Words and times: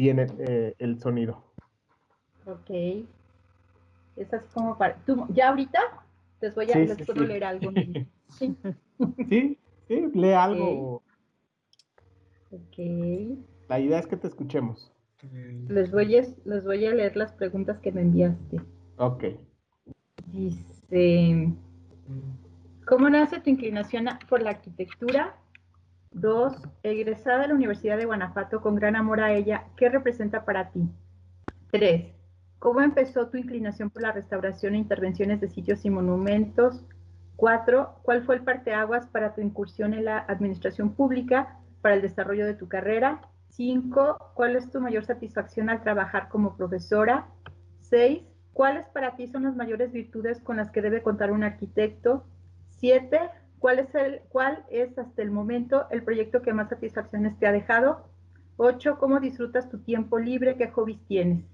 viene 0.00 0.26
eh, 0.38 0.74
el 0.78 0.98
sonido. 0.98 1.44
Ok. 2.46 2.70
Es 4.16 4.32
así 4.32 4.46
como 4.54 4.76
para... 4.78 4.96
¿Tú, 5.04 5.26
¿Ya 5.30 5.50
ahorita? 5.50 5.78
Les 6.40 6.54
voy 6.54 6.70
a 6.72 6.78
les 6.78 7.06
puedo 7.06 7.22
leer 7.24 7.44
algo. 7.44 7.70
¿Sí? 8.38 8.56
sí, 9.28 9.58
sí, 9.88 10.10
lee 10.14 10.32
algo. 10.32 11.02
Ok. 12.50 12.78
La 13.68 13.78
idea 13.78 13.98
es 13.98 14.06
que 14.06 14.16
te 14.16 14.26
escuchemos. 14.26 14.92
Les 15.68 15.90
voy, 15.92 16.16
a, 16.16 16.22
les 16.44 16.64
voy 16.64 16.86
a 16.86 16.94
leer 16.94 17.16
las 17.16 17.32
preguntas 17.32 17.78
que 17.80 17.92
me 17.92 18.00
enviaste. 18.00 18.60
Ok. 18.96 19.24
Dice, 20.32 21.52
¿cómo 22.86 23.10
nace 23.10 23.40
tu 23.40 23.50
inclinación 23.50 24.06
por 24.28 24.40
la 24.42 24.50
arquitectura? 24.50 25.36
Dos, 26.12 26.54
egresada 26.82 27.38
de 27.42 27.48
la 27.48 27.54
Universidad 27.54 27.96
de 27.96 28.04
Guanajuato 28.04 28.60
con 28.60 28.74
gran 28.74 28.96
amor 28.96 29.20
a 29.20 29.32
ella, 29.32 29.68
¿qué 29.76 29.88
representa 29.88 30.44
para 30.44 30.70
ti? 30.70 30.88
Tres, 31.70 32.12
¿cómo 32.58 32.80
empezó 32.80 33.28
tu 33.28 33.36
inclinación 33.36 33.90
por 33.90 34.02
la 34.02 34.10
restauración 34.10 34.74
e 34.74 34.78
intervenciones 34.78 35.40
de 35.40 35.48
sitios 35.48 35.84
y 35.84 35.90
monumentos? 35.90 36.84
Cuatro, 37.36 38.00
¿cuál 38.02 38.24
fue 38.24 38.34
el 38.34 38.42
parteaguas 38.42 39.06
para 39.06 39.34
tu 39.34 39.40
incursión 39.40 39.94
en 39.94 40.04
la 40.06 40.18
administración 40.18 40.94
pública 40.94 41.60
para 41.80 41.94
el 41.94 42.02
desarrollo 42.02 42.44
de 42.44 42.54
tu 42.54 42.66
carrera? 42.66 43.20
Cinco, 43.48 44.32
¿cuál 44.34 44.56
es 44.56 44.68
tu 44.68 44.80
mayor 44.80 45.04
satisfacción 45.04 45.70
al 45.70 45.82
trabajar 45.82 46.28
como 46.28 46.56
profesora? 46.56 47.28
Seis, 47.82 48.22
¿cuáles 48.52 48.88
para 48.88 49.14
ti 49.14 49.28
son 49.28 49.44
las 49.44 49.54
mayores 49.54 49.92
virtudes 49.92 50.40
con 50.40 50.56
las 50.56 50.72
que 50.72 50.82
debe 50.82 51.02
contar 51.02 51.30
un 51.30 51.44
arquitecto? 51.44 52.24
Siete, 52.68 53.30
¿cuál 53.60 53.78
es, 53.78 53.94
el, 53.94 54.22
¿cuál 54.30 54.64
es 54.70 54.98
hasta 54.98 55.22
el 55.22 55.30
momento 55.30 55.86
el 55.90 56.02
proyecto 56.02 56.42
que 56.42 56.52
más 56.52 56.68
satisfacciones 56.70 57.38
te 57.38 57.46
ha 57.46 57.52
dejado? 57.52 58.08
Ocho, 58.56 58.98
¿cómo 58.98 59.20
disfrutas 59.20 59.70
tu 59.70 59.78
tiempo 59.78 60.18
libre? 60.18 60.56
¿Qué 60.56 60.68
hobbies 60.68 60.98
tienes? 61.06 61.44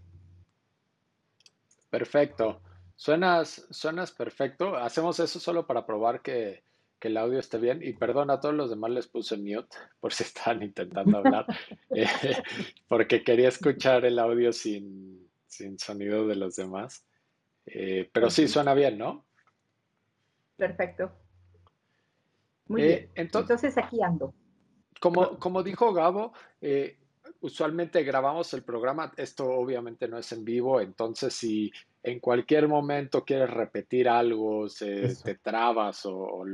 Perfecto. 1.90 2.62
Suenas, 2.94 3.66
suenas 3.70 4.10
perfecto. 4.10 4.76
Hacemos 4.76 5.20
eso 5.20 5.38
solo 5.38 5.66
para 5.66 5.84
probar 5.84 6.22
que, 6.22 6.64
el 7.02 7.16
audio 7.18 7.38
esté 7.38 7.58
bien. 7.58 7.84
Y 7.84 7.92
perdón, 7.92 8.32
a 8.32 8.40
todos 8.40 8.56
los 8.56 8.68
demás 8.68 8.90
les 8.90 9.06
puse 9.06 9.36
mute 9.36 9.76
por 10.00 10.12
si 10.12 10.24
estaban 10.24 10.64
intentando 10.64 11.18
hablar, 11.18 11.46
eh, 11.90 12.08
porque 12.88 13.22
quería 13.22 13.48
escuchar 13.48 14.04
el 14.04 14.18
audio 14.18 14.52
sin, 14.52 15.30
sonido 15.78 16.26
de 16.26 16.34
los 16.34 16.56
demás. 16.56 17.06
Eh, 17.66 18.10
pero 18.12 18.28
sí, 18.30 18.48
suena 18.48 18.74
bien, 18.74 18.98
¿no? 18.98 19.24
Perfecto. 20.56 21.12
Muy 22.68 22.82
eh, 22.82 22.86
bien. 22.86 23.10
Entonces, 23.14 23.76
aquí 23.78 24.02
ando. 24.02 24.34
Como, 25.00 25.38
como 25.38 25.62
dijo 25.62 25.92
Gabo, 25.92 26.32
usualmente 27.40 28.02
grabamos 28.02 28.52
el 28.54 28.62
programa, 28.62 29.12
esto 29.16 29.44
obviamente 29.46 30.08
no 30.08 30.18
es 30.18 30.32
en 30.32 30.44
vivo, 30.44 30.80
entonces 30.80 31.34
si 31.34 31.70
en 32.06 32.20
cualquier 32.20 32.68
momento 32.68 33.24
quieres 33.24 33.50
repetir 33.50 34.08
algo, 34.08 34.68
se, 34.68 35.16
te 35.24 35.34
trabas 35.34 36.06
o, 36.06 36.44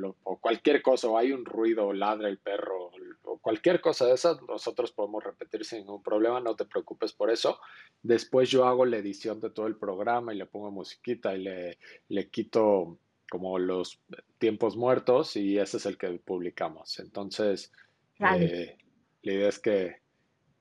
cualquier 0.41 0.81
cosa, 0.81 1.09
o 1.09 1.19
hay 1.19 1.31
un 1.33 1.45
ruido, 1.45 1.89
o 1.89 1.93
ladra 1.93 2.29
el 2.29 2.39
perro, 2.39 2.91
o 3.25 3.39
cualquier 3.39 3.83
cosa 3.83 4.07
de 4.07 4.15
esas, 4.15 4.41
nosotros 4.49 4.93
podemos 4.93 5.23
repetir 5.23 5.67
sin 5.67 5.81
ningún 5.81 6.03
problema, 6.03 6.41
no 6.41 6.57
te 6.57 6.65
preocupes 6.65 7.13
por 7.13 7.31
eso. 7.31 7.59
Después 8.03 8.49
yo 8.49 8.65
hago 8.65 8.87
la 8.87 8.97
edición 8.97 9.41
de 9.41 9.51
todo 9.51 9.67
el 9.67 9.77
programa 9.77 10.33
y 10.33 10.39
le 10.39 10.47
pongo 10.47 10.71
musiquita 10.71 11.35
y 11.35 11.43
le, 11.43 11.79
le 12.09 12.31
quito 12.31 12.97
como 13.33 13.59
los 13.59 13.99
tiempos 14.37 14.77
muertos 14.77 15.37
y 15.37 15.59
ese 15.59 15.79
es 15.79 15.87
el 15.87 15.97
que 15.97 16.11
publicamos. 16.23 16.99
Entonces, 16.99 17.73
eh, 18.21 18.77
la 19.23 19.33
idea 19.33 19.49
es 19.49 19.59
que 19.59 20.03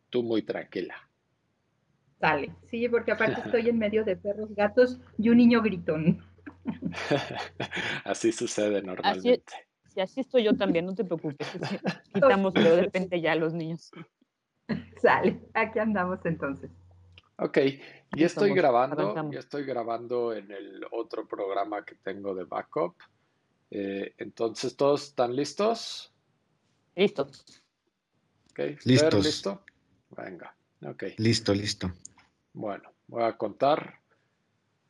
tú 0.10 0.24
muy 0.24 0.44
tranquila. 0.44 0.96
Sale, 2.22 2.56
sí, 2.70 2.88
porque 2.88 3.12
aparte 3.12 3.42
estoy 3.44 3.68
en 3.68 3.78
medio 3.78 4.06
de 4.06 4.16
perros, 4.16 4.56
gatos 4.56 5.02
y 5.18 5.28
un 5.28 5.40
niño 5.40 5.62
gritón. 5.62 6.24
así 8.06 8.32
sucede 8.32 8.82
normalmente. 8.82 9.44
Así, 9.84 10.00
así 10.00 10.22
estoy 10.22 10.46
yo 10.46 10.56
también, 10.56 10.86
no 10.86 10.96
te 10.96 11.04
preocupes. 11.04 11.46
Quitamos, 12.14 12.54
pero 12.54 12.74
de 12.74 12.84
repente 12.84 13.20
ya 13.20 13.36
los 13.36 13.54
niños. 13.54 13.92
Sale, 15.02 15.42
aquí 15.54 15.78
andamos 15.78 16.26
entonces. 16.26 16.72
Ok, 17.44 17.58
y 18.16 18.24
estoy 18.24 18.54
grabando, 18.54 19.32
ya 19.32 19.40
estoy 19.40 19.64
grabando 19.64 20.32
en 20.32 20.52
el 20.52 20.86
otro 20.92 21.28
programa 21.28 21.84
que 21.84 21.96
tengo 21.96 22.36
de 22.36 22.44
backup. 22.44 22.96
Eh, 23.72 24.14
entonces, 24.20 24.76
¿todos 24.76 25.06
están 25.06 25.36
listos? 25.36 26.14
Listos. 26.96 27.64
Okay. 28.52 28.78
¿Listos? 28.84 29.26
¿Listo? 29.26 29.64
Venga, 30.12 30.56
ok. 30.86 31.04
Listo, 31.18 31.56
listo. 31.56 31.92
Bueno, 32.54 32.92
voy 33.08 33.24
a 33.24 33.36
contar. 33.36 34.00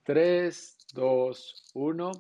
3, 0.04 0.78
2, 0.94 1.72
1. 1.74 2.12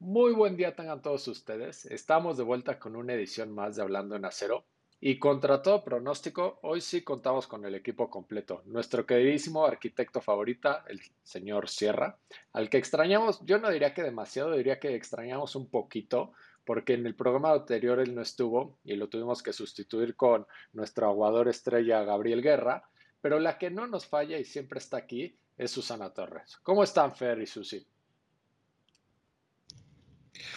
Muy 0.00 0.32
buen 0.32 0.56
día 0.56 0.74
tengan 0.74 1.02
todos 1.02 1.28
ustedes. 1.28 1.86
Estamos 1.86 2.36
de 2.36 2.42
vuelta 2.42 2.80
con 2.80 2.96
una 2.96 3.12
edición 3.12 3.54
más 3.54 3.76
de 3.76 3.82
Hablando 3.82 4.16
en 4.16 4.24
Acero. 4.24 4.64
Y 5.04 5.18
contra 5.18 5.60
todo 5.60 5.82
pronóstico, 5.82 6.60
hoy 6.62 6.80
sí 6.80 7.02
contamos 7.02 7.48
con 7.48 7.64
el 7.64 7.74
equipo 7.74 8.08
completo. 8.08 8.62
Nuestro 8.66 9.04
queridísimo 9.04 9.66
arquitecto 9.66 10.20
favorita, 10.20 10.84
el 10.86 11.00
señor 11.24 11.68
Sierra, 11.68 12.20
al 12.52 12.70
que 12.70 12.76
extrañamos, 12.76 13.40
yo 13.44 13.58
no 13.58 13.68
diría 13.68 13.94
que 13.94 14.04
demasiado, 14.04 14.52
diría 14.52 14.78
que 14.78 14.94
extrañamos 14.94 15.56
un 15.56 15.68
poquito, 15.68 16.34
porque 16.64 16.94
en 16.94 17.04
el 17.04 17.16
programa 17.16 17.50
anterior 17.50 17.98
él 17.98 18.14
no 18.14 18.22
estuvo 18.22 18.78
y 18.84 18.94
lo 18.94 19.08
tuvimos 19.08 19.42
que 19.42 19.52
sustituir 19.52 20.14
con 20.14 20.46
nuestro 20.72 21.08
aguador 21.08 21.48
estrella 21.48 22.04
Gabriel 22.04 22.40
Guerra, 22.40 22.88
pero 23.20 23.40
la 23.40 23.58
que 23.58 23.72
no 23.72 23.88
nos 23.88 24.06
falla 24.06 24.38
y 24.38 24.44
siempre 24.44 24.78
está 24.78 24.98
aquí 24.98 25.36
es 25.58 25.72
Susana 25.72 26.14
Torres. 26.14 26.58
¿Cómo 26.62 26.84
están 26.84 27.12
Fer 27.12 27.40
y 27.40 27.46
Susi? 27.48 27.84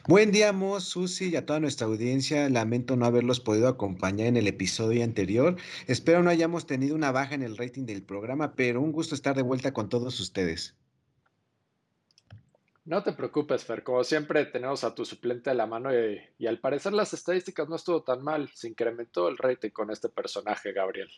Buen 0.07 0.31
día, 0.31 0.53
Mo, 0.53 0.79
Susi 0.79 1.29
y 1.29 1.35
a 1.35 1.45
toda 1.45 1.59
nuestra 1.59 1.87
audiencia. 1.87 2.49
Lamento 2.49 2.95
no 2.95 3.05
haberlos 3.05 3.39
podido 3.39 3.67
acompañar 3.67 4.27
en 4.27 4.37
el 4.37 4.47
episodio 4.47 5.03
anterior. 5.03 5.57
Espero 5.87 6.23
no 6.23 6.29
hayamos 6.29 6.65
tenido 6.65 6.95
una 6.95 7.11
baja 7.11 7.35
en 7.35 7.43
el 7.43 7.57
rating 7.57 7.85
del 7.85 8.03
programa, 8.03 8.55
pero 8.55 8.81
un 8.81 8.91
gusto 8.91 9.15
estar 9.15 9.35
de 9.35 9.41
vuelta 9.41 9.73
con 9.73 9.89
todos 9.89 10.19
ustedes. 10.19 10.75
No 12.85 13.01
te 13.01 13.13
preocupes, 13.13 13.65
Fer. 13.65 13.83
Como 13.83 14.03
siempre, 14.03 14.45
tenemos 14.45 14.83
a 14.83 14.93
tu 14.93 15.05
suplente 15.05 15.49
a 15.49 15.55
la 15.55 15.65
mano 15.65 15.89
y, 15.91 16.45
al 16.45 16.59
parecer 16.59 16.93
las 16.93 17.13
estadísticas 17.13 17.67
no 17.67 17.75
estuvo 17.75 18.03
tan 18.03 18.23
mal. 18.23 18.49
Se 18.53 18.67
incrementó 18.67 19.27
el 19.27 19.39
rating 19.39 19.71
con 19.71 19.89
este 19.89 20.07
personaje, 20.07 20.71
Gabriel. 20.71 21.09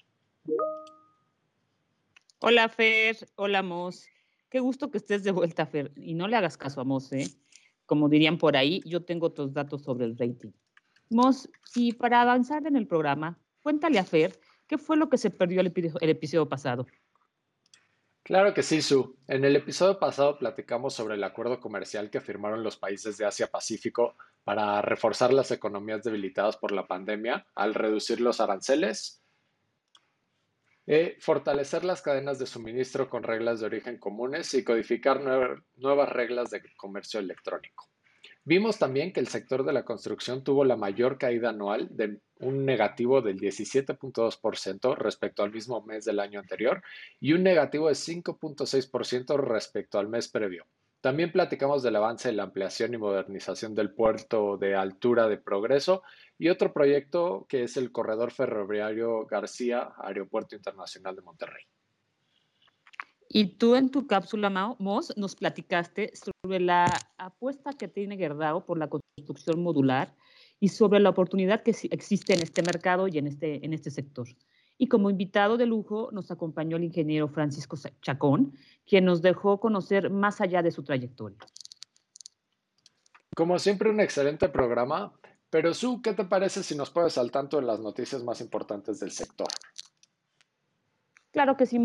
Hola, 2.40 2.70
Fer. 2.70 3.18
Hola, 3.36 3.64
Mos. 3.64 4.08
Qué 4.50 4.62
gusto 4.62 4.90
que 4.90 4.98
estés 4.98 5.26
de 5.26 5.32
vuelta, 5.32 5.66
Fer. 5.66 5.92
Y 5.98 6.14
no 6.14 6.30
le 6.30 6.38
hagas 6.38 6.56
caso 6.56 6.80
a 6.80 6.86
Mos, 6.86 7.12
¿eh? 7.12 7.28
Como 7.88 8.08
dirían 8.08 8.38
por 8.38 8.56
ahí, 8.56 8.84
yo 8.86 9.04
tengo 9.04 9.26
otros 9.26 9.52
datos 9.52 9.82
sobre 9.82 10.06
el 10.06 10.16
rating. 10.16 10.52
Mos, 11.10 11.50
y 11.74 11.94
para 11.94 12.22
avanzar 12.22 12.68
en 12.68 12.76
el 12.76 12.86
programa, 12.86 13.40
cuéntale 13.62 13.98
a 13.98 14.04
Fer 14.04 14.40
qué 14.68 14.78
fue 14.78 14.98
lo 14.98 15.10
que 15.10 15.18
se 15.18 15.32
perdió 15.32 15.62
el 15.62 16.10
episodio 16.10 16.48
pasado. 16.48 16.86
Claro 18.28 18.54
que 18.54 18.62
sí, 18.62 18.82
Su. 18.82 19.16
En 19.30 19.46
el 19.46 19.56
episodio 19.56 19.98
pasado 20.00 20.38
platicamos 20.38 20.94
sobre 20.94 21.16
el 21.16 21.24
acuerdo 21.24 21.62
comercial 21.62 22.10
que 22.10 22.20
firmaron 22.20 22.62
los 22.62 22.76
países 22.76 23.18
de 23.18 23.26
Asia-Pacífico 23.26 24.16
para 24.44 24.82
reforzar 24.82 25.34
las 25.34 25.50
economías 25.52 26.04
debilitadas 26.04 26.58
por 26.58 26.74
la 26.74 26.88
pandemia 26.88 27.48
al 27.56 27.74
reducir 27.74 28.20
los 28.20 28.42
aranceles, 28.42 29.24
eh, 30.88 31.18
fortalecer 31.20 31.84
las 31.84 32.02
cadenas 32.02 32.40
de 32.40 32.48
suministro 32.48 33.10
con 33.10 33.24
reglas 33.24 33.60
de 33.60 33.66
origen 33.66 33.98
comunes 33.98 34.54
y 34.54 34.64
codificar 34.64 35.22
nuevas 35.76 36.10
reglas 36.10 36.50
de 36.50 36.64
comercio 36.78 37.20
electrónico. 37.20 37.90
Vimos 38.46 38.80
también 38.80 39.12
que 39.12 39.20
el 39.20 39.28
sector 39.28 39.66
de 39.66 39.74
la 39.74 39.84
construcción 39.84 40.42
tuvo 40.42 40.64
la 40.64 40.78
mayor 40.78 41.18
caída 41.18 41.50
anual 41.50 41.90
de 41.92 42.22
un 42.40 42.66
negativo 42.66 43.22
del 43.22 43.38
17.2% 43.38 44.96
respecto 44.96 45.44
al 45.44 45.52
mismo 45.52 45.82
mes 45.82 46.06
del 46.06 46.22
año 46.22 46.40
anterior 46.40 46.82
y 47.20 47.34
un 47.34 47.44
negativo 47.44 47.90
de 47.90 47.96
5.6% 47.96 49.38
respecto 49.38 50.00
al 50.00 50.08
mes 50.08 50.30
previo. 50.30 50.66
También 51.02 51.34
platicamos 51.34 51.84
del 51.84 51.98
avance 51.98 52.30
de 52.30 52.36
la 52.36 52.44
ampliación 52.44 52.94
y 52.94 52.98
modernización 52.98 53.76
del 53.76 53.92
puerto 53.92 54.56
de 54.56 54.76
altura 54.76 55.28
de 55.28 55.38
progreso 55.38 56.04
y 56.38 56.50
otro 56.50 56.74
proyecto 56.74 57.46
que 57.50 57.64
es 57.64 57.78
el 57.78 57.92
corredor 57.92 58.32
ferroviario 58.32 59.26
García 59.26 59.94
Aeropuerto 59.98 60.56
Internacional 60.56 61.16
de 61.16 61.22
Monterrey. 61.22 61.64
Y 63.30 63.58
tú 63.58 63.76
en 63.76 63.90
tu 63.90 64.08
cápsula, 64.08 64.50
Mos, 64.80 65.14
nos 65.18 65.36
platicaste 65.36 66.12
sobre 66.14 66.60
la 66.60 66.86
apuesta 67.18 67.74
que 67.74 67.88
tiene 67.88 68.18
Gerdau 68.18 68.66
por 68.66 68.78
la 68.78 68.88
construcción 68.88 69.62
modular 69.62 70.16
y 70.60 70.70
sobre 70.70 71.00
la 71.00 71.10
oportunidad 71.10 71.62
que 71.62 71.76
existe 71.92 72.34
en 72.34 72.42
este 72.42 72.62
mercado 72.62 73.08
y 73.08 73.18
en 73.18 73.28
este, 73.28 73.66
en 73.66 73.74
este 73.74 73.92
sector. 73.92 74.28
Y 74.78 74.88
como 74.88 75.10
invitado 75.10 75.58
de 75.58 75.66
lujo 75.66 76.10
nos 76.12 76.32
acompañó 76.32 76.78
el 76.78 76.84
ingeniero 76.84 77.28
Francisco 77.28 77.78
Chacón, 78.02 78.54
quien 78.86 79.06
nos 79.06 79.22
dejó 79.22 79.60
conocer 79.60 80.10
más 80.10 80.40
allá 80.40 80.62
de 80.62 80.72
su 80.72 80.84
trayectoria. 80.84 81.38
Como 83.36 83.60
siempre, 83.60 83.90
un 83.90 84.00
excelente 84.00 84.50
programa. 84.50 85.14
Pero 85.58 85.74
Su, 85.74 86.04
¿qué 86.04 86.14
te 86.14 86.24
parece 86.24 86.62
si 86.62 86.76
nos 86.76 86.92
puedes 86.92 87.18
al 87.18 87.32
tanto 87.32 87.58
de 87.58 87.64
las 87.64 87.80
noticias 87.80 88.24
más 88.24 88.42
importantes 88.42 89.00
del 89.00 89.10
sector? 89.10 89.48
Claro 91.32 91.58
que 91.58 91.66
sí, 91.66 91.80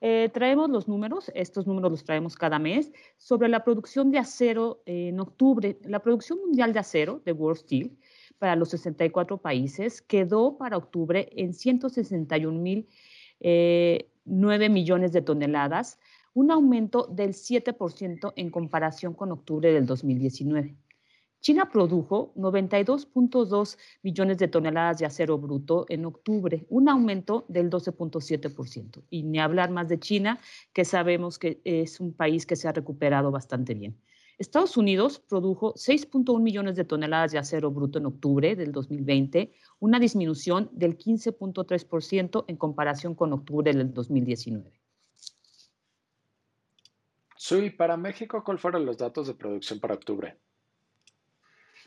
eh, 0.00 0.30
traemos 0.34 0.68
los 0.68 0.88
números, 0.88 1.30
estos 1.32 1.64
números 1.64 1.92
los 1.92 2.02
traemos 2.02 2.34
cada 2.34 2.58
mes, 2.58 2.90
sobre 3.16 3.46
la 3.48 3.62
producción 3.62 4.10
de 4.10 4.18
acero 4.18 4.82
en 4.84 5.20
octubre. 5.20 5.78
La 5.84 6.00
producción 6.00 6.40
mundial 6.40 6.72
de 6.72 6.80
acero 6.80 7.22
de 7.24 7.30
World 7.30 7.60
Steel 7.60 7.96
para 8.40 8.56
los 8.56 8.70
64 8.70 9.38
países 9.38 10.02
quedó 10.02 10.58
para 10.58 10.76
octubre 10.76 11.28
en 11.36 11.54
161 11.54 12.58
mil 12.58 12.88
9 13.38 14.08
eh, 14.66 14.68
millones 14.68 15.12
de 15.12 15.22
toneladas, 15.22 16.00
un 16.32 16.50
aumento 16.50 17.06
del 17.06 17.34
7% 17.34 18.32
en 18.34 18.50
comparación 18.50 19.14
con 19.14 19.30
octubre 19.30 19.72
del 19.72 19.86
2019. 19.86 20.74
China 21.44 21.68
produjo 21.70 22.32
92.2 22.36 23.76
millones 24.02 24.38
de 24.38 24.48
toneladas 24.48 24.96
de 24.96 25.04
acero 25.04 25.36
bruto 25.36 25.84
en 25.90 26.06
octubre, 26.06 26.64
un 26.70 26.88
aumento 26.88 27.44
del 27.48 27.68
12.7%. 27.68 29.02
Y 29.10 29.24
ni 29.24 29.38
hablar 29.38 29.70
más 29.70 29.86
de 29.90 30.00
China, 30.00 30.40
que 30.72 30.86
sabemos 30.86 31.38
que 31.38 31.60
es 31.64 32.00
un 32.00 32.14
país 32.14 32.46
que 32.46 32.56
se 32.56 32.66
ha 32.66 32.72
recuperado 32.72 33.30
bastante 33.30 33.74
bien. 33.74 33.94
Estados 34.38 34.78
Unidos 34.78 35.18
produjo 35.18 35.74
6.1 35.74 36.40
millones 36.40 36.76
de 36.76 36.84
toneladas 36.86 37.32
de 37.32 37.38
acero 37.38 37.70
bruto 37.70 37.98
en 37.98 38.06
octubre 38.06 38.56
del 38.56 38.72
2020, 38.72 39.52
una 39.80 39.98
disminución 39.98 40.70
del 40.72 40.96
15.3% 40.96 42.46
en 42.48 42.56
comparación 42.56 43.14
con 43.14 43.34
octubre 43.34 43.70
del 43.70 43.92
2019. 43.92 44.72
Sí, 47.36 47.68
para 47.68 47.98
México, 47.98 48.42
¿cuáles 48.42 48.62
fueron 48.62 48.86
los 48.86 48.96
datos 48.96 49.26
de 49.26 49.34
producción 49.34 49.78
para 49.78 49.92
octubre? 49.92 50.38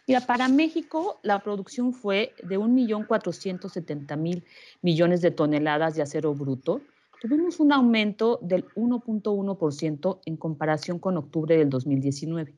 Mira, 0.07 0.21
para 0.21 0.47
México 0.47 1.19
la 1.21 1.43
producción 1.43 1.93
fue 1.93 2.33
de 2.41 2.57
1.470.000 2.57 4.45
millones 4.81 5.19
de 5.21 5.31
toneladas 5.31 5.95
de 5.95 6.01
acero 6.01 6.33
bruto. 6.33 6.81
Tuvimos 7.19 7.59
un 7.59 7.73
aumento 7.73 8.39
del 8.41 8.65
1.1% 8.69 10.21
en 10.25 10.37
comparación 10.37 10.99
con 10.99 11.17
octubre 11.17 11.57
del 11.57 11.69
2019 11.69 12.55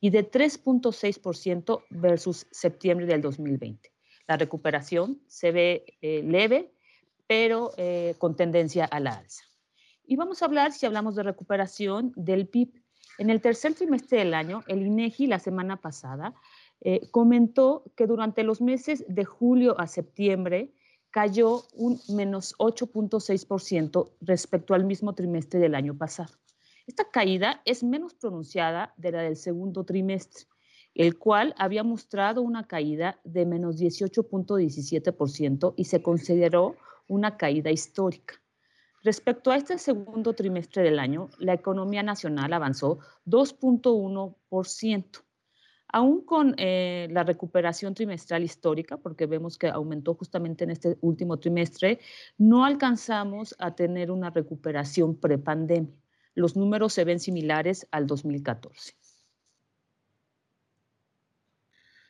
y 0.00 0.10
de 0.10 0.30
3.6% 0.30 1.82
versus 1.90 2.46
septiembre 2.52 3.06
del 3.06 3.20
2020. 3.20 3.90
La 4.28 4.36
recuperación 4.36 5.20
se 5.26 5.50
ve 5.50 5.96
eh, 6.02 6.22
leve, 6.22 6.72
pero 7.26 7.72
eh, 7.78 8.14
con 8.18 8.36
tendencia 8.36 8.84
a 8.84 9.00
la 9.00 9.14
alza. 9.14 9.42
Y 10.04 10.14
vamos 10.14 10.40
a 10.40 10.44
hablar, 10.44 10.72
si 10.72 10.86
hablamos 10.86 11.16
de 11.16 11.24
recuperación, 11.24 12.12
del 12.14 12.46
PIB. 12.46 12.80
En 13.18 13.28
el 13.28 13.40
tercer 13.40 13.74
trimestre 13.74 14.18
del 14.18 14.34
año, 14.34 14.62
el 14.68 14.86
INEGI 14.86 15.26
la 15.26 15.40
semana 15.40 15.80
pasada 15.80 16.34
eh, 16.84 17.08
comentó 17.10 17.84
que 17.96 18.08
durante 18.08 18.42
los 18.42 18.60
meses 18.60 19.04
de 19.08 19.24
julio 19.24 19.78
a 19.78 19.86
septiembre 19.86 20.74
cayó 21.12 21.62
un 21.74 22.00
menos 22.08 22.56
8.6% 22.58 24.10
respecto 24.20 24.74
al 24.74 24.84
mismo 24.84 25.14
trimestre 25.14 25.60
del 25.60 25.76
año 25.76 25.96
pasado. 25.96 26.34
Esta 26.86 27.08
caída 27.08 27.62
es 27.64 27.84
menos 27.84 28.14
pronunciada 28.14 28.92
de 28.96 29.12
la 29.12 29.22
del 29.22 29.36
segundo 29.36 29.84
trimestre, 29.84 30.46
el 30.94 31.16
cual 31.18 31.54
había 31.56 31.84
mostrado 31.84 32.42
una 32.42 32.66
caída 32.66 33.20
de 33.22 33.46
menos 33.46 33.80
18.17% 33.80 35.74
y 35.76 35.84
se 35.84 36.02
consideró 36.02 36.74
una 37.06 37.36
caída 37.36 37.70
histórica. 37.70 38.42
Respecto 39.04 39.52
a 39.52 39.56
este 39.56 39.78
segundo 39.78 40.32
trimestre 40.32 40.82
del 40.82 40.98
año, 40.98 41.30
la 41.38 41.54
economía 41.54 42.02
nacional 42.02 42.52
avanzó 42.52 42.98
2.1%, 43.26 45.22
Aún 45.92 46.24
con 46.24 46.54
eh, 46.56 47.06
la 47.10 47.22
recuperación 47.22 47.94
trimestral 47.94 48.42
histórica, 48.42 48.96
porque 48.96 49.26
vemos 49.26 49.58
que 49.58 49.68
aumentó 49.68 50.14
justamente 50.14 50.64
en 50.64 50.70
este 50.70 50.96
último 51.02 51.38
trimestre, 51.38 52.00
no 52.38 52.64
alcanzamos 52.64 53.54
a 53.58 53.74
tener 53.74 54.10
una 54.10 54.30
recuperación 54.30 55.16
prepandemia. 55.16 55.94
Los 56.34 56.56
números 56.56 56.94
se 56.94 57.04
ven 57.04 57.20
similares 57.20 57.86
al 57.90 58.06
2014. 58.06 58.94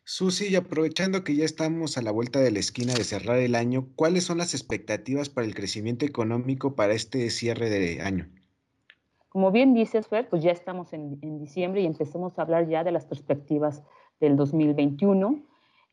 Susi, 0.04 0.54
aprovechando 0.56 1.24
que 1.24 1.34
ya 1.34 1.44
estamos 1.44 1.96
a 1.96 2.02
la 2.02 2.10
vuelta 2.10 2.40
de 2.40 2.50
la 2.50 2.58
esquina 2.58 2.94
de 2.94 3.04
cerrar 3.04 3.38
el 3.38 3.54
año, 3.54 3.88
¿cuáles 3.96 4.24
son 4.24 4.38
las 4.38 4.54
expectativas 4.54 5.28
para 5.28 5.46
el 5.46 5.54
crecimiento 5.54 6.04
económico 6.04 6.74
para 6.76 6.92
este 6.92 7.30
cierre 7.30 7.70
de 7.70 8.00
año? 8.00 8.28
Como 9.32 9.50
bien 9.50 9.72
dices, 9.72 10.08
Fer, 10.08 10.28
pues 10.28 10.42
ya 10.42 10.50
estamos 10.50 10.92
en, 10.92 11.18
diciembre 11.38 11.80
y 11.80 11.86
empezamos 11.86 12.38
a 12.38 12.42
hablar 12.42 12.68
ya 12.68 12.84
de 12.84 12.92
las 12.92 13.06
perspectivas 13.06 13.82
del 14.20 14.36
2021. 14.36 15.42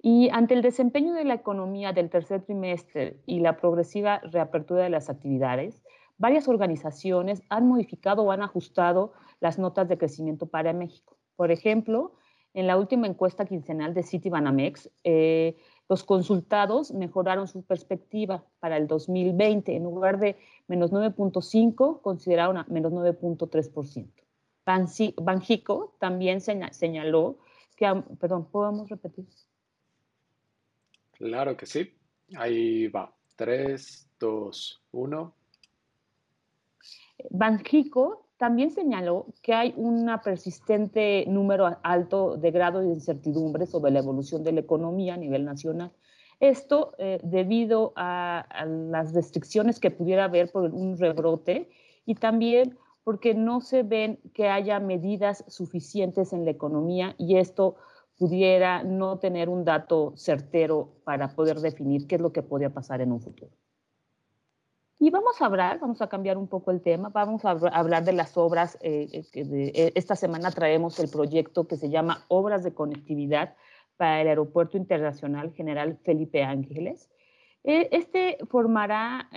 Y 0.01 0.27
ante 0.33 0.56
el 0.56 0.62
desempeño 0.62 1.13
de 1.13 1.24
la 1.24 1.36
economía 1.36 1.94
del 1.94 2.09
tercer 2.09 2.41
trimestre 2.41 3.21
y 3.25 3.39
la 3.39 3.56
progresiva 3.56 4.19
reapertura 4.25 4.83
de 4.83 4.89
las 4.89 5.09
actividades, 5.09 5.81
varias 6.18 6.50
organizaciones 6.50 7.41
han 7.47 7.65
modificado 7.65 8.24
o 8.24 8.31
han 8.33 8.41
ajustado 8.41 9.13
las 9.39 9.57
notas 9.57 9.88
de 9.88 9.97
crecimiento 9.97 10.45
para 10.45 10.74
México. 10.74 11.15
Por 11.38 11.50
ejemplo, 11.50 12.15
en 12.53 12.68
la 12.68 12.75
última 12.75 13.07
encuesta 13.07 13.45
quincenal 13.45 13.94
de 13.94 14.03
Citibanamex, 14.03 14.89
eh, 15.06 15.56
los 15.89 16.03
consultados 16.03 16.91
mejoraron 16.94 17.47
su 17.47 17.63
perspectiva 17.63 18.45
para 18.59 18.77
el 18.77 18.88
2020. 18.88 19.75
En 19.75 19.83
lugar 19.83 20.19
de 20.19 20.38
menos 20.68 20.91
9.5, 20.91 22.01
consideraron 22.01 22.57
a 22.57 22.65
menos 22.69 22.94
9.3%. 22.94 24.07
Banjico 25.18 25.95
también 25.97 26.41
señaló 26.41 27.39
que, 27.75 28.03
perdón, 28.19 28.45
¿podemos 28.45 28.88
repetir? 28.88 29.25
Claro 31.13 31.57
que 31.57 31.65
sí. 31.65 31.92
Ahí 32.38 32.88
va. 32.88 33.12
3, 33.35 34.12
2, 34.19 34.83
1. 34.92 35.35
Banjico 37.31 38.28
también 38.39 38.71
señaló 38.71 39.25
que 39.41 39.53
hay 39.53 39.74
un 39.75 40.09
persistente 40.24 41.25
número 41.27 41.77
alto 41.83 42.38
de 42.38 42.51
grado 42.51 42.80
de 42.80 42.88
incertidumbre 42.88 43.65
sobre 43.65 43.91
la 43.91 44.00
evolución 44.00 44.45
de 44.45 44.53
la 44.53 44.62
economía 44.62 45.15
a 45.15 45.18
nivel 45.18 45.44
nacional. 45.44 45.91
Esto 46.39 46.94
eh, 47.00 47.19
debido 47.21 47.91
a, 47.97 48.47
las 48.65 49.13
restricciones 49.13 49.81
que 49.81 49.91
pudiera 49.91 50.24
haber 50.24 50.50
por 50.53 50.74
un 50.74 50.97
rebrote 50.97 51.69
y 52.06 52.15
también 52.15 52.77
porque 53.03 53.33
no 53.33 53.59
se 53.59 53.83
ven 53.83 54.19
que 54.33 54.47
haya 54.47 54.80
medidas 54.80 55.44
suficientes 55.50 56.31
en 56.31 56.45
la 56.45 56.51
economía 56.51 57.15
y 57.18 57.35
esto 57.35 57.75
pudiera 58.18 58.83
no 58.83 59.19
tener 59.19 59.50
un 59.50 59.65
dato 59.65 60.13
certero 60.15 60.94
para 61.03 61.35
poder 61.35 61.59
definir 61.59 62.07
qué 62.07 62.15
es 62.15 62.21
lo 62.21 62.31
que 62.31 62.42
podría 62.42 62.69
pasar 62.69 63.01
en 63.01 63.12
un 63.12 63.19
futuro. 63.19 63.51
Y 65.01 65.11
vamos 65.11 65.41
a 65.41 65.45
hablar, 65.45 65.79
vamos 65.79 66.01
a 66.01 66.07
cambiar 66.07 66.37
un 66.37 66.47
poco 66.49 66.71
el 66.71 66.81
tema, 66.81 67.07
vamos 67.07 67.45
a 67.45 67.51
hablar 67.51 68.03
de 68.03 68.11
las 68.11 68.35
obras. 68.35 68.77
Eh, 68.81 69.07
eh, 69.13 69.31
eh, 69.33 69.91
esta 69.95 70.18
semana 70.18 70.51
traemos 70.51 70.99
el 70.99 71.09
proyecto 71.09 71.68
que 71.68 71.77
se 71.77 71.89
llama 71.89 72.25
Obras 72.27 72.65
de 72.65 72.73
Conectividad 72.73 73.56
para 73.95 74.19
el 74.19 74.27
Aeropuerto 74.27 74.75
Internacional 74.75 75.53
General 75.53 75.97
Felipe 76.03 76.44
Ángeles. 76.44 77.09
Este 77.63 78.37
formará, 78.49 79.29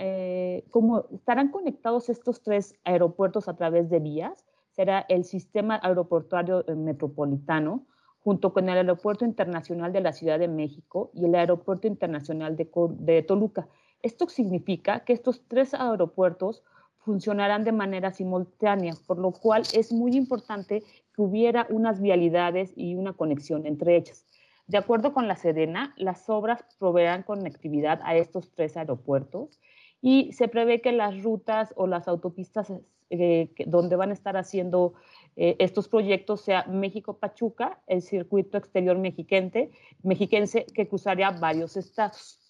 como 0.71 1.07
estarán 1.13 1.51
conectados 1.51 2.09
estos 2.09 2.41
tres 2.43 2.75
aeropuertos 2.85 3.49
a 3.49 3.57
través 3.57 3.91
de 3.91 3.99
vías, 3.99 4.45
será 4.71 5.05
el 5.09 5.25
sistema 5.25 5.81
aeroportuario 5.83 6.65
metropolitano, 6.77 7.85
junto 8.21 8.53
con 8.53 8.69
el 8.69 8.77
Aeropuerto 8.79 9.25
Internacional 9.25 9.93
de 9.93 10.01
la 10.01 10.13
Ciudad 10.13 10.39
de 10.39 10.47
México 10.47 11.11
y 11.15 11.25
el 11.25 11.35
Aeropuerto 11.35 11.89
Internacional 11.89 12.57
de 12.57 13.23
Toluca 13.23 13.69
esto 14.03 14.29
significa 14.29 15.05
que 15.05 15.13
estos 15.13 15.43
tres 15.49 15.75
aeropuertos 15.75 16.63
funcionarán 16.99 17.65
de 17.65 17.73
manera 17.73 18.13
simultánea, 18.13 18.95
por 19.07 19.19
lo 19.19 19.33
cual 19.33 19.63
es 19.75 19.93
muy 19.93 20.17
importante 20.17 20.83
que 21.15 21.23
hubiera 21.23 21.67
unas 21.71 22.01
vialidades 22.01 22.73
y 22.77 22.95
una 22.95 23.13
conexión 23.13 23.67
entre 23.67 23.97
ellas. 23.97 24.27
De 24.67 24.79
acuerdo 24.79 25.13
con 25.13 25.27
la 25.27 25.37
Sedena, 25.37 25.95
las 25.97 26.31
obras 26.31 26.65
proveerán 26.79 27.25
conectividad 27.25 28.01
a 28.05 28.17
estos 28.17 28.53
tres 28.53 28.77
aeropuertos 28.77 29.61
y 30.01 30.33
se 30.33 30.49
prevé 30.49 30.81
que 30.81 30.93
las 30.93 31.23
rutas 31.23 31.73
o 31.77 31.87
las 31.87 32.09
autopistas 32.09 32.73
eh, 33.11 33.53
donde 33.67 33.97
van 33.97 34.11
a 34.11 34.15
estar 34.15 34.37
haciendo 34.37 34.95
eh, 35.37 35.57
estos 35.59 35.89
proyectos 35.89 36.41
sea 36.43 36.65
México-Pachuca, 36.65 37.81
el 37.87 38.03
circuito 38.03 38.57
exterior 38.57 38.97
mexiquense, 38.97 39.71
mexiquense 40.03 40.67
que 40.67 40.89
cruzaría 40.89 41.31
varios 41.31 41.77
estados. 41.77 42.42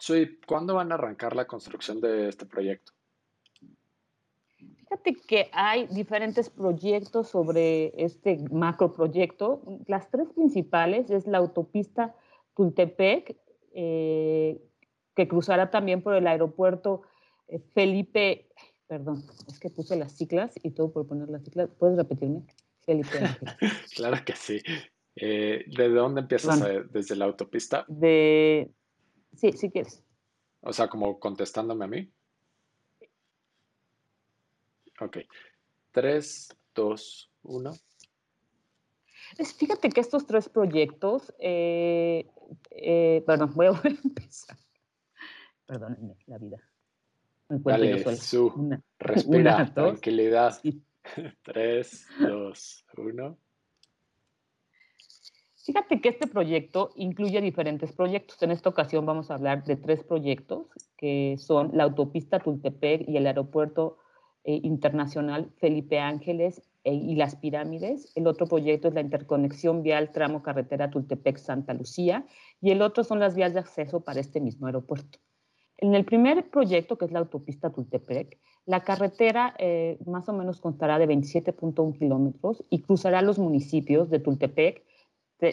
Sí, 0.00 0.40
¿cuándo 0.46 0.74
van 0.74 0.90
a 0.90 0.94
arrancar 0.94 1.36
la 1.36 1.46
construcción 1.46 2.00
de 2.00 2.30
este 2.30 2.46
proyecto? 2.46 2.92
Fíjate 4.56 5.14
que 5.14 5.50
hay 5.52 5.86
diferentes 5.88 6.48
proyectos 6.48 7.28
sobre 7.28 7.92
este 8.02 8.38
macro 8.50 8.94
proyecto. 8.94 9.62
Las 9.86 10.10
tres 10.10 10.28
principales 10.34 11.10
es 11.10 11.26
la 11.26 11.38
autopista 11.38 12.16
Tultepec, 12.56 13.36
eh, 13.74 14.60
que 15.14 15.28
cruzará 15.28 15.70
también 15.70 16.02
por 16.02 16.14
el 16.14 16.26
aeropuerto 16.26 17.02
eh, 17.46 17.60
Felipe, 17.74 18.48
perdón, 18.86 19.22
es 19.48 19.60
que 19.60 19.68
puse 19.68 19.96
las 19.96 20.16
ciclas 20.16 20.54
y 20.62 20.70
todo 20.70 20.92
por 20.92 21.06
poner 21.06 21.28
las 21.28 21.44
ciclas. 21.44 21.68
¿Puedes 21.78 21.98
repetirme? 21.98 22.42
Felipe 22.86 23.08
claro 23.96 24.16
que 24.24 24.34
sí. 24.34 24.62
Eh, 25.14 25.64
¿De 25.66 25.88
dónde 25.90 26.22
empiezas? 26.22 26.64
¿Desde 26.90 27.16
la 27.16 27.26
autopista? 27.26 27.84
De 27.86 28.72
Sí, 29.36 29.52
si 29.52 29.70
quieres. 29.70 30.02
O 30.60 30.72
sea, 30.72 30.88
como 30.88 31.18
contestándome 31.18 31.84
a 31.84 31.88
mí. 31.88 32.12
Ok. 35.00 35.18
3, 35.92 36.56
2, 36.74 37.32
1. 37.42 37.72
Fíjate 39.56 39.88
que 39.90 40.00
estos 40.00 40.26
tres 40.26 40.48
proyectos, 40.48 41.32
eh, 41.38 42.26
eh, 42.70 43.22
perdón, 43.26 43.52
voy 43.54 43.66
a 43.66 43.70
volver 43.72 43.92
a 43.92 44.00
empezar. 44.04 44.56
Perdónenme, 45.66 46.16
la 46.26 46.38
vida. 46.38 46.58
Dale, 47.48 48.16
Su, 48.16 48.78
respira, 48.98 49.72
tranquilidad. 49.72 50.60
3, 51.42 52.06
2, 52.20 52.86
1. 52.96 53.38
Fíjate 55.70 56.00
que 56.00 56.08
este 56.08 56.26
proyecto 56.26 56.90
incluye 56.96 57.40
diferentes 57.40 57.92
proyectos. 57.92 58.42
En 58.42 58.50
esta 58.50 58.68
ocasión 58.68 59.06
vamos 59.06 59.30
a 59.30 59.34
hablar 59.34 59.62
de 59.62 59.76
tres 59.76 60.02
proyectos 60.02 60.66
que 60.96 61.36
son 61.38 61.70
la 61.74 61.84
autopista 61.84 62.40
Tultepec 62.40 63.08
y 63.08 63.16
el 63.16 63.28
aeropuerto 63.28 63.98
eh, 64.42 64.58
internacional 64.64 65.52
Felipe 65.58 66.00
Ángeles 66.00 66.60
e, 66.82 66.94
y 66.94 67.14
las 67.14 67.36
pirámides. 67.36 68.10
El 68.16 68.26
otro 68.26 68.48
proyecto 68.48 68.88
es 68.88 68.94
la 68.94 69.00
interconexión 69.00 69.84
vial 69.84 70.10
tramo 70.10 70.42
carretera 70.42 70.90
Tultepec-Santa 70.90 71.72
Lucía 71.72 72.26
y 72.60 72.72
el 72.72 72.82
otro 72.82 73.04
son 73.04 73.20
las 73.20 73.36
vías 73.36 73.54
de 73.54 73.60
acceso 73.60 74.00
para 74.00 74.18
este 74.18 74.40
mismo 74.40 74.66
aeropuerto. 74.66 75.20
En 75.76 75.94
el 75.94 76.04
primer 76.04 76.50
proyecto, 76.50 76.98
que 76.98 77.04
es 77.04 77.12
la 77.12 77.20
autopista 77.20 77.70
Tultepec, 77.70 78.40
la 78.66 78.80
carretera 78.80 79.54
eh, 79.56 80.00
más 80.04 80.28
o 80.28 80.32
menos 80.32 80.60
constará 80.60 80.98
de 80.98 81.06
27.1 81.06 81.96
kilómetros 81.96 82.64
y 82.70 82.82
cruzará 82.82 83.22
los 83.22 83.38
municipios 83.38 84.10
de 84.10 84.18
Tultepec, 84.18 84.82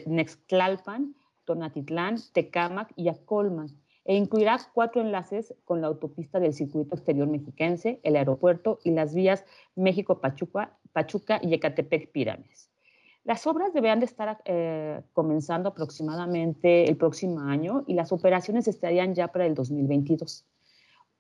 Nextlalpan, 0.05 1.15
Tonatitlán, 1.45 2.17
Tecámac 2.33 2.91
y 2.95 3.09
Acolman, 3.09 3.69
e 4.05 4.15
incluirá 4.15 4.57
cuatro 4.73 5.01
enlaces 5.01 5.53
con 5.65 5.81
la 5.81 5.87
autopista 5.87 6.39
del 6.39 6.53
circuito 6.53 6.95
exterior 6.95 7.27
mexiquense, 7.27 7.99
el 8.03 8.15
aeropuerto 8.15 8.79
y 8.83 8.91
las 8.91 9.13
vías 9.13 9.45
México-Pachuca 9.75 10.77
Pachuca 10.93 11.39
y 11.43 11.53
Ecatepec 11.53 12.11
Pirámides. 12.11 12.71
Las 13.23 13.45
obras 13.45 13.73
deberán 13.73 13.99
de 13.99 14.05
estar 14.05 14.41
eh, 14.45 15.01
comenzando 15.13 15.69
aproximadamente 15.69 16.89
el 16.89 16.95
próximo 16.95 17.41
año 17.41 17.83
y 17.85 17.93
las 17.93 18.11
operaciones 18.11 18.67
estarían 18.67 19.13
ya 19.13 19.27
para 19.27 19.45
el 19.45 19.53
2022. 19.53 20.45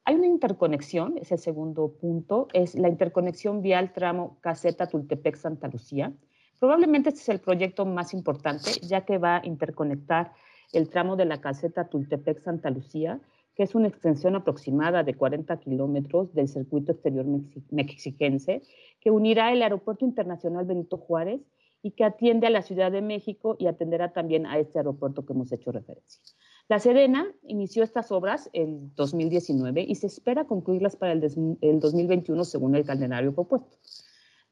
Hay 0.05 0.15
una 0.15 0.25
interconexión, 0.25 1.17
es 1.17 1.33
el 1.33 1.37
segundo 1.37 1.91
punto, 1.99 2.47
es 2.53 2.75
la 2.75 2.87
interconexión 2.87 3.61
vial 3.61 3.91
tramo 3.91 4.37
Caseta 4.39 4.87
Tultepec-Santa 4.87 5.67
Lucía, 5.67 6.13
Probablemente 6.59 7.09
este 7.09 7.21
es 7.21 7.29
el 7.29 7.39
proyecto 7.39 7.85
más 7.85 8.13
importante, 8.13 8.71
ya 8.81 9.05
que 9.05 9.17
va 9.17 9.37
a 9.37 9.45
interconectar 9.45 10.33
el 10.73 10.89
tramo 10.89 11.15
de 11.15 11.25
la 11.25 11.39
caseta 11.39 11.89
Tultepec-Santa 11.89 12.69
Lucía, 12.71 13.19
que 13.55 13.63
es 13.63 13.75
una 13.75 13.87
extensión 13.87 14.35
aproximada 14.35 15.03
de 15.03 15.15
40 15.15 15.57
kilómetros 15.59 16.33
del 16.33 16.47
circuito 16.47 16.91
exterior 16.91 17.25
mexiquense, 17.71 18.61
que 18.99 19.11
unirá 19.11 19.51
el 19.51 19.61
Aeropuerto 19.61 20.05
Internacional 20.05 20.65
Benito 20.65 20.97
Juárez 20.97 21.41
y 21.81 21.91
que 21.91 22.03
atiende 22.03 22.47
a 22.47 22.51
la 22.51 22.61
Ciudad 22.61 22.91
de 22.91 23.01
México 23.01 23.55
y 23.59 23.67
atenderá 23.67 24.13
también 24.13 24.45
a 24.45 24.59
este 24.59 24.79
aeropuerto 24.79 25.25
que 25.25 25.33
hemos 25.33 25.51
hecho 25.51 25.71
referencia. 25.71 26.21
La 26.69 26.79
Serena 26.79 27.25
inició 27.43 27.83
estas 27.83 28.11
obras 28.11 28.49
en 28.53 28.93
2019 28.95 29.85
y 29.87 29.95
se 29.95 30.07
espera 30.07 30.45
concluirlas 30.45 30.95
para 30.95 31.13
el, 31.13 31.23
el 31.61 31.79
2021 31.79 32.43
según 32.43 32.75
el 32.75 32.85
calendario 32.85 33.33
propuesto. 33.33 33.77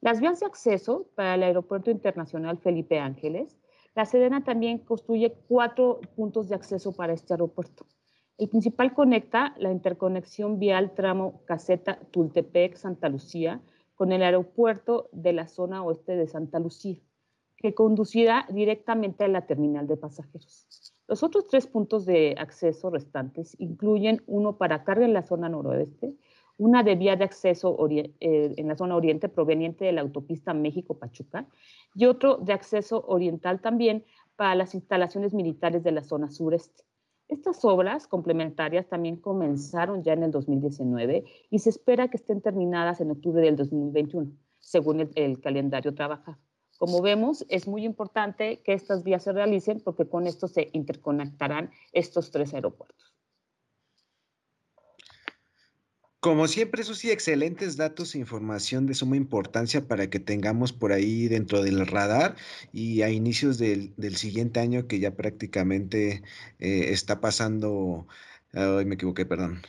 Las 0.05 0.19
vías 0.19 0.39
de 0.39 0.45
acceso 0.45 1.07
para 1.15 1.33
el 1.33 1.41
Aeropuerto 1.41 1.89
Internacional 1.89 2.59
Felipe 2.59 2.99
Ángeles, 2.99 3.57
la 3.95 4.05
Sedena 4.05 4.43
también 4.43 4.77
construye 4.77 5.33
cuatro 5.47 5.99
puntos 6.15 6.47
de 6.47 6.53
acceso 6.53 6.91
para 6.91 7.13
este 7.13 7.33
aeropuerto. 7.33 7.87
El 8.37 8.49
principal 8.49 8.93
conecta 8.93 9.55
la 9.57 9.71
interconexión 9.71 10.59
vial 10.59 10.93
tramo 10.93 11.41
Caseta 11.45 11.97
Tultepec-Santa 12.11 13.09
Lucía 13.09 13.63
con 13.95 14.11
el 14.11 14.21
aeropuerto 14.21 15.09
de 15.11 15.33
la 15.33 15.47
zona 15.47 15.81
oeste 15.81 16.15
de 16.15 16.27
Santa 16.27 16.59
Lucía, 16.59 16.99
que 17.57 17.73
conducirá 17.73 18.45
directamente 18.51 19.23
a 19.23 19.27
la 19.27 19.47
terminal 19.47 19.87
de 19.87 19.97
pasajeros. 19.97 20.93
Los 21.07 21.23
otros 21.23 21.47
tres 21.47 21.65
puntos 21.65 22.05
de 22.05 22.35
acceso 22.37 22.91
restantes 22.91 23.55
incluyen 23.59 24.21
uno 24.27 24.59
para 24.59 24.83
carga 24.83 25.05
en 25.05 25.13
la 25.13 25.23
zona 25.23 25.49
noroeste, 25.49 26.13
una 26.57 26.83
de 26.83 26.95
vía 26.95 27.15
de 27.15 27.25
acceso 27.25 27.77
eh, 27.89 28.09
en 28.19 28.67
la 28.67 28.75
zona 28.75 28.95
oriente 28.95 29.29
proveniente 29.29 29.85
de 29.85 29.91
la 29.91 30.01
autopista 30.01 30.53
México-Pachuca 30.53 31.47
y 31.93 32.05
otro 32.05 32.37
de 32.37 32.53
acceso 32.53 33.03
oriental 33.07 33.61
también 33.61 34.05
para 34.35 34.55
las 34.55 34.73
instalaciones 34.73 35.33
militares 35.33 35.83
de 35.83 35.91
la 35.91 36.03
zona 36.03 36.29
sureste. 36.29 36.83
Estas 37.27 37.65
obras 37.65 38.07
complementarias 38.07 38.87
también 38.87 39.17
comenzaron 39.17 40.03
ya 40.03 40.13
en 40.13 40.23
el 40.23 40.31
2019 40.31 41.23
y 41.49 41.59
se 41.59 41.69
espera 41.69 42.07
que 42.07 42.17
estén 42.17 42.41
terminadas 42.41 43.01
en 43.01 43.11
octubre 43.11 43.41
del 43.41 43.55
2021, 43.55 44.31
según 44.59 44.99
el, 45.01 45.11
el 45.15 45.41
calendario 45.41 45.93
trabajado. 45.95 46.37
Como 46.77 47.01
vemos, 47.01 47.45
es 47.49 47.67
muy 47.67 47.85
importante 47.85 48.61
que 48.61 48.73
estas 48.73 49.03
vías 49.03 49.23
se 49.23 49.31
realicen 49.31 49.79
porque 49.79 50.07
con 50.07 50.27
esto 50.27 50.47
se 50.47 50.69
interconectarán 50.73 51.71
estos 51.93 52.31
tres 52.31 52.53
aeropuertos. 52.53 53.04
Como 56.25 56.47
siempre, 56.47 56.83
Susi, 56.83 57.11
excelentes 57.11 57.77
datos 57.77 58.15
e 58.15 58.17
información 58.17 58.87
de 58.87 58.95
suma 58.95 59.15
importancia 59.15 59.87
para 59.87 60.09
que 60.09 60.19
tengamos 60.19 60.73
por 60.73 60.91
ahí 60.91 61.27
dentro 61.27 61.61
del 61.61 61.85
radar 61.85 62.35
y 62.73 63.03
a 63.03 63.11
inicios 63.11 63.59
del, 63.59 63.93
siguiente 64.15 64.59
año 64.59 64.87
que 64.87 64.99
ya 64.99 65.15
prácticamente 65.15 66.23
eh, 66.57 66.89
está 66.89 67.21
pasando. 67.21 68.07
Hoy 68.55 68.85
me 68.85 68.95
equivoqué, 68.95 69.27
perdón. 69.27 69.61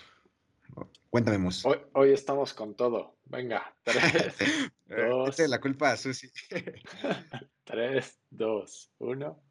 Cuéntame, 1.10 1.36
Mos. 1.36 1.62
Hoy, 1.92 2.12
estamos 2.12 2.54
con 2.54 2.74
todo. 2.74 3.18
Venga, 3.26 3.76
tres, 3.82 4.34
dos. 4.86 5.38
la 5.38 5.60
culpa 5.60 5.92
a 5.92 5.98
Susi. 5.98 6.30
tres, 7.64 8.18
dos, 8.30 8.90
uno. 8.96 9.45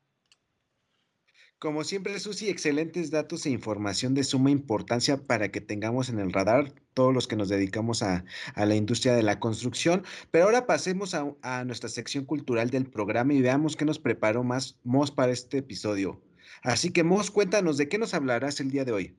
Como 1.66 1.84
siempre, 1.84 2.20
Susi, 2.20 2.48
excelentes 2.48 3.10
datos 3.10 3.48
e 3.48 3.50
información 3.50 4.14
de 4.14 4.24
suma 4.24 4.52
importancia 4.52 5.18
para 5.18 5.50
que 5.50 5.62
tengamos 5.62 6.10
en 6.10 6.20
el 6.20 6.32
radar 6.32 6.72
todos 6.94 7.12
los 7.12 7.28
que 7.28 7.36
nos 7.36 7.50
dedicamos 7.50 8.04
a, 8.04 8.24
la 8.56 8.76
industria 8.76 9.16
de 9.16 9.24
la 9.24 9.40
construcción. 9.40 10.04
Pero 10.30 10.46
ahora 10.46 10.68
pasemos 10.68 11.16
a, 11.16 11.64
nuestra 11.66 11.90
sección 11.90 12.26
cultural 12.26 12.70
del 12.70 12.86
programa 12.86 13.34
y 13.34 13.42
veamos 13.42 13.76
qué 13.76 13.84
nos 13.84 13.98
preparó 13.98 14.44
más 14.44 14.80
Mos 14.84 15.10
para 15.10 15.32
este 15.32 15.58
episodio. 15.58 16.22
Así 16.62 16.94
que, 16.94 17.04
Mos, 17.04 17.32
cuéntanos 17.32 17.78
de 17.78 17.90
qué 17.90 17.98
nos 17.98 18.14
hablarás 18.14 18.60
el 18.60 18.70
día 18.70 18.86
de 18.86 18.92
hoy. 18.92 19.18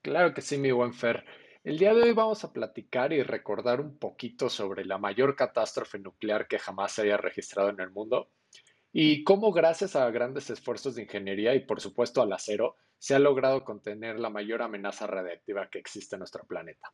Claro 0.00 0.32
que 0.32 0.40
sí, 0.40 0.56
mi 0.56 0.72
buen 0.72 0.94
Fer. 0.94 1.26
El 1.62 1.78
día 1.78 1.92
de 1.92 2.04
hoy 2.04 2.12
vamos 2.14 2.42
a 2.44 2.54
platicar 2.54 3.12
y 3.12 3.22
recordar 3.22 3.82
un 3.82 3.98
poquito 3.98 4.48
sobre 4.48 4.86
la 4.86 4.96
mayor 4.96 5.36
catástrofe 5.36 5.98
nuclear 5.98 6.48
que 6.48 6.58
jamás 6.58 6.92
se 6.92 7.02
haya 7.02 7.18
registrado 7.18 7.68
en 7.68 7.80
el 7.80 7.90
mundo 7.90 8.30
y 8.92 9.24
cómo 9.24 9.52
gracias 9.52 9.96
a 9.96 10.10
grandes 10.10 10.50
esfuerzos 10.50 10.94
de 10.94 11.02
ingeniería 11.02 11.54
y 11.54 11.60
por 11.60 11.80
supuesto 11.80 12.22
al 12.22 12.32
acero 12.32 12.76
se 12.98 13.14
ha 13.14 13.18
logrado 13.18 13.64
contener 13.64 14.18
la 14.18 14.30
mayor 14.30 14.62
amenaza 14.62 15.06
radiactiva 15.06 15.68
que 15.70 15.78
existe 15.78 16.16
en 16.16 16.20
nuestro 16.20 16.44
planeta. 16.46 16.92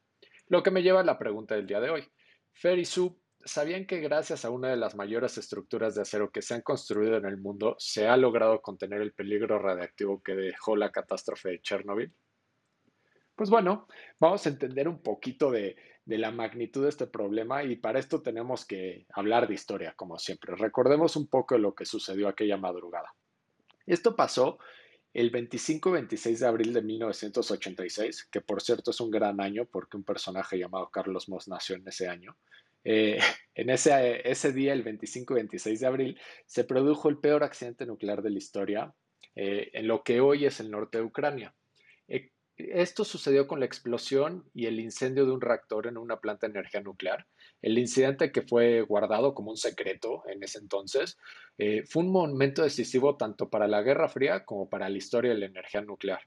Lo 0.49 0.63
que 0.63 0.71
me 0.71 0.83
lleva 0.83 1.01
a 1.01 1.05
la 1.05 1.19
pregunta 1.19 1.55
del 1.55 1.67
día 1.67 1.81
de 1.81 1.91
hoy. 1.91 2.05
Fer 2.53 2.79
y 2.79 2.85
Sue, 2.85 3.13
¿sabían 3.45 3.87
que 3.87 4.01
gracias 4.01 4.45
a 4.45 4.51
una 4.51 4.69
de 4.69 4.77
las 4.77 4.95
mayores 4.95 5.39
estructuras 5.39 5.95
de 5.95 6.03
acero 6.03 6.31
que 6.31 6.43
se 6.43 6.55
han 6.55 6.63
construido 6.63 7.17
en 7.17 7.25
el 7.25 7.39
mundo 7.39 7.77
se 7.79 8.07
ha 8.07 8.17
logrado 8.17 8.61
contener 8.61 9.01
el 9.01 9.13
peligro 9.13 9.59
radiactivo 9.59 10.23
que 10.23 10.35
dejó 10.35 10.77
la 10.77 10.93
catástrofe 10.93 11.51
de 11.51 11.63
Chernobyl? 11.63 12.13
Pues 13.35 13.51
bueno, 13.51 13.89
vamos 14.21 14.47
a 14.47 14.51
entender 14.51 14.87
un 14.87 15.03
poquito 15.03 15.51
de, 15.51 15.75
la 16.07 16.31
magnitud 16.31 16.83
de 16.83 16.91
este 16.91 17.07
problema 17.07 17.65
y 17.65 17.77
para 17.77 17.99
esto 17.99 18.23
tenemos 18.23 18.65
que 18.65 19.07
hablar 19.11 19.49
de 19.49 19.55
historia, 19.55 19.95
como 19.97 20.19
siempre. 20.19 20.55
Recordemos 20.57 21.17
un 21.17 21.29
poco 21.29 21.55
de 21.55 21.61
lo 21.61 21.75
que 21.75 21.87
sucedió 21.87 22.29
aquella 22.29 22.57
madrugada. 22.57 23.15
Esto 23.87 24.15
pasó 24.15 24.59
el 25.13 25.31
25 25.31 25.91
y 25.91 25.93
26 25.93 26.41
de 26.41 26.47
abril 26.47 26.73
de 26.73 26.83
1986, 26.83 28.29
que 28.31 28.41
por 28.41 28.61
cierto 28.61 28.91
es 28.91 29.01
un 29.01 29.11
gran 29.11 29.41
año 29.41 29.65
porque 29.65 29.97
un 29.97 30.05
personaje 30.05 30.59
llamado 30.59 30.91
Carlos 30.91 31.29
Moss 31.29 31.49
nació 31.49 31.77
en 31.77 31.87
ese 31.87 32.09
año. 32.09 32.37
Eh, 32.83 33.19
en 33.55 33.71
ese, 33.71 34.29
ese, 34.29 34.53
día, 34.53 34.73
el 34.73 34.83
25 34.83 35.35
y 35.35 35.37
26 35.37 35.81
de 35.81 35.87
abril, 35.87 36.21
se 36.47 36.65
produjo 36.65 37.09
el 37.09 37.19
peor 37.19 37.45
accidente 37.45 37.87
nuclear 37.87 38.23
de 38.23 38.31
la 38.31 38.39
historia 38.39 38.95
eh, 39.37 39.71
en 39.73 39.87
lo 39.87 40.03
que 40.03 40.21
hoy 40.21 40.45
es 40.45 40.61
el 40.61 40.71
norte 40.71 40.99
de 40.99 41.05
Ucrania. 41.05 41.55
Eh, 42.09 42.31
esto 42.57 43.05
sucedió 43.05 43.47
con 43.47 43.61
la 43.61 43.67
explosión 43.67 44.49
y 44.55 44.67
el 44.67 44.79
incendio 44.79 45.27
de 45.27 45.33
un 45.33 45.41
reactor 45.41 45.87
en 45.87 45.97
una 45.97 46.21
planta 46.21 46.47
de 46.47 46.53
energía 46.53 46.81
nuclear. 46.81 47.27
El 47.63 47.79
incidente 47.79 48.31
que 48.31 48.43
fue 48.43 48.83
guardado 48.83 49.35
como 49.35 49.51
un 49.51 49.57
secreto 49.57 50.23
en 50.29 50.43
ese 50.43 50.59
entonces 50.59 51.19
eh, 51.59 51.85
fue 51.87 52.05
un 52.05 52.13
momento 52.13 52.63
decisivo 52.63 53.17
tanto 53.17 53.49
para 53.51 53.67
la 53.67 53.83
Guerra 53.83 54.09
Fría 54.09 54.45
como 54.45 54.69
para 54.69 54.89
la 54.89 54.99
historia 54.99 55.33
de 55.33 55.39
la 55.39 55.47
energía 55.47 55.81
nuclear. 55.81 56.21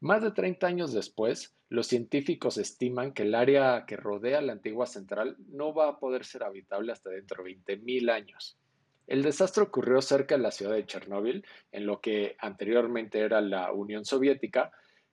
Más 0.00 0.22
de 0.22 0.32
30 0.32 0.66
años 0.66 0.92
después, 0.92 1.54
los 1.68 1.86
científicos 1.86 2.58
estiman 2.58 3.12
que 3.12 3.22
el 3.22 3.34
área 3.34 3.84
que 3.86 3.96
rodea 3.96 4.42
la 4.42 4.52
antigua 4.52 4.86
central 4.86 5.36
no 5.48 5.72
va 5.72 5.88
a 5.88 5.98
poder 5.98 6.24
ser 6.24 6.42
habitable 6.42 6.92
hasta 6.92 7.10
dentro 7.10 7.44
de 7.44 7.56
20.000 7.56 8.10
años. 8.10 8.58
El 9.06 9.22
desastre 9.22 9.62
ocurrió 9.62 10.02
cerca 10.02 10.36
de 10.36 10.42
la 10.42 10.50
ciudad 10.50 10.74
de 10.74 10.86
Chernóbil, 10.86 11.46
en 11.70 11.86
lo 11.86 12.00
que 12.00 12.36
anteriormente 12.40 13.20
era 13.20 13.40
la 13.40 13.72
Unión 13.72 14.04
Soviética, 14.04 14.72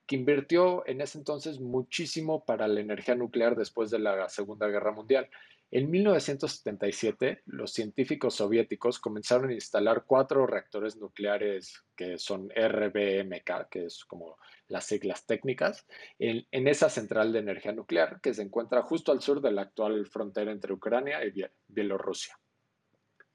que 0.09 0.15
invirtió 0.15 0.87
en 0.87 1.01
ese 1.01 1.19
entonces 1.19 1.59
muchísimo 1.59 2.43
para 2.43 2.67
la 2.67 2.79
energía 2.79 3.13
nuclear 3.13 3.55
después 3.55 3.91
de 3.91 3.99
la 3.99 4.27
Segunda 4.27 4.67
Guerra 4.67 4.91
Mundial. 4.91 5.29
En 5.69 5.91
1977, 5.91 7.43
los 7.45 7.73
científicos 7.73 8.33
soviéticos 8.33 8.97
comenzaron 8.97 9.51
a 9.51 9.53
instalar 9.53 10.05
cuatro 10.07 10.47
reactores 10.47 10.97
nucleares 10.97 11.83
que 11.95 12.17
son 12.17 12.49
RBMK, 12.49 13.69
que 13.69 13.85
es 13.85 14.03
como 14.03 14.37
las 14.67 14.85
siglas 14.85 15.27
técnicas, 15.27 15.85
en, 16.17 16.67
esa 16.67 16.89
central 16.89 17.31
de 17.31 17.39
energía 17.39 17.71
nuclear 17.71 18.19
que 18.19 18.33
se 18.33 18.41
encuentra 18.41 18.81
justo 18.81 19.11
al 19.11 19.21
sur 19.21 19.41
de 19.41 19.51
la 19.51 19.61
actual 19.61 20.07
frontera 20.07 20.51
entre 20.51 20.73
Ucrania 20.73 21.23
y 21.23 21.45
Bielorrusia. 21.67 22.39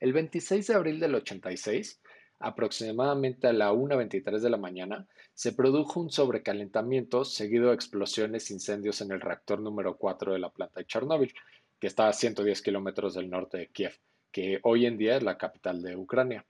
El 0.01 0.13
26 0.13 0.67
de 0.67 0.75
abril 0.75 0.99
del 0.99 1.15
86, 1.15 2.03
aproximadamente 2.39 3.47
a 3.47 3.53
la 3.53 3.73
1.23 3.73 4.41
de 4.41 4.51
la 4.51 4.57
mañana, 4.57 5.07
se 5.33 5.53
produjo 5.53 6.01
un 6.01 6.11
sobrecalentamiento 6.11 7.25
seguido 7.25 7.69
de 7.69 7.75
explosiones 7.75 8.51
e 8.51 8.55
incendios 8.55 9.01
en 9.01 9.13
el 9.13 9.21
reactor 9.21 9.61
número 9.61 9.97
4 9.97 10.33
de 10.33 10.39
la 10.39 10.51
planta 10.51 10.81
de 10.81 10.87
Chernóbil, 10.87 11.35
que 11.79 11.87
está 11.87 12.09
a 12.09 12.13
110 12.13 12.63
kilómetros 12.63 13.15
del 13.15 13.31
norte 13.31 13.59
de 13.59 13.69
Kiev, 13.69 13.99
que 14.31 14.61
hoy 14.63 14.87
en 14.87 14.97
día 14.97 15.17
es 15.17 15.23
la 15.23 15.39
capital 15.39 15.83
de 15.83 15.97
Ucrania. 15.97 16.47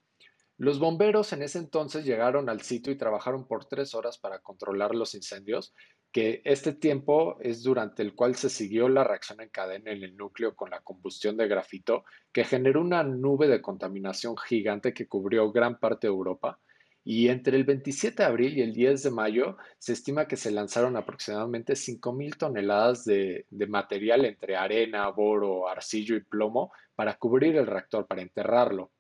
Los 0.57 0.79
bomberos 0.79 1.33
en 1.33 1.43
ese 1.43 1.59
entonces 1.59 2.05
llegaron 2.05 2.49
al 2.49 2.61
sitio 2.61 2.93
y 2.93 2.97
trabajaron 2.97 3.47
por 3.47 3.65
tres 3.65 3.95
horas 3.95 4.19
para 4.19 4.39
controlar 4.39 4.95
los 4.95 5.15
incendios, 5.15 5.75
que 6.15 6.43
este 6.45 6.73
tiempo 6.73 7.39
es 7.41 7.65
durante 7.65 8.01
el 8.01 8.15
cual 8.15 8.37
se 8.37 8.49
siguió 8.49 8.89
la 8.89 9.03
reacción 9.03 9.41
en 9.41 9.49
cadena 9.49 9.91
en 9.91 10.05
el 10.05 10.17
núcleo 10.17 10.55
con 10.55 10.71
la 10.71 10.81
combustión 10.81 11.37
de 11.37 11.49
grafito, 11.49 12.05
que 12.33 12.45
generó 12.45 12.83
una 12.83 13.03
nube 13.03 13.49
de 13.49 13.61
contaminación 13.61 14.37
gigante 14.37 14.95
que 14.95 15.09
cubrió 15.09 15.51
gran 15.51 15.81
parte 15.81 16.07
de 16.07 16.13
Europa. 16.13 16.61
Y 17.03 17.31
entre 17.31 17.57
el 17.57 17.65
27 17.65 18.23
de 18.23 18.29
abril 18.29 18.57
y 18.57 18.63
el 18.63 18.73
10 18.73 19.03
de 19.03 19.11
mayo 19.11 19.57
se 19.79 19.95
estima 19.95 20.29
que 20.29 20.37
se 20.37 20.53
lanzaron 20.53 20.97
aproximadamente 20.97 21.73
5.000 21.73 22.39
toneladas 22.39 23.05
de, 23.05 23.47
de 23.51 23.67
material 23.67 24.25
entre 24.25 24.55
arena, 24.55 25.09
boro, 25.09 25.69
arcillo 25.69 26.15
y 26.15 26.21
plomo 26.21 26.71
para 26.95 27.19
cubrir 27.19 27.57
el 27.57 27.67
reactor, 27.67 28.07
para 28.07 28.23
enterrarlo. 28.23 28.93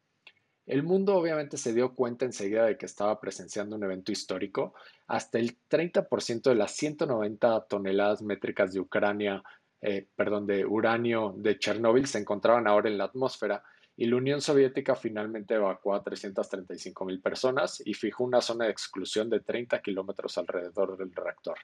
El 0.66 0.82
mundo 0.82 1.14
obviamente 1.16 1.58
se 1.58 1.74
dio 1.74 1.94
cuenta 1.94 2.24
enseguida 2.24 2.64
de 2.64 2.78
que 2.78 2.86
estaba 2.86 3.20
presenciando 3.20 3.76
un 3.76 3.84
evento 3.84 4.12
histórico. 4.12 4.74
Hasta 5.06 5.38
el 5.38 5.58
30% 5.68 6.42
de 6.42 6.54
las 6.54 6.72
190 6.72 7.66
toneladas 7.66 8.22
métricas 8.22 8.72
de 8.72 8.80
Ucrania, 8.80 9.42
eh, 9.82 10.08
perdón, 10.16 10.46
de 10.46 10.64
uranio 10.64 11.34
de 11.36 11.58
Chernóbil 11.58 12.06
se 12.06 12.18
encontraban 12.18 12.66
ahora 12.66 12.88
en 12.88 12.96
la 12.96 13.04
atmósfera 13.04 13.62
y 13.96 14.06
la 14.06 14.16
Unión 14.16 14.40
Soviética 14.40 14.96
finalmente 14.96 15.54
evacuó 15.54 15.94
a 15.94 16.02
335 16.02 17.04
mil 17.04 17.20
personas 17.20 17.82
y 17.84 17.94
fijó 17.94 18.24
una 18.24 18.40
zona 18.40 18.64
de 18.64 18.70
exclusión 18.70 19.28
de 19.30 19.40
30 19.40 19.80
kilómetros 19.82 20.36
alrededor 20.38 20.96
del 20.96 21.12
reactor. 21.12 21.58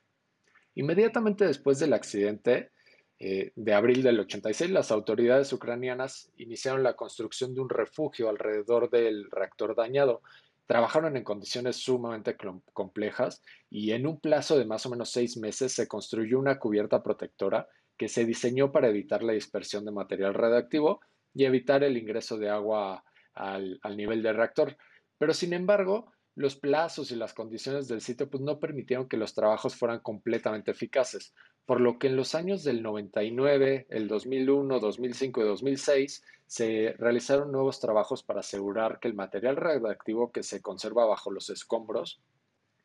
Inmediatamente 0.75 1.47
después 1.47 1.79
del 1.81 1.93
accidente, 1.93 2.71
eh, 3.23 3.53
de 3.55 3.75
abril 3.75 4.03
del 4.03 4.19
86, 4.19 4.71
las 4.71 4.91
autoridades 4.91 5.53
ucranianas 5.53 6.33
iniciaron 6.39 6.83
la 6.83 6.97
construcción 6.97 7.55
de 7.55 7.61
un 7.61 7.69
refugio 7.69 8.31
alrededor 8.31 8.89
del 8.89 9.31
reactor 9.31 9.77
dañado. 9.77 10.23
Trabajaron 10.67 11.19
en 11.19 11.25
condiciones 11.25 11.77
sumamente 11.77 12.35
complejas 12.73 13.43
y 13.69 13.93
en 13.93 14.07
un 14.07 14.21
plazo 14.21 14.59
de 14.59 14.65
más 14.65 14.87
o 14.87 14.91
menos 14.91 15.11
seis 15.11 15.37
meses 15.37 15.75
se 15.75 15.87
construyó 15.87 16.39
una 16.39 16.59
cubierta 16.59 17.03
protectora 17.03 17.69
que 17.99 18.09
se 18.09 18.25
diseñó 18.25 18.73
para 18.73 18.89
evitar 18.89 19.23
la 19.23 19.35
dispersión 19.35 19.85
de 19.85 19.93
material 19.93 20.33
radiactivo 20.33 21.03
y 21.35 21.45
evitar 21.45 21.85
el 21.85 21.99
ingreso 21.99 22.39
de 22.39 22.49
agua 22.49 23.05
al, 23.35 23.79
al 23.83 23.97
nivel 23.99 24.23
del 24.23 24.37
reactor. 24.37 24.79
Pero 25.19 25.35
sin 25.35 25.53
embargo, 25.53 26.11
los 26.37 26.57
plazos 26.57 27.11
y 27.11 27.17
las 27.17 27.35
condiciones 27.35 27.87
del 27.87 28.01
sitio 28.01 28.31
pues, 28.31 28.43
no 28.43 28.59
permitieron 28.59 29.09
que 29.09 29.19
los 29.19 29.35
trabajos 29.35 29.77
fueran 29.77 30.01
completamente 30.01 30.71
eficaces, 30.71 31.35
por 31.71 31.81
lo 31.81 32.01
que 32.01 32.09
en 32.09 32.17
los 32.17 32.35
años 32.35 32.65
del 32.65 32.83
99, 32.83 33.87
el 33.91 34.09
2001, 34.09 34.81
2005 34.81 35.41
y 35.41 35.45
2006 35.45 36.25
se 36.45 36.97
realizaron 36.99 37.53
nuevos 37.53 37.79
trabajos 37.79 38.25
para 38.25 38.41
asegurar 38.41 38.99
que 38.99 39.07
el 39.07 39.15
material 39.15 39.55
radioactivo 39.55 40.33
que 40.33 40.43
se 40.43 40.61
conserva 40.61 41.07
bajo 41.07 41.31
los 41.31 41.49
escombros, 41.49 42.21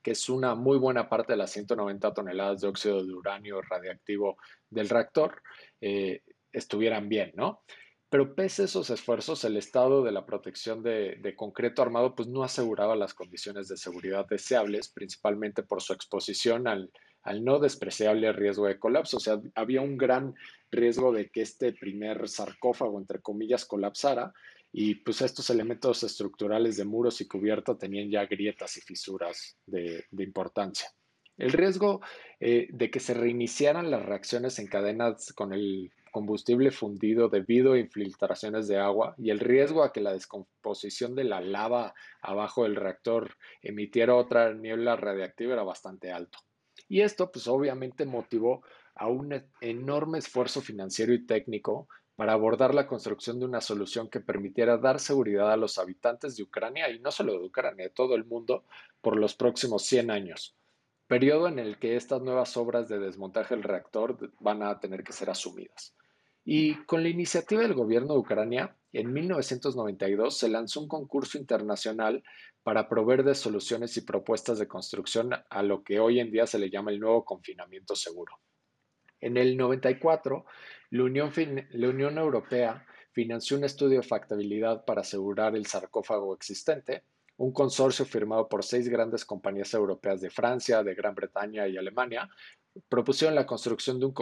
que 0.04 0.12
es 0.12 0.30
una 0.30 0.54
muy 0.54 0.78
buena 0.78 1.10
parte 1.10 1.34
de 1.34 1.38
las 1.38 1.50
190 1.50 2.14
toneladas 2.14 2.62
de 2.62 2.68
óxido 2.68 3.04
de 3.04 3.12
uranio 3.12 3.60
radiactivo 3.60 4.38
del 4.70 4.88
reactor, 4.88 5.42
eh, 5.82 6.22
estuvieran 6.54 7.10
bien, 7.10 7.32
¿no? 7.34 7.64
Pero 8.08 8.36
pese 8.36 8.62
a 8.62 8.66
esos 8.66 8.92
esfuerzos, 8.92 9.44
el 9.46 9.58
estado 9.58 10.04
de 10.04 10.12
la 10.12 10.28
protección 10.28 10.84
de, 10.84 11.18
de, 11.24 11.36
concreto 11.36 11.82
armado 11.82 12.14
pues 12.14 12.28
no 12.28 12.44
aseguraba 12.44 12.96
las 12.96 13.16
condiciones 13.16 13.68
de 13.68 13.78
seguridad 13.78 14.28
deseables, 14.28 14.90
principalmente 14.90 15.64
por 15.64 15.82
su 15.82 15.92
exposición 15.92 16.68
al, 16.68 16.92
al 17.26 17.44
no 17.44 17.60
despreciable 17.60 18.32
riesgo 18.32 18.68
de 18.68 18.80
colapso. 18.80 19.18
O 19.18 19.20
sea, 19.20 19.42
había 19.56 19.82
un 19.82 19.98
gran 19.98 20.36
riesgo 20.72 21.12
de 21.12 21.30
que 21.30 21.42
este 21.42 21.74
primer 21.74 22.30
sarcófago, 22.30 23.00
entre 23.00 23.20
comillas, 23.20 23.66
colapsara 23.66 24.32
y 24.72 24.96
pues 24.96 25.22
estos 25.22 25.50
elementos 25.50 26.04
estructurales 26.04 26.78
de 26.78 26.86
muros 26.86 27.20
y 27.22 27.28
cubierta 27.28 27.78
tenían 27.78 28.10
ya 28.12 28.26
grietas 28.26 28.78
y 28.78 28.82
fisuras 28.82 29.58
de, 29.66 30.06
importancia. 30.20 30.90
El 31.38 31.52
riesgo 31.52 32.02
eh, 32.40 32.68
de 32.72 32.92
que 32.92 33.00
se 33.00 33.14
reiniciaran 33.14 33.90
las 33.90 34.06
reacciones 34.06 34.60
en 34.60 34.68
cadenas 34.68 35.34
con 35.34 35.52
el 35.52 35.92
combustible 36.12 36.72
fundido 36.72 37.28
debido 37.28 37.74
a 37.74 37.80
infiltraciones 37.80 38.68
de 38.68 38.78
agua 38.78 39.16
y 39.18 39.32
el 39.32 39.40
riesgo 39.40 39.84
a 39.84 39.92
que 39.92 40.00
la 40.00 40.14
descomposición 40.14 41.16
de 41.16 41.26
la 41.26 41.42
lava 41.42 41.94
abajo 42.22 42.64
del 42.64 42.76
reactor 42.76 43.36
emitiera 43.62 44.16
otra 44.16 44.54
niebla 44.54 44.96
radiactiva 44.96 45.54
era 45.54 45.64
bastante 45.64 46.12
alto. 46.12 46.38
Y 46.88 47.02
esto 47.02 47.32
pues 47.32 47.48
obviamente 47.48 48.06
motivó 48.06 48.64
a 48.96 49.08
un 49.08 49.34
e-, 49.34 49.46
enorme 49.62 50.20
esfuerzo 50.20 50.62
financiero 50.62 51.14
y 51.14 51.26
técnico 51.26 51.88
para 52.16 52.34
abordar 52.34 52.74
la 52.74 52.88
construcción 52.88 53.40
de 53.40 53.46
una 53.46 53.62
solución 53.62 54.10
que 54.10 54.22
permitiera 54.22 54.78
dar 54.78 55.00
seguridad 55.00 55.52
a 55.52 55.58
los 55.58 55.78
habitantes 55.78 56.38
de 56.38 56.44
Ucrania 56.44 56.90
y 56.90 57.00
no 57.00 57.12
solo 57.12 57.34
de 57.34 57.46
Ucrania, 57.46 57.86
de 57.86 57.92
todo 57.92 58.16
el 58.16 58.26
mundo 58.26 58.64
por 59.02 59.18
los 59.18 59.36
próximos 59.36 59.84
100 59.84 60.12
años, 60.12 60.56
periodo 61.08 61.48
en 61.48 61.60
el 61.60 61.78
que 61.78 61.98
estas 61.98 62.22
nuevas 62.22 62.56
obras 62.56 62.88
de 62.88 63.00
desmontaje 63.00 63.56
del 63.56 63.64
reactor 63.64 64.32
van 64.40 64.64
a 64.64 64.80
tener 64.80 65.04
que 65.04 65.14
ser 65.14 65.30
asumidas. 65.30 65.94
Y 66.48 66.76
con 66.86 67.02
la 67.02 67.10
iniciativa 67.10 67.64
del 67.64 67.74
gobierno 67.74 68.14
de 68.14 68.20
Ucrania, 68.20 68.78
en 68.94 69.12
1992 69.12 70.38
se 70.38 70.48
lanzó 70.48 70.80
un 70.80 70.88
concurso 70.88 71.40
internacional 71.40 72.24
para 72.62 72.88
proveer 72.88 73.24
de 73.24 73.34
soluciones 73.34 73.98
y 73.98 74.02
propuestas 74.02 74.60
de 74.60 74.68
construcción 74.68 75.32
a 75.50 75.64
lo 75.64 75.84
que 75.84 76.00
hoy 76.00 76.20
en 76.20 76.32
día 76.32 76.46
se 76.46 76.60
le 76.60 76.70
llama 76.70 76.92
el 76.92 77.00
nuevo 77.00 77.26
confinamiento 77.26 77.96
seguro. 77.96 78.40
En 79.20 79.38
el 79.38 79.58
94, 79.58 80.46
la 80.92 81.04
Unión, 81.04 81.32
la 81.72 81.90
Unión 81.90 82.18
Europea 82.20 82.86
financió 83.12 83.58
un 83.58 83.64
estudio 83.64 84.02
de 84.02 84.08
factibilidad 84.08 84.86
para 84.86 85.02
asegurar 85.02 85.56
el 85.56 85.66
sarcófago 85.66 86.36
existente, 86.36 87.06
un 87.38 87.52
consorcio 87.54 88.06
firmado 88.06 88.48
por 88.48 88.64
seis 88.64 88.88
grandes 88.88 89.26
compañías 89.26 89.74
europeas 89.74 90.22
de 90.22 90.30
Francia, 90.30 90.84
de 90.84 90.94
Gran 90.94 91.16
Bretaña 91.16 91.68
y 91.68 91.76
Alemania, 91.76 92.30
propusieron 92.90 93.36
la 93.36 93.46
construcción 93.46 94.00
de 94.00 94.06
un, 94.06 94.14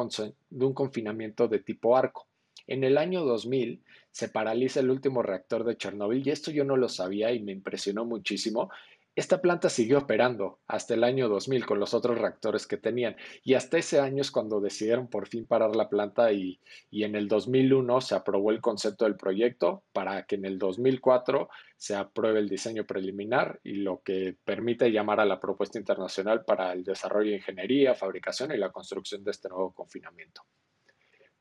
de 0.50 0.66
un 0.66 0.74
confinamiento 0.74 1.48
de 1.48 1.60
tipo 1.60 1.98
arco. 1.98 2.28
En 2.68 2.84
el 2.84 2.98
año 2.98 3.24
2000 3.24 3.84
se 4.12 4.30
paraliza 4.30 4.80
el 4.80 4.90
último 4.90 5.22
reactor 5.22 5.64
de 5.64 5.76
Chernóbil 5.76 6.26
y 6.26 6.32
esto 6.32 6.52
yo 6.52 6.64
no 6.64 6.78
lo 6.78 6.88
sabía 6.88 7.32
y 7.32 7.42
me 7.42 7.52
impresionó 7.52 8.06
muchísimo. 8.06 8.70
Esta 9.16 9.42
planta 9.42 9.70
siguió 9.70 10.00
operando 10.00 10.60
hasta 10.66 10.96
el 10.96 11.04
año 11.04 11.30
2000 11.30 11.68
con 11.68 11.80
los 11.80 11.94
otros 11.94 12.18
reactores 12.18 12.66
que 12.66 12.78
tenían 12.78 13.16
y 13.44 13.54
hasta 13.54 13.78
ese 13.78 14.00
año 14.00 14.22
es 14.22 14.32
cuando 14.32 14.60
decidieron 14.60 15.08
por 15.08 15.28
fin 15.28 15.46
parar 15.46 15.76
la 15.76 15.88
planta 15.88 16.32
y, 16.32 16.60
en 16.92 17.14
el 17.14 17.28
2001 17.28 18.02
se 18.02 18.16
aprobó 18.16 18.50
el 18.50 18.60
concepto 18.60 19.06
del 19.06 19.16
proyecto 19.16 19.84
para 19.94 20.26
que 20.26 20.34
en 20.34 20.46
el 20.46 20.58
2004 20.58 21.48
se 21.78 21.96
apruebe 21.96 22.40
el 22.40 22.50
diseño 22.50 22.86
preliminar 22.86 23.60
y 23.64 23.74
lo 23.74 24.02
que 24.02 24.36
permite 24.44 24.92
llamar 24.92 25.20
a 25.20 25.26
la 25.26 25.40
propuesta 25.40 25.78
internacional 25.78 26.44
para 26.44 26.74
el 26.74 26.84
desarrollo 26.84 27.30
de 27.30 27.38
ingeniería, 27.38 27.94
fabricación 27.94 28.52
y 28.52 28.58
la 28.58 28.72
construcción 28.72 29.24
de 29.24 29.30
este 29.30 29.48
nuevo 29.48 29.74
confinamiento. 29.74 30.42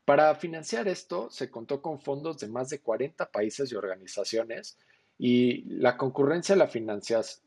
Para 0.04 0.34
financiar 0.34 0.88
esto 0.88 1.30
se 1.30 1.50
contó 1.50 1.80
con 1.80 2.00
fondos 2.00 2.36
de 2.38 2.48
más 2.48 2.68
de 2.68 2.80
40 2.80 3.30
países 3.30 3.72
y 3.72 3.76
organizaciones 3.76 4.76
y 5.18 5.62
la 5.64 5.96
concurrencia 5.96 6.54
a 6.54 6.58
la, 6.58 6.70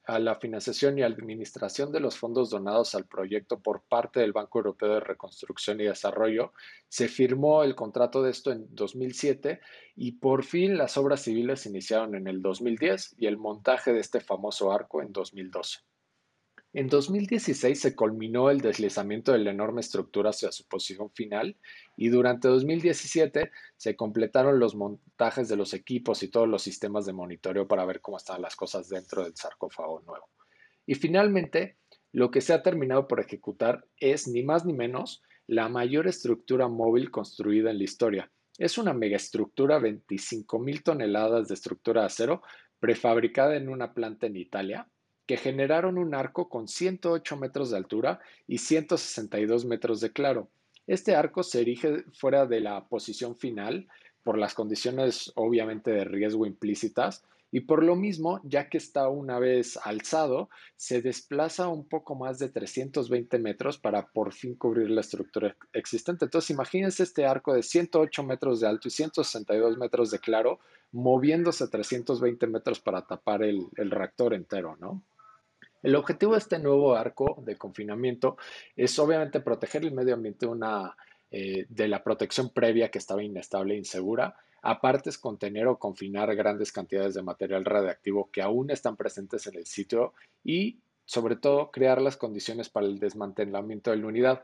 a 0.05 0.19
la, 0.19 0.35
financiación 0.35 0.97
y 0.97 1.03
administración 1.03 1.91
de 1.91 1.99
los 1.99 2.17
fondos 2.17 2.49
donados 2.49 2.95
al 2.95 3.05
proyecto 3.05 3.59
por 3.59 3.81
parte 3.83 4.19
del 4.19 4.33
Banco 4.33 4.59
Europeo 4.59 4.93
de 4.93 4.99
Reconstrucción 5.01 5.81
y 5.81 5.85
Desarrollo, 5.85 6.53
se 6.87 7.07
firmó 7.07 7.63
el 7.63 7.75
contrato 7.75 8.21
de 8.23 8.31
esto 8.31 8.51
en 8.51 8.67
2007 8.73 9.59
y 9.95 10.13
por 10.13 10.43
fin 10.43 10.77
las 10.77 10.97
obras 10.97 11.21
civiles 11.21 11.65
iniciaron 11.65 12.15
en 12.15 12.27
el 12.27 12.41
2010 12.41 13.15
y 13.17 13.27
el 13.27 13.37
montaje 13.37 13.93
de 13.93 13.99
este 13.99 14.21
famoso 14.21 14.71
arco 14.71 15.01
en 15.01 15.11
2012. 15.11 15.79
En 16.77 16.89
2016 16.89 17.79
se 17.79 17.95
culminó 17.95 18.49
el 18.49 18.59
deslizamiento 18.59 19.31
de 19.31 19.37
la 19.39 19.51
enorme 19.51 19.79
estructura 19.79 20.31
hacia 20.31 20.51
su 20.51 20.67
posición 20.67 21.09
final 21.09 21.55
y 21.95 22.09
durante 22.09 22.49
2017 22.49 23.49
se 23.77 23.95
completaron 23.95 24.59
los 24.59 24.75
montajes 24.75 25.47
de 25.47 25.55
los 25.55 25.73
equipos 25.73 26.21
y 26.21 26.27
todos 26.27 26.49
los 26.49 26.61
sistemas 26.61 27.05
de 27.05 27.13
monitoreo 27.13 27.65
para 27.65 27.85
ver 27.85 28.01
cómo 28.01 28.17
estaban 28.17 28.41
las 28.41 28.57
cosas 28.57 28.89
dentro 28.89 29.23
del 29.23 29.37
sarcófago 29.37 30.01
nuevo. 30.01 30.27
Y 30.85 30.95
finalmente, 30.95 31.77
lo 32.11 32.29
que 32.29 32.41
se 32.41 32.51
ha 32.51 32.61
terminado 32.61 33.07
por 33.07 33.21
ejecutar 33.21 33.87
es 33.97 34.27
ni 34.27 34.43
más 34.43 34.65
ni 34.65 34.73
menos 34.73 35.23
la 35.47 35.69
mayor 35.69 36.07
estructura 36.07 36.67
móvil 36.67 37.09
construida 37.09 37.71
en 37.71 37.77
la 37.77 37.85
historia. 37.85 38.31
Es 38.57 38.77
una 38.77 38.93
megaestructura, 38.93 39.79
25 39.79 40.59
mil 40.59 40.83
toneladas 40.83 41.47
de 41.47 41.53
estructura 41.53 42.01
de 42.01 42.07
acero, 42.07 42.41
prefabricada 42.81 43.55
en 43.55 43.69
una 43.69 43.93
planta 43.93 44.27
en 44.27 44.35
Italia, 44.35 44.89
que 45.25 45.37
generaron 45.37 45.97
un 45.97 46.13
arco 46.13 46.49
con 46.49 46.67
108 46.67 47.37
metros 47.37 47.71
de 47.71 47.77
altura 47.77 48.19
y 48.47 48.59
162 48.59 49.65
metros 49.65 50.01
de 50.01 50.11
claro. 50.11 50.49
Este 50.87 51.15
arco 51.15 51.43
se 51.43 51.61
erige 51.61 52.03
fuera 52.13 52.45
de 52.45 52.59
la 52.61 52.87
posición 52.87 53.35
final 53.35 53.87
por 54.23 54.37
las 54.37 54.53
condiciones 54.53 55.31
obviamente 55.35 55.91
de 55.91 56.05
riesgo 56.05 56.45
implícitas 56.45 57.23
y 57.55 57.61
por 57.61 57.83
lo 57.83 57.95
mismo, 57.95 58.41
ya 58.43 58.67
que 58.67 58.77
está 58.77 59.07
una 59.07 59.39
vez 59.39 59.79
alzado, 59.81 60.49
se 60.75 61.01
desplaza 61.01 61.69
un 61.69 61.87
poco 61.87 62.13
más 62.13 62.37
de 62.37 62.49
320 62.49 63.39
metros 63.39 63.77
para 63.77 64.07
por 64.07 64.33
fin 64.33 64.55
cubrir 64.55 64.89
la 64.89 64.99
estructura 64.99 65.55
existente. 65.71 66.25
Entonces, 66.25 66.49
imagínense 66.49 67.03
este 67.03 67.25
arco 67.25 67.53
de 67.53 67.63
108 67.63 68.23
metros 68.23 68.59
de 68.59 68.67
alto 68.67 68.89
y 68.89 68.91
162 68.91 69.77
metros 69.77 70.11
de 70.11 70.19
claro, 70.19 70.59
moviéndose 70.91 71.69
320 71.69 72.45
metros 72.47 72.81
para 72.81 73.07
tapar 73.07 73.41
el, 73.41 73.69
reactor 73.77 74.33
entero, 74.33 74.75
¿no? 74.81 75.01
El 75.85 75.95
objetivo 75.95 76.31
de 76.31 76.39
este 76.39 76.57
nuevo 76.57 76.95
arco 76.95 77.43
de 77.45 77.57
confinamiento 77.57 78.37
es 78.75 78.97
obviamente 78.97 79.39
proteger 79.39 79.83
el 79.83 79.91
medio 79.91 80.15
ambiente 80.15 80.47
eh, 81.29 81.67
de 81.69 81.87
la 81.87 82.03
protección 82.03 82.49
previa 82.49 82.89
que 82.89 82.97
estaba 82.97 83.21
inestable 83.21 83.75
e 83.75 83.77
insegura. 83.77 84.35
Aparte 84.63 85.11
es 85.11 85.19
contener 85.19 85.67
o 85.67 85.77
confinar 85.77 86.35
grandes 86.35 86.71
cantidades 86.71 87.13
de 87.13 87.21
material 87.21 87.63
radiactivo 87.65 88.31
que 88.31 88.41
aún 88.41 88.71
están 88.71 88.95
presentes 88.97 89.45
en 89.45 89.57
el 89.57 89.67
sitio 89.67 90.15
y 90.43 90.79
sobre 91.05 91.35
todo 91.35 91.69
crear 91.69 92.01
las 92.01 92.17
condiciones 92.17 92.67
para 92.67 92.87
el 92.87 92.97
desmantelamiento 92.97 93.91
de 93.91 93.97
la 93.97 94.07
unidad. 94.07 94.43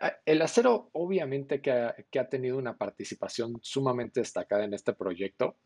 Ah, 0.00 0.14
el 0.24 0.42
acero 0.42 0.90
obviamente 0.92 1.60
que 1.60 1.72
ha 1.72 2.28
tenido 2.28 2.56
una 2.56 2.76
participación 2.76 3.58
sumamente 3.62 4.20
destacada 4.20 4.62
en 4.62 4.74
este 4.74 4.92
proyecto 4.92 5.56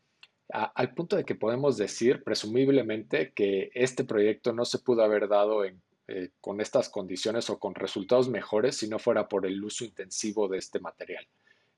al 0.49 0.93
punto 0.93 1.15
de 1.15 1.25
que 1.25 1.35
podemos 1.35 1.77
decir, 1.77 2.23
presumiblemente, 2.23 3.33
que 3.33 3.69
este 3.73 4.03
proyecto 4.03 4.53
no 4.53 4.65
se 4.65 4.79
pudo 4.79 5.03
haber 5.03 5.27
dado 5.27 5.65
eh, 5.65 6.31
con 6.39 6.61
estas 6.61 6.89
condiciones 6.89 7.49
o 7.49 7.59
con 7.59 7.75
resultados 7.75 8.29
mejores 8.29 8.77
si 8.77 8.87
no 8.87 8.97
fuera 8.97 9.27
por 9.27 9.45
el 9.45 9.61
uso 9.63 9.83
intensivo 9.83 10.47
de 10.47 10.57
este 10.57 10.79
material. 10.79 11.27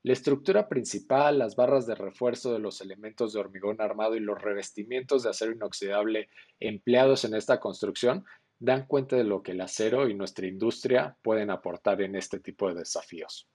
La 0.02 0.14
estructura 0.14 0.68
principal, 0.68 1.38
las 1.38 1.56
barras 1.56 1.86
de 1.86 1.94
refuerzo 1.94 2.52
de 2.52 2.58
los 2.58 2.80
elementos 2.80 3.32
de 3.32 3.40
hormigón 3.40 3.80
armado 3.80 4.16
y 4.16 4.20
los 4.20 4.40
revestimientos 4.40 5.24
de 5.24 5.30
acero 5.30 5.52
inoxidable 5.52 6.28
empleados 6.58 7.24
en 7.24 7.34
esta 7.34 7.60
construcción 7.60 8.24
dan 8.58 8.86
cuenta 8.86 9.16
de 9.16 9.24
lo 9.24 9.42
que 9.42 9.52
el 9.52 9.60
acero 9.60 10.08
y 10.08 10.14
nuestra 10.14 10.46
industria 10.46 11.16
pueden 11.22 11.50
aportar 11.50 12.00
en 12.00 12.14
este 12.14 12.40
tipo 12.40 12.68
de 12.68 12.80
desafíos. 12.80 13.48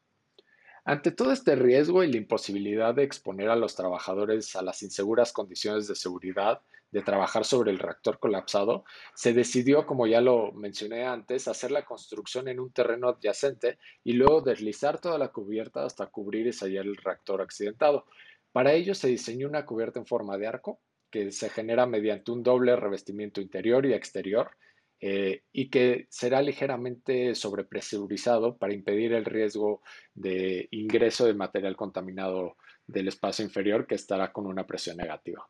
Ante 0.88 1.12
todo 1.12 1.32
este 1.32 1.56
riesgo 1.56 2.04
y 2.04 2.12
la 2.12 2.18
imposibilidad 2.18 2.94
de 2.94 3.04
exponer 3.04 3.50
a 3.50 3.56
los 3.56 3.76
trabajadores 3.76 4.56
a 4.56 4.62
las 4.62 4.84
inseguras 4.84 5.34
condiciones 5.34 5.88
de 5.88 5.96
seguridad 5.96 6.62
de 6.92 7.02
trabajar 7.02 7.44
sobre 7.44 7.72
el 7.72 7.80
reactor 7.80 8.20
colapsado, 8.20 8.86
se 9.16 9.34
decidió, 9.34 9.86
como 9.88 10.06
ya 10.08 10.22
lo 10.22 10.52
mencioné 10.54 11.04
antes, 11.06 11.48
hacer 11.48 11.72
la 11.72 11.84
construcción 11.86 12.48
en 12.48 12.60
un 12.60 12.72
terreno 12.72 13.10
adyacente 13.10 13.80
y 14.04 14.14
luego 14.14 14.42
deslizar 14.42 15.02
toda 15.02 15.18
la 15.18 15.30
cubierta 15.30 15.84
hasta 15.86 16.06
cubrir 16.08 16.46
y 16.48 16.54
sellar 16.54 16.86
el 16.86 16.98
reactor 16.98 17.42
accidentado. 17.42 18.06
Para 18.52 18.74
ello 18.74 18.94
se 18.94 19.08
diseñó 19.08 19.48
una 19.48 19.66
cubierta 19.66 20.00
en 20.00 20.06
forma 20.06 20.38
de 20.38 20.48
arco 20.48 20.82
que 21.10 21.32
se 21.32 21.50
genera 21.50 21.88
mediante 21.88 22.32
un 22.32 22.44
doble 22.44 22.76
revestimiento 22.76 23.42
interior 23.42 23.86
y 23.88 23.94
exterior 23.94 24.52
eh, 25.02 25.44
y 25.52 25.70
que 25.70 26.08
será 26.10 26.42
ligeramente 26.42 27.36
sobrepresurizado 27.36 28.58
para 28.58 28.74
impedir 28.74 29.14
el 29.14 29.26
riesgo 29.26 29.82
de 30.14 30.68
ingreso 30.72 31.26
de 31.26 31.34
material 31.34 31.76
contaminado 31.76 32.58
del 32.88 33.08
espacio 33.08 33.44
inferior 33.44 33.88
que 33.88 33.96
estará 33.96 34.32
con 34.32 34.48
una 34.48 34.66
presión 34.66 34.98
negativa. 34.98 35.48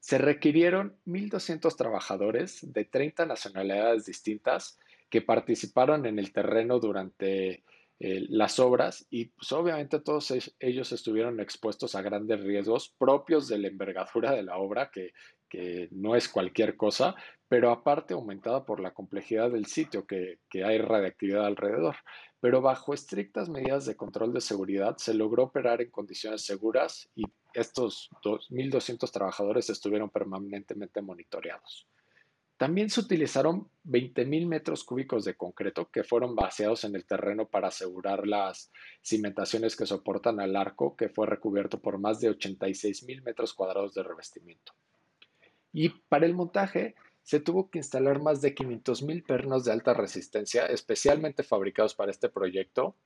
Se 0.00 0.18
requirieron 0.18 0.98
1.200 1.06 1.76
trabajadores 1.76 2.58
de 2.72 2.84
30 2.84 3.24
nacionalidades 3.26 4.06
distintas 4.06 4.78
que 5.08 5.22
participaron 5.22 6.04
en 6.04 6.18
el 6.18 6.32
terreno 6.32 6.80
durante 6.80 7.62
eh, 8.00 8.26
las 8.28 8.58
obras 8.58 9.06
y 9.08 9.26
pues 9.26 9.52
obviamente 9.52 10.00
todos 10.00 10.34
ellos 10.58 10.92
estuvieron 10.92 11.38
expuestos 11.38 11.94
a 11.94 12.02
grandes 12.02 12.42
riesgos 12.42 12.92
propios 12.98 13.46
de 13.46 13.58
la 13.58 13.68
envergadura 13.68 14.32
de 14.32 14.42
la 14.42 14.58
obra, 14.58 14.90
que, 14.90 15.12
que 15.48 15.88
no 15.92 16.16
es 16.16 16.28
cualquier 16.28 16.76
cosa, 16.76 17.14
pero 17.48 17.70
aparte 17.70 18.14
aumentada 18.14 18.64
por 18.64 18.80
la 18.80 18.92
complejidad 18.92 19.50
del 19.50 19.66
sitio, 19.66 20.06
que, 20.06 20.38
hay 20.64 20.78
radiactividad 20.78 21.46
alrededor. 21.46 21.96
Pero 22.40 22.60
bajo 22.60 22.92
estrictas 22.92 23.48
medidas 23.48 23.86
de 23.86 23.96
control 23.96 24.32
de 24.32 24.40
seguridad 24.40 24.96
se 24.98 25.14
logró 25.14 25.44
operar 25.44 25.80
en 25.80 25.90
condiciones 25.90 26.44
seguras 26.44 27.08
y 27.14 27.24
estos 27.52 28.10
2.200 28.22 29.10
trabajadores 29.10 29.70
estuvieron 29.70 30.10
permanentemente 30.10 31.00
monitoreados. 31.00 31.86
También 32.56 32.88
se 32.88 33.00
utilizaron 33.00 33.68
20.000 33.84 34.46
metros 34.46 34.84
cúbicos 34.84 35.24
de 35.24 35.34
concreto 35.34 35.90
que 35.90 36.04
fueron 36.04 36.36
vaciados 36.36 36.84
en 36.84 36.94
el 36.94 37.04
terreno 37.04 37.46
para 37.46 37.68
asegurar 37.68 38.26
las 38.26 38.70
cimentaciones 39.02 39.76
que 39.76 39.86
soportan 39.86 40.40
al 40.40 40.54
arco, 40.54 40.96
que 40.96 41.08
fue 41.08 41.26
recubierto 41.26 41.80
por 41.80 41.98
más 41.98 42.20
de 42.20 42.30
86.000 42.30 43.22
metros 43.22 43.54
cuadrados 43.54 43.94
de 43.94 44.04
revestimiento. 44.04 44.72
Y 45.74 45.90
para 46.08 46.24
el 46.24 46.34
montaje 46.34 46.94
se 47.22 47.40
tuvo 47.40 47.68
que 47.68 47.78
instalar 47.78 48.22
más 48.22 48.40
de 48.40 48.54
500.000 48.54 49.26
pernos 49.26 49.64
de 49.64 49.72
alta 49.72 49.92
resistencia, 49.92 50.66
especialmente 50.66 51.42
fabricados 51.42 51.94
para 51.94 52.12
este 52.12 52.28
proyecto. 52.28 52.96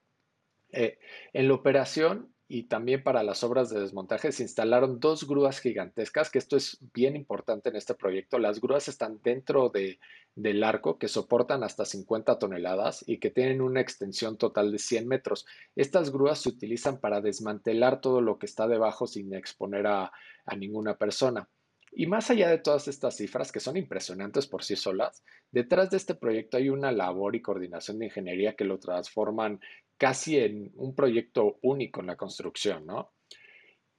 Eh, 0.70 0.98
en 1.32 1.48
la 1.48 1.54
operación 1.54 2.34
y 2.46 2.64
también 2.64 3.02
para 3.02 3.22
las 3.22 3.42
obras 3.42 3.70
de 3.70 3.80
desmontaje 3.80 4.32
se 4.32 4.42
instalaron 4.42 5.00
dos 5.00 5.26
grúas 5.26 5.60
gigantescas, 5.60 6.30
que 6.30 6.38
esto 6.38 6.56
es 6.56 6.78
bien 6.92 7.16
importante 7.16 7.70
en 7.70 7.76
este 7.76 7.94
proyecto. 7.94 8.38
Las 8.38 8.60
grúas 8.60 8.88
están 8.88 9.20
dentro 9.22 9.70
de, 9.70 9.98
del 10.34 10.62
arco 10.62 10.98
que 10.98 11.08
soportan 11.08 11.62
hasta 11.62 11.86
50 11.86 12.38
toneladas 12.38 13.02
y 13.06 13.18
que 13.18 13.30
tienen 13.30 13.62
una 13.62 13.80
extensión 13.80 14.36
total 14.36 14.72
de 14.72 14.78
100 14.78 15.08
metros. 15.08 15.46
Estas 15.74 16.10
grúas 16.10 16.40
se 16.40 16.50
utilizan 16.50 17.00
para 17.00 17.22
desmantelar 17.22 18.02
todo 18.02 18.20
lo 18.20 18.38
que 18.38 18.46
está 18.46 18.66
debajo 18.66 19.06
sin 19.06 19.32
exponer 19.32 19.86
a, 19.86 20.12
a 20.44 20.56
ninguna 20.56 20.96
persona. 20.98 21.48
Y 21.92 22.06
más 22.06 22.30
allá 22.30 22.48
de 22.48 22.58
todas 22.58 22.88
estas 22.88 23.16
cifras, 23.16 23.52
que 23.52 23.60
son 23.60 23.76
impresionantes 23.76 24.46
por 24.46 24.62
sí 24.64 24.76
solas, 24.76 25.24
detrás 25.50 25.90
de 25.90 25.96
este 25.96 26.14
proyecto 26.14 26.56
hay 26.56 26.68
una 26.68 26.92
labor 26.92 27.34
y 27.34 27.42
coordinación 27.42 27.98
de 27.98 28.06
ingeniería 28.06 28.54
que 28.54 28.64
lo 28.64 28.78
transforman 28.78 29.60
casi 29.96 30.38
en 30.38 30.70
un 30.76 30.94
proyecto 30.94 31.58
único 31.62 32.00
en 32.00 32.06
la 32.06 32.16
construcción, 32.16 32.86
¿no? 32.86 33.12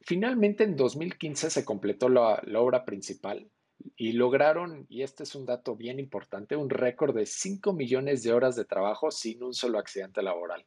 Finalmente, 0.01 0.63
en 0.63 0.75
2015 0.75 1.49
se 1.49 1.65
completó 1.65 2.07
la, 2.09 2.41
obra 2.55 2.85
principal 2.85 3.49
y 3.95 4.13
lograron, 4.13 4.85
y 4.89 5.03
este 5.03 5.23
es 5.23 5.35
un 5.35 5.45
dato 5.45 5.75
bien 5.75 5.99
importante, 5.99 6.55
un 6.55 6.69
récord 6.69 7.15
de 7.15 7.25
5 7.25 7.73
millones 7.73 8.23
de 8.23 8.33
horas 8.33 8.55
de 8.55 8.65
trabajo 8.65 9.11
sin 9.11 9.43
un 9.43 9.53
solo 9.53 9.77
accidente 9.77 10.21
laboral. 10.21 10.65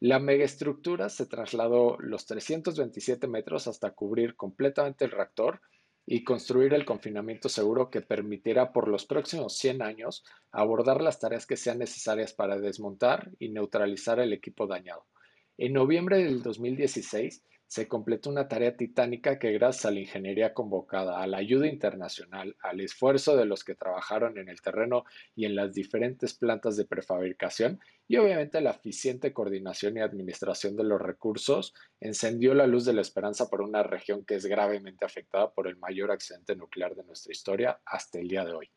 La 0.00 0.20
megaestructura 0.20 1.08
se 1.08 1.26
trasladó 1.26 1.96
los 1.98 2.24
327 2.26 3.26
metros 3.26 3.66
hasta 3.66 3.90
cubrir 3.90 4.36
completamente 4.36 5.04
el 5.04 5.10
reactor 5.10 5.60
y 6.10 6.24
construir 6.24 6.72
el 6.72 6.86
confinamiento 6.86 7.50
seguro 7.50 7.90
que 7.90 8.00
permitirá 8.00 8.72
por 8.72 8.88
los 8.88 9.04
próximos 9.04 9.58
100 9.58 9.82
años 9.82 10.24
abordar 10.50 11.02
las 11.02 11.20
tareas 11.20 11.44
que 11.44 11.58
sean 11.58 11.78
necesarias 11.78 12.32
para 12.32 12.58
desmontar 12.58 13.30
y 13.38 13.50
neutralizar 13.50 14.18
el 14.18 14.32
equipo 14.32 14.66
dañado. 14.66 15.04
En 15.58 15.74
noviembre 15.74 16.24
del 16.24 16.42
2016 16.42 17.44
se 17.68 17.86
completó 17.86 18.30
una 18.30 18.48
tarea 18.48 18.76
titánica 18.76 19.38
que 19.38 19.52
gracias 19.52 19.84
a 19.84 19.90
la 19.90 20.00
ingeniería 20.00 20.54
convocada, 20.54 21.22
a 21.22 21.26
la 21.26 21.36
ayuda 21.36 21.68
internacional, 21.68 22.56
al 22.60 22.80
esfuerzo 22.80 23.36
de 23.36 23.44
los 23.44 23.62
que 23.62 23.74
trabajaron 23.74 24.38
en 24.38 24.48
el 24.48 24.60
terreno 24.62 25.04
y 25.36 25.44
en 25.44 25.54
las 25.54 25.74
diferentes 25.74 26.32
plantas 26.34 26.76
de 26.76 26.86
prefabricación 26.86 27.78
y 28.08 28.16
obviamente 28.16 28.62
la 28.62 28.70
eficiente 28.70 29.34
coordinación 29.34 29.98
y 29.98 30.00
administración 30.00 30.76
de 30.76 30.84
los 30.84 31.00
recursos, 31.00 31.74
encendió 32.00 32.54
la 32.54 32.66
luz 32.66 32.86
de 32.86 32.94
la 32.94 33.02
esperanza 33.02 33.50
por 33.50 33.60
una 33.60 33.82
región 33.82 34.24
que 34.24 34.36
es 34.36 34.46
gravemente 34.46 35.04
afectada 35.04 35.52
por 35.52 35.68
el 35.68 35.76
mayor 35.76 36.10
accidente 36.10 36.56
nuclear 36.56 36.94
de 36.96 37.04
nuestra 37.04 37.32
historia 37.32 37.80
hasta 37.84 38.18
el 38.18 38.28
día 38.28 38.46
de 38.46 38.54
hoy. 38.54 38.70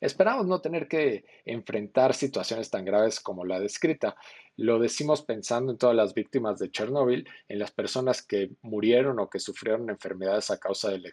Esperamos 0.00 0.46
no 0.46 0.60
tener 0.60 0.88
que 0.88 1.24
enfrentar 1.44 2.14
situaciones 2.14 2.70
tan 2.70 2.84
graves 2.84 3.18
como 3.20 3.44
la 3.44 3.58
descrita. 3.58 4.16
Lo 4.56 4.78
decimos 4.78 5.22
pensando 5.22 5.72
en 5.72 5.78
todas 5.78 5.96
las 5.96 6.12
víctimas 6.12 6.58
de 6.58 6.70
Chernóbil, 6.70 7.28
en 7.48 7.58
las 7.58 7.70
personas 7.70 8.22
que 8.22 8.50
murieron 8.62 9.18
o 9.18 9.30
que 9.30 9.40
sufrieron 9.40 9.88
enfermedades 9.88 10.50
a 10.50 10.58
causa 10.58 10.90
de 10.90 10.98
la 10.98 11.08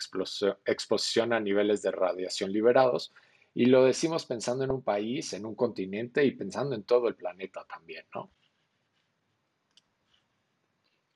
exposición 0.65 1.33
a 1.33 1.39
niveles 1.39 1.81
de 1.81 1.91
radiación 1.91 2.51
liberados. 2.51 3.13
Y 3.53 3.67
lo 3.67 3.85
decimos 3.85 4.25
pensando 4.25 4.63
en 4.63 4.71
un 4.71 4.83
país, 4.83 5.31
en 5.33 5.45
un 5.45 5.55
continente 5.55 6.25
y 6.25 6.31
pensando 6.31 6.75
en 6.75 6.83
todo 6.83 7.07
el 7.07 7.15
planeta 7.15 7.65
también, 7.65 8.05
¿no? 8.13 8.31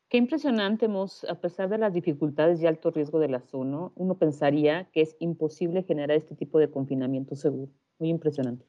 Qué 0.09 0.17
impresionante, 0.17 0.87
Mos, 0.87 1.25
a 1.25 1.35
pesar 1.35 1.67
de 1.67 1.77
las 1.77 1.93
dificultades 1.93 2.61
y 2.61 2.67
alto 2.67 2.91
riesgo 2.91 3.19
de 3.19 3.27
la 3.27 3.41
zona, 3.41 3.91
uno 3.95 4.17
pensaría 4.17 4.89
que 4.93 5.01
es 5.01 5.17
imposible 5.19 5.83
generar 5.83 6.15
este 6.15 6.33
tipo 6.33 6.59
de 6.59 6.71
confinamiento 6.71 7.35
seguro. 7.35 7.71
Muy 7.99 8.09
impresionante. 8.09 8.65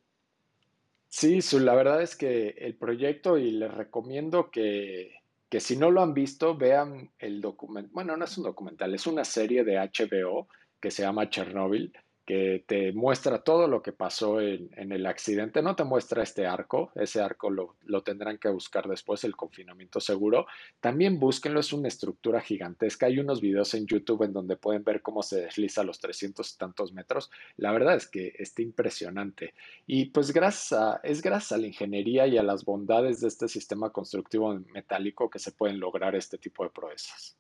Sí, 1.07 1.41
la 1.61 1.75
verdad 1.75 2.03
es 2.03 2.17
que 2.17 2.51
el 2.59 2.77
proyecto 2.77 3.39
y 3.39 3.53
les 3.53 3.73
recomiendo 3.73 4.51
que, 4.51 5.15
que 5.49 5.61
si 5.61 5.77
no 5.77 5.91
lo 5.91 6.03
han 6.03 6.13
visto, 6.13 6.57
vean 6.57 7.11
el 7.19 7.41
documental, 7.41 7.93
bueno, 7.95 8.17
no 8.17 8.25
es 8.25 8.37
un 8.37 8.45
documental, 8.45 8.95
es 8.95 9.07
una 9.07 9.25
serie 9.25 9.65
de 9.65 9.79
HBO 9.79 10.49
que 10.81 10.91
se 10.91 11.03
llama 11.03 11.31
Chernobyl 11.31 11.93
que 12.29 12.63
te 12.67 12.93
muestra 12.93 13.43
todo 13.43 13.67
lo 13.69 13.81
que 13.81 13.93
pasó 13.93 14.43
en, 14.43 14.69
el 14.77 15.07
accidente. 15.07 15.63
No 15.63 15.75
te 15.77 15.85
muestra 15.85 16.23
este 16.23 16.47
arco, 16.47 16.93
ese 16.95 17.23
arco 17.23 17.49
lo, 17.49 17.77
lo, 17.87 18.03
tendrán 18.03 18.37
que 18.37 18.51
buscar 18.51 18.87
después, 18.87 19.25
el 19.25 19.35
confinamiento 19.35 19.99
seguro. 19.99 20.47
También 20.79 21.19
búsquenlo, 21.19 21.59
es 21.59 21.73
una 21.73 21.89
estructura 21.89 22.43
gigantesca. 22.43 23.07
Hay 23.07 23.19
unos 23.19 23.41
videos 23.41 23.73
en 23.73 23.87
YouTube 23.87 24.25
en 24.25 24.35
donde 24.35 24.59
pueden 24.59 24.85
ver 24.85 25.01
cómo 25.01 25.23
se 25.23 25.41
desliza 25.41 25.83
los 25.85 26.01
300 26.01 26.53
y 26.53 26.59
tantos 26.59 26.93
metros. 26.93 27.31
La 27.57 27.73
verdad 27.73 27.97
es 27.97 28.07
que 28.07 28.35
está 28.39 28.61
impresionante. 28.61 29.55
Y 29.87 30.11
pues 30.11 30.31
gracias 30.31 31.01
es 31.05 31.23
gracias 31.23 31.53
a 31.53 31.57
la 31.57 31.69
ingeniería 31.69 32.27
y 32.27 32.37
a 32.37 32.43
las 32.43 32.67
bondades 32.67 33.23
de 33.23 33.29
este 33.29 33.49
sistema 33.49 33.89
constructivo 33.89 34.53
metálico 34.75 35.31
que 35.31 35.39
se 35.39 35.53
pueden 35.53 35.81
lograr 35.81 36.15
este 36.15 36.37
tipo 36.37 36.63
de 36.63 36.69
proezas. 36.69 37.39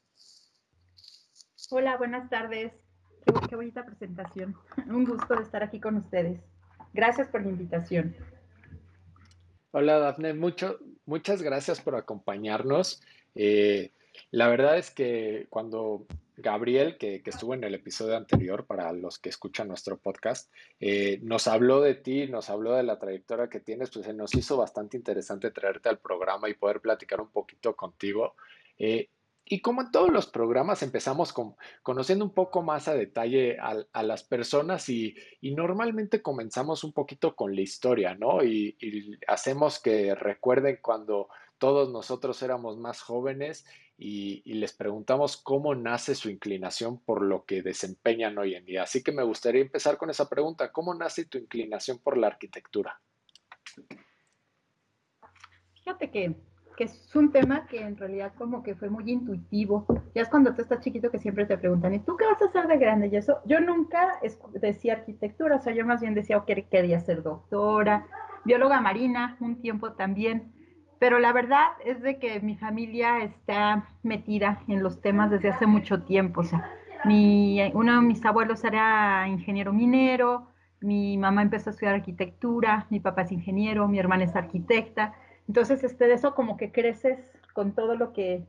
Hola, 1.69 1.97
buenas 1.97 2.29
tardes. 2.29 2.71
Qué, 3.25 3.33
qué 3.49 3.55
bonita 3.57 3.85
presentación. 3.85 4.55
Un 4.87 5.03
gusto 5.03 5.35
de 5.35 5.43
estar 5.43 5.63
aquí 5.63 5.81
con 5.81 5.97
ustedes. 5.97 6.39
Gracias 6.93 7.27
por 7.27 7.41
la 7.41 7.49
invitación. 7.49 8.15
Hola, 9.71 9.99
Dafne. 9.99 10.33
Mucho, 10.33 10.77
muchas 11.05 11.41
gracias 11.41 11.81
por 11.81 11.95
acompañarnos. 11.95 13.01
Eh, 13.35 13.91
la 14.31 14.47
verdad 14.47 14.77
es 14.77 14.91
que 14.91 15.47
cuando 15.49 16.05
Gabriel, 16.37 16.97
que, 16.97 17.21
estuvo 17.25 17.53
en 17.53 17.63
el 17.63 17.75
episodio 17.75 18.17
anterior, 18.17 18.65
para 18.65 18.91
los 18.91 19.19
que 19.19 19.29
escuchan 19.29 19.67
nuestro 19.67 19.97
podcast, 19.97 20.51
eh, 20.79 21.19
nos 21.21 21.47
habló 21.47 21.81
de 21.81 21.95
ti, 21.95 22.27
nos 22.27 22.49
habló 22.49 22.73
de 22.73 22.83
la 22.83 22.99
trayectoria 22.99 23.49
que 23.49 23.59
tienes, 23.59 23.91
pues 23.91 24.05
se 24.05 24.13
nos 24.13 24.33
hizo 24.33 24.57
bastante 24.57 24.97
interesante 24.97 25.51
traerte 25.51 25.89
al 25.89 25.99
programa 25.99 26.49
y 26.49 26.55
poder 26.55 26.81
platicar 26.81 27.21
un 27.21 27.29
poquito 27.29 27.75
contigo. 27.75 28.35
Eh, 28.79 29.09
y 29.45 29.59
como 29.59 29.81
en 29.81 29.91
todos 29.91 30.09
los 30.09 30.27
programas 30.27 30.83
empezamos 30.83 31.33
con, 31.33 31.55
conociendo 31.81 32.23
un 32.23 32.33
poco 32.33 32.61
más 32.61 32.87
a 32.87 32.95
detalle 32.95 33.57
a, 33.59 34.03
las 34.03 34.23
personas 34.23 34.87
y, 34.87 35.15
normalmente 35.41 36.21
comenzamos 36.21 36.83
un 36.83 36.93
poquito 36.93 37.35
con 37.35 37.53
la 37.53 37.61
historia, 37.61 38.15
¿no? 38.15 38.43
Y, 38.43 38.77
hacemos 39.27 39.79
que 39.79 40.15
recuerden 40.15 40.79
cuando 40.81 41.27
todos 41.63 41.89
nosotros 41.89 42.43
éramos 42.43 42.77
más 42.77 42.99
jóvenes 42.99 43.65
y, 43.97 44.41
les 44.53 44.73
preguntamos 44.73 45.37
cómo 45.37 45.73
nace 45.73 46.13
su 46.13 46.29
inclinación 46.29 46.99
por 46.99 47.21
lo 47.21 47.45
que 47.45 47.61
desempeñan 47.61 48.37
hoy 48.37 48.55
en 48.55 48.65
día. 48.65 48.83
Así 48.83 49.01
que 49.01 49.13
me 49.13 49.23
gustaría 49.23 49.61
empezar 49.61 49.95
con 49.95 50.09
esa 50.09 50.27
pregunta, 50.27 50.73
¿cómo 50.73 50.93
nace 50.93 51.23
tu 51.23 51.37
inclinación 51.37 51.99
por 51.99 52.17
la 52.17 52.27
arquitectura? 52.27 52.99
Fíjate 55.73 56.11
que 56.11 56.35
que 56.75 56.85
es 56.85 57.15
un 57.15 57.31
tema 57.31 57.67
que 57.67 57.79
en 57.79 57.95
realidad 57.95 58.33
como 58.35 58.63
que 58.63 58.73
fue 58.73 58.89
muy 58.89 59.09
intuitivo. 59.09 59.85
Ya 60.15 60.23
es 60.23 60.27
cuando 60.27 60.55
tú 60.55 60.63
estás 60.63 60.79
chiquito 60.79 61.11
que 61.11 61.19
siempre 61.19 61.45
te 61.45 61.55
preguntan, 61.55 61.93
¿y 61.93 61.99
tú 61.99 62.17
qué 62.17 62.25
vas 62.25 62.41
a 62.41 62.45
hacer 62.45 62.67
de 62.67 62.79
grande? 62.79 63.09
Y 63.11 63.15
eso, 63.15 63.37
yo 63.45 63.59
nunca 63.59 64.19
decía 64.53 64.93
arquitectura, 64.93 65.57
o 65.57 65.59
sea, 65.59 65.71
yo 65.71 65.85
más 65.85 66.01
bien 66.01 66.15
decía 66.15 66.43
que 66.47 66.65
quería 66.65 66.99
ser 66.99 67.21
doctora, 67.21 68.07
bióloga 68.43 68.81
marina, 68.81 69.37
un 69.39 69.61
tiempo 69.61 69.93
también. 69.93 70.62
Pero 71.03 71.19
la 71.19 71.33
verdad 71.33 71.67
es 71.83 72.01
de 72.01 72.17
que 72.17 72.39
mi 72.39 72.55
familia 72.55 73.25
está 73.25 73.89
metida 74.03 74.63
en 74.69 74.81
los 74.81 75.01
temas 75.01 75.29
desde 75.29 75.49
hace 75.49 75.65
mucho 75.65 76.03
tiempo. 76.03 76.39
O 76.39 76.43
sea, 76.45 76.71
mi, 77.03 77.61
uno 77.73 77.95
de 77.95 78.07
mis 78.07 78.23
abuelos 78.23 78.63
era 78.63 79.27
ingeniero 79.27 79.73
minero, 79.73 80.47
mi 80.79 81.17
mamá 81.17 81.41
empezó 81.41 81.69
a 81.69 81.73
estudiar 81.73 81.95
arquitectura, 81.95 82.87
mi 82.89 83.01
papá 83.01 83.23
es 83.23 83.33
ingeniero, 83.33 83.85
mi 83.89 83.99
hermana 83.99 84.23
es 84.23 84.33
arquitecta. 84.33 85.13
Entonces, 85.49 85.83
este, 85.83 86.07
de 86.07 86.13
eso 86.13 86.33
como 86.35 86.55
que 86.55 86.71
creces 86.71 87.19
con 87.51 87.73
todo 87.73 87.97
lo 87.97 88.13
que 88.13 88.45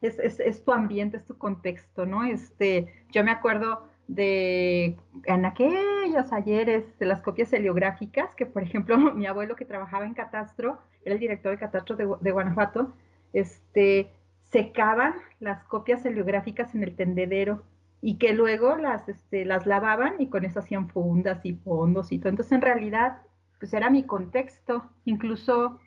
es, 0.00 0.18
es, 0.18 0.64
tu 0.64 0.72
ambiente, 0.72 1.18
es 1.18 1.26
tu 1.26 1.36
contexto, 1.36 2.06
¿no? 2.06 2.24
Este, 2.24 3.04
yo 3.12 3.22
me 3.22 3.32
acuerdo 3.32 3.86
de 4.06 4.96
en 5.26 5.44
aquellos 5.44 6.32
ayeres 6.32 6.98
de 6.98 7.04
las 7.04 7.20
copias 7.20 7.52
heliográficas, 7.52 8.34
que 8.34 8.46
por 8.46 8.62
ejemplo 8.62 8.96
mi 9.14 9.26
abuelo 9.26 9.56
que 9.56 9.66
trabajaba 9.66 10.06
en 10.06 10.14
Catastro, 10.14 10.78
era 11.04 11.14
el 11.14 11.20
director 11.20 11.52
de 11.52 11.58
Catastro 11.58 11.96
de, 11.96 12.30
Guanajuato, 12.30 12.94
este, 13.32 14.10
secaban 14.50 15.14
las 15.40 15.64
copias 15.64 16.04
heliográficas 16.04 16.74
en 16.74 16.82
el 16.82 16.96
tendedero 16.96 17.62
y 18.00 18.16
que 18.18 18.32
luego 18.32 18.76
las, 18.76 19.08
este, 19.08 19.44
las 19.44 19.66
lavaban 19.66 20.14
y 20.20 20.28
con 20.28 20.44
eso 20.44 20.60
hacían 20.60 20.88
fundas 20.88 21.44
y 21.44 21.54
fondos 21.54 22.12
y 22.12 22.18
todo. 22.18 22.30
Entonces 22.30 22.52
en 22.52 22.62
realidad, 22.62 23.18
pues 23.58 23.72
era 23.72 23.90
mi 23.90 24.04
contexto, 24.04 24.88
incluso 25.04 25.80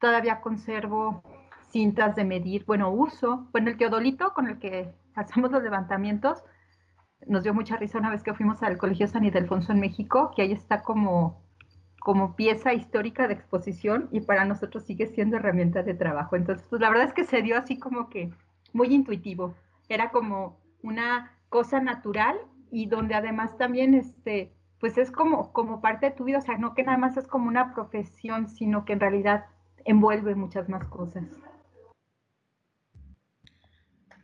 Todavía 0.00 0.40
conservo 0.40 1.22
cintas 1.70 2.14
de 2.16 2.24
medir, 2.24 2.64
bueno, 2.66 2.90
uso, 2.90 3.48
bueno, 3.52 3.70
el 3.70 3.78
teodolito 3.78 4.34
con 4.34 4.46
el 4.48 4.58
que 4.58 4.94
hacemos 5.14 5.50
los 5.50 5.62
levantamientos, 5.62 6.42
nos 7.26 7.42
dio 7.42 7.54
mucha 7.54 7.76
risa 7.76 7.98
una 7.98 8.10
vez 8.10 8.22
que 8.22 8.34
fuimos 8.34 8.62
al 8.62 8.76
Colegio 8.76 9.08
San 9.08 9.24
Ildefonso 9.24 9.72
en 9.72 9.80
México, 9.80 10.32
que 10.36 10.42
ahí 10.42 10.52
está 10.52 10.82
como, 10.82 11.42
como 12.06 12.36
pieza 12.36 12.72
histórica 12.72 13.26
de 13.26 13.34
exposición 13.34 14.08
y 14.12 14.20
para 14.20 14.44
nosotros 14.44 14.84
sigue 14.84 15.08
siendo 15.08 15.38
herramienta 15.38 15.82
de 15.82 15.92
trabajo. 15.92 16.36
Entonces, 16.36 16.64
pues 16.70 16.80
la 16.80 16.88
verdad 16.88 17.06
es 17.06 17.12
que 17.12 17.24
se 17.24 17.42
dio 17.42 17.58
así 17.58 17.80
como 17.80 18.10
que 18.10 18.30
muy 18.72 18.94
intuitivo. 18.94 19.56
Era 19.88 20.12
como 20.12 20.56
una 20.84 21.32
cosa 21.48 21.80
natural 21.80 22.36
y 22.70 22.86
donde 22.86 23.16
además 23.16 23.58
también 23.58 23.92
este 23.92 24.52
pues 24.78 24.98
es 24.98 25.10
como 25.10 25.52
como 25.52 25.80
parte 25.80 26.06
de 26.06 26.12
tu 26.12 26.22
vida, 26.22 26.38
o 26.38 26.42
sea, 26.42 26.56
no 26.58 26.74
que 26.74 26.84
nada 26.84 26.96
más 26.96 27.16
es 27.16 27.26
como 27.26 27.48
una 27.48 27.74
profesión, 27.74 28.46
sino 28.46 28.84
que 28.84 28.92
en 28.92 29.00
realidad 29.00 29.46
envuelve 29.84 30.36
muchas 30.36 30.68
más 30.68 30.84
cosas. 30.86 31.24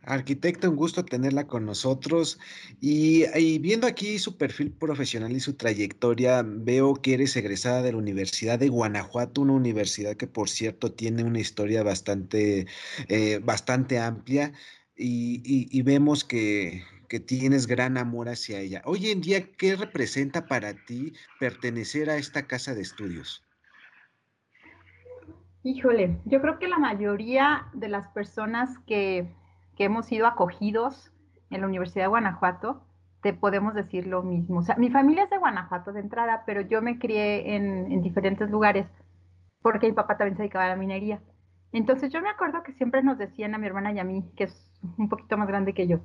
Arquitecta, 0.05 0.69
un 0.69 0.75
gusto 0.75 1.05
tenerla 1.05 1.47
con 1.47 1.65
nosotros. 1.65 2.39
Y, 2.81 3.25
viendo 3.59 3.87
aquí 3.87 4.19
su 4.19 4.37
perfil 4.37 4.71
profesional 4.71 5.31
y 5.31 5.39
su 5.39 5.53
trayectoria, 5.53 6.43
veo 6.45 6.95
que 6.95 7.13
eres 7.13 7.35
egresada 7.37 7.81
de 7.81 7.93
la 7.93 7.97
Universidad 7.97 8.59
de 8.59 8.69
Guanajuato, 8.69 9.41
una 9.41 9.53
universidad 9.53 10.15
que, 10.15 10.27
por 10.27 10.49
cierto, 10.49 10.91
tiene 10.91 11.23
una 11.23 11.39
historia 11.39 11.83
bastante, 11.83 12.67
eh, 13.07 13.39
bastante 13.41 13.99
amplia. 13.99 14.51
Y, 14.95 15.81
vemos 15.83 16.23
que, 16.23 16.83
que 17.07 17.19
tienes 17.19 17.65
gran 17.65 17.97
amor 17.97 18.27
hacia 18.27 18.59
ella. 18.59 18.81
Hoy 18.85 19.09
en 19.09 19.21
día, 19.21 19.51
¿qué 19.57 19.75
representa 19.75 20.45
para 20.47 20.73
ti 20.85 21.13
pertenecer 21.39 22.09
a 22.09 22.17
esta 22.17 22.45
casa 22.45 22.75
de 22.75 22.81
estudios? 22.81 23.43
Híjole, 25.63 26.19
yo 26.25 26.41
creo 26.41 26.59
que 26.59 26.67
la 26.67 26.77
mayoría 26.77 27.67
de 27.73 27.87
las 27.87 28.09
personas 28.09 28.69
que 28.85 29.33
que 29.75 29.85
hemos 29.85 30.05
sido 30.05 30.27
acogidos 30.27 31.11
en 31.49 31.61
la 31.61 31.67
Universidad 31.67 32.05
de 32.05 32.09
Guanajuato, 32.09 32.83
te 33.21 33.33
podemos 33.33 33.73
decir 33.73 34.05
lo 34.05 34.21
mismo. 34.21 34.59
O 34.59 34.63
sea, 34.63 34.75
mi 34.75 34.89
familia 34.89 35.23
es 35.23 35.29
de 35.29 35.37
Guanajuato 35.37 35.93
de 35.93 36.01
entrada, 36.01 36.43
pero 36.45 36.61
yo 36.61 36.81
me 36.81 36.99
crié 36.99 37.55
en, 37.55 38.01
diferentes 38.01 38.49
lugares 38.49 38.85
porque 39.61 39.87
mi 39.87 39.93
papá 39.93 40.17
también 40.17 40.35
se 40.35 40.43
dedicaba 40.43 40.65
a 40.65 40.69
la 40.69 40.75
minería. 40.75 41.21
Entonces 41.71 42.11
yo 42.11 42.21
me 42.21 42.29
acuerdo 42.29 42.63
que 42.63 42.73
siempre 42.73 43.01
nos 43.01 43.17
decían 43.17 43.55
a 43.55 43.57
mi 43.57 43.65
hermana 43.65 43.93
y 43.93 43.99
a 43.99 44.03
mí, 44.03 44.29
que 44.35 44.43
es 44.43 44.69
un 44.97 45.07
poquito 45.07 45.37
más 45.37 45.47
grande 45.47 45.73
que 45.73 45.87
yo, 45.87 46.01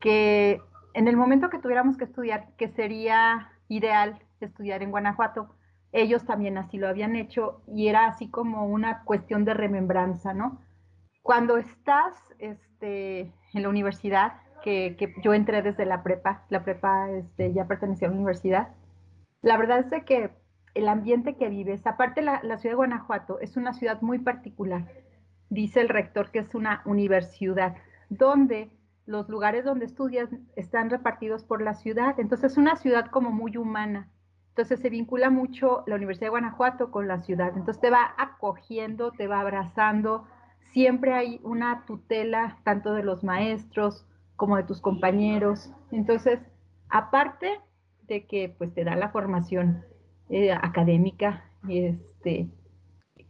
que 0.00 0.62
en 0.94 1.06
el 1.06 1.16
momento 1.16 1.50
que 1.50 1.58
tuviéramos 1.58 1.98
que 1.98 2.04
estudiar, 2.04 2.48
que 2.56 2.68
sería 2.68 3.52
ideal 3.68 4.18
estudiar 4.40 4.82
en 4.82 4.90
Guanajuato, 4.90 5.54
ellos 5.92 6.24
también 6.24 6.56
así 6.56 6.78
lo 6.78 6.88
habían 6.88 7.14
hecho 7.14 7.62
y 7.66 7.88
era 7.88 8.06
así 8.06 8.28
como 8.28 8.66
una 8.66 9.04
cuestión 9.04 9.44
de 9.44 9.54
remembranza, 9.54 10.32
¿no? 10.32 10.60
Cuando 11.28 11.58
estás 11.58 12.14
este, 12.38 13.20
en 13.52 13.62
la 13.62 13.68
universidad, 13.68 14.40
que, 14.62 14.96
yo 15.22 15.34
entré 15.34 15.60
desde 15.60 15.84
la 15.84 16.02
prepa, 16.02 16.46
la 16.48 16.64
prepa 16.64 17.10
este, 17.10 17.52
ya 17.52 17.66
pertenecía 17.66 18.08
a 18.08 18.10
la 18.10 18.16
universidad, 18.16 18.68
la 19.42 19.58
verdad 19.58 19.80
es 19.92 20.04
que 20.04 20.30
el 20.72 20.88
ambiente 20.88 21.36
que 21.36 21.50
vives, 21.50 21.86
aparte 21.86 22.22
la, 22.22 22.40
la 22.42 22.56
ciudad 22.56 22.72
de 22.72 22.76
Guanajuato 22.76 23.40
es 23.40 23.58
una 23.58 23.74
ciudad 23.74 24.00
muy 24.00 24.20
particular, 24.20 24.86
dice 25.50 25.82
el 25.82 25.90
rector 25.90 26.30
que 26.30 26.38
es 26.38 26.54
una 26.54 26.80
universidad, 26.86 27.76
donde 28.08 28.70
los 29.04 29.28
lugares 29.28 29.66
donde 29.66 29.84
estudias 29.84 30.30
están 30.56 30.88
repartidos 30.88 31.44
por 31.44 31.60
la 31.60 31.74
ciudad, 31.74 32.18
entonces 32.18 32.52
es 32.52 32.56
una 32.56 32.76
ciudad 32.76 33.10
como 33.10 33.32
muy 33.32 33.58
humana. 33.58 34.08
Entonces 34.48 34.80
se 34.80 34.88
vincula 34.88 35.28
mucho 35.28 35.84
la 35.86 35.96
Universidad 35.96 36.28
de 36.28 36.30
Guanajuato 36.30 36.90
con 36.90 37.06
la 37.06 37.20
ciudad. 37.20 37.52
Entonces 37.54 37.80
te 37.80 37.90
va 37.90 38.14
acogiendo, 38.16 39.12
te 39.12 39.28
va 39.28 39.40
abrazando, 39.40 40.26
siempre 40.72 41.12
hay 41.12 41.40
una 41.42 41.84
tutela 41.86 42.58
tanto 42.64 42.94
de 42.94 43.02
los 43.02 43.24
maestros 43.24 44.06
como 44.36 44.56
de 44.56 44.64
tus 44.64 44.80
compañeros. 44.80 45.72
Entonces, 45.90 46.40
aparte 46.88 47.60
de 48.06 48.26
que 48.26 48.54
pues 48.56 48.72
te 48.74 48.84
da 48.84 48.96
la 48.96 49.10
formación 49.10 49.84
eh, 50.30 50.52
académica, 50.52 51.44
este, 51.68 52.48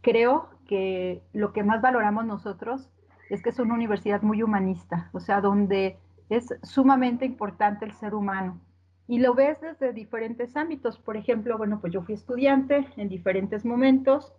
creo 0.01 0.49
que 0.67 1.21
lo 1.33 1.51
que 1.51 1.63
más 1.63 1.81
valoramos 1.81 2.25
nosotros 2.25 2.89
es 3.29 3.41
que 3.41 3.49
es 3.49 3.59
una 3.59 3.73
universidad 3.73 4.21
muy 4.21 4.43
humanista, 4.43 5.09
o 5.13 5.19
sea, 5.19 5.41
donde 5.41 5.97
es 6.29 6.47
sumamente 6.63 7.25
importante 7.25 7.85
el 7.85 7.93
ser 7.93 8.13
humano. 8.13 8.61
Y 9.07 9.19
lo 9.19 9.33
ves 9.33 9.59
desde 9.59 9.91
diferentes 9.91 10.55
ámbitos. 10.55 10.99
Por 10.99 11.17
ejemplo, 11.17 11.57
bueno, 11.57 11.79
pues 11.81 11.91
yo 11.91 12.03
fui 12.03 12.13
estudiante 12.13 12.87
en 12.95 13.09
diferentes 13.09 13.65
momentos. 13.65 14.31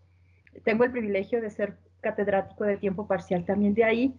Tengo 0.65 0.85
el 0.85 0.93
privilegio 0.93 1.41
de 1.41 1.51
ser 1.51 1.79
catedrático 2.01 2.65
de 2.65 2.77
tiempo 2.77 3.07
parcial 3.07 3.45
también 3.45 3.75
de 3.75 3.85
ahí, 3.85 4.15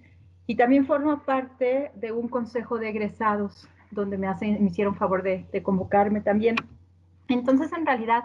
y 0.47 0.55
también 0.55 0.85
formo 0.85 1.19
parte 1.23 1.91
de 1.95 2.11
un 2.11 2.27
consejo 2.27 2.79
de 2.79 2.89
egresados, 2.89 3.67
donde 3.91 4.17
me, 4.17 4.27
hacen, 4.27 4.61
me 4.61 4.69
hicieron 4.69 4.95
favor 4.95 5.23
de, 5.23 5.45
de 5.51 5.63
convocarme 5.63 6.21
también. 6.21 6.55
Entonces, 7.27 7.71
en 7.73 7.85
realidad, 7.85 8.23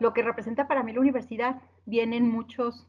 lo 0.00 0.12
que 0.12 0.22
representa 0.22 0.68
para 0.68 0.82
mí 0.82 0.92
la 0.92 1.00
universidad 1.00 1.60
viene 1.86 2.16
en, 2.16 2.28
muchos, 2.28 2.86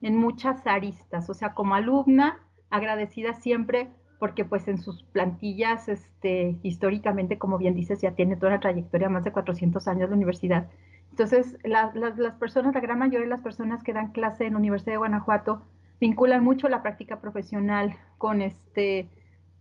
en 0.00 0.16
muchas 0.16 0.66
aristas, 0.66 1.28
o 1.30 1.34
sea, 1.34 1.54
como 1.54 1.74
alumna, 1.74 2.38
agradecida 2.70 3.34
siempre 3.34 3.88
porque 4.20 4.44
pues 4.44 4.68
en 4.68 4.78
sus 4.78 5.02
plantillas, 5.02 5.88
este, 5.88 6.58
históricamente, 6.62 7.38
como 7.38 7.56
bien 7.56 7.74
dices, 7.74 8.02
ya 8.02 8.12
tiene 8.12 8.36
toda 8.36 8.52
una 8.52 8.60
trayectoria, 8.60 9.08
más 9.08 9.24
de 9.24 9.32
400 9.32 9.88
años 9.88 10.10
la 10.10 10.14
universidad, 10.14 10.68
entonces, 11.10 11.58
las 11.64 12.34
personas, 12.36 12.74
la 12.74 12.80
gran 12.80 12.98
mayoría 12.98 13.26
de 13.26 13.30
las 13.30 13.40
personas 13.40 13.82
que 13.82 13.92
dan 13.92 14.12
clase 14.12 14.46
en 14.46 14.52
la 14.52 14.58
Universidad 14.58 14.94
de 14.94 14.98
Guanajuato 14.98 15.62
vinculan 16.00 16.42
mucho 16.42 16.68
la 16.68 16.82
práctica 16.82 17.20
profesional 17.20 17.96
con 18.16 18.40
este, 18.40 19.10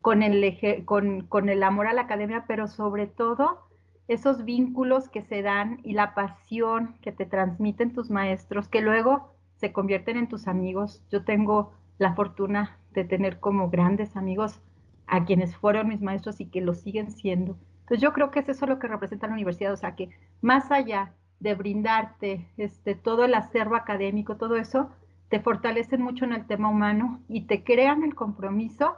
con 0.02 0.24
el, 0.24 0.58
con, 0.86 1.28
con 1.28 1.50
el 1.50 1.64
amor 1.64 1.88
a 1.88 1.94
la 1.94 2.02
academia, 2.02 2.46
pero 2.48 2.68
sobre 2.68 3.08
todo 3.08 3.68
esos 4.08 4.46
vínculos 4.46 5.10
que 5.10 5.22
se 5.22 5.42
dan 5.42 5.80
y 5.84 5.94
la 5.94 6.14
pasión 6.16 6.96
que 7.02 7.12
te 7.12 7.26
transmiten 7.26 7.94
tus 7.94 8.10
maestros, 8.10 8.68
que 8.68 8.82
luego 8.82 9.34
se 9.58 9.74
convierten 9.74 10.18
en 10.18 10.30
tus 10.30 10.48
amigos. 10.48 11.04
Yo 11.12 11.26
tengo 11.26 11.74
la 11.98 12.16
fortuna 12.16 12.80
de 12.92 13.04
tener 13.04 13.40
como 13.40 13.70
grandes 13.70 14.16
amigos 14.16 14.62
a 15.08 15.26
quienes 15.26 15.56
fueron 15.56 15.90
mis 15.90 16.02
maestros 16.02 16.40
y 16.40 16.46
que 16.46 16.62
lo 16.62 16.74
siguen 16.74 17.12
siendo. 17.12 17.58
Entonces 17.82 18.02
yo 18.02 18.14
creo 18.14 18.32
que 18.32 18.40
es 18.40 18.50
eso 18.50 18.66
lo 18.66 18.80
que 18.80 18.88
representa 18.88 19.28
la 19.28 19.34
universidad, 19.34 19.74
o 19.74 19.78
sea 19.78 19.96
que 19.96 20.10
más 20.42 20.72
allá 20.72 21.14
de 21.40 21.56
brindarte 21.56 22.48
este, 22.58 22.96
todo 22.96 23.26
el 23.26 23.34
acervo 23.34 23.76
académico, 23.76 24.38
todo 24.38 24.56
eso, 24.56 24.90
te 25.30 25.40
fortalecen 25.40 26.02
mucho 26.02 26.26
en 26.26 26.34
el 26.34 26.48
tema 26.48 26.70
humano 26.70 27.22
y 27.28 27.42
te 27.42 27.64
crean 27.64 28.04
el 28.04 28.16
compromiso 28.16 28.98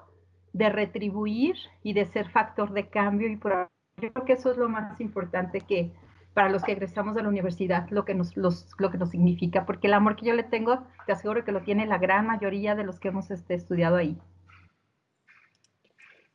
de 0.54 0.70
retribuir 0.70 1.56
y 1.84 1.94
de 1.94 2.06
ser 2.06 2.30
factor 2.30 2.72
de 2.74 2.90
cambio. 2.90 3.30
Y 3.30 3.38
por, 3.38 3.70
yo 3.98 4.12
creo 4.12 4.26
que 4.26 4.34
eso 4.34 4.52
es 4.52 4.58
lo 4.58 4.70
más 4.70 5.00
importante 5.02 5.62
que 5.62 5.92
para 6.34 6.50
los 6.50 6.64
que 6.64 6.72
egresamos 6.72 7.14
de 7.16 7.24
la 7.24 7.30
universidad, 7.30 7.90
lo 7.90 8.06
que, 8.06 8.14
nos, 8.14 8.36
lo 8.38 8.52
que 8.90 8.98
nos 8.98 9.10
significa, 9.10 9.66
porque 9.66 9.88
el 9.88 9.94
amor 9.94 10.16
que 10.16 10.28
yo 10.28 10.34
le 10.34 10.44
tengo, 10.44 10.84
te 11.06 11.12
aseguro 11.12 11.44
que 11.44 11.52
lo 11.52 11.62
tiene 11.62 11.86
la 11.86 11.98
gran 11.98 12.26
mayoría 12.26 12.74
de 12.74 12.86
los 12.86 13.00
que 13.00 13.10
hemos 13.10 13.32
este, 13.32 13.54
estudiado 13.54 13.98
ahí. 13.98 14.18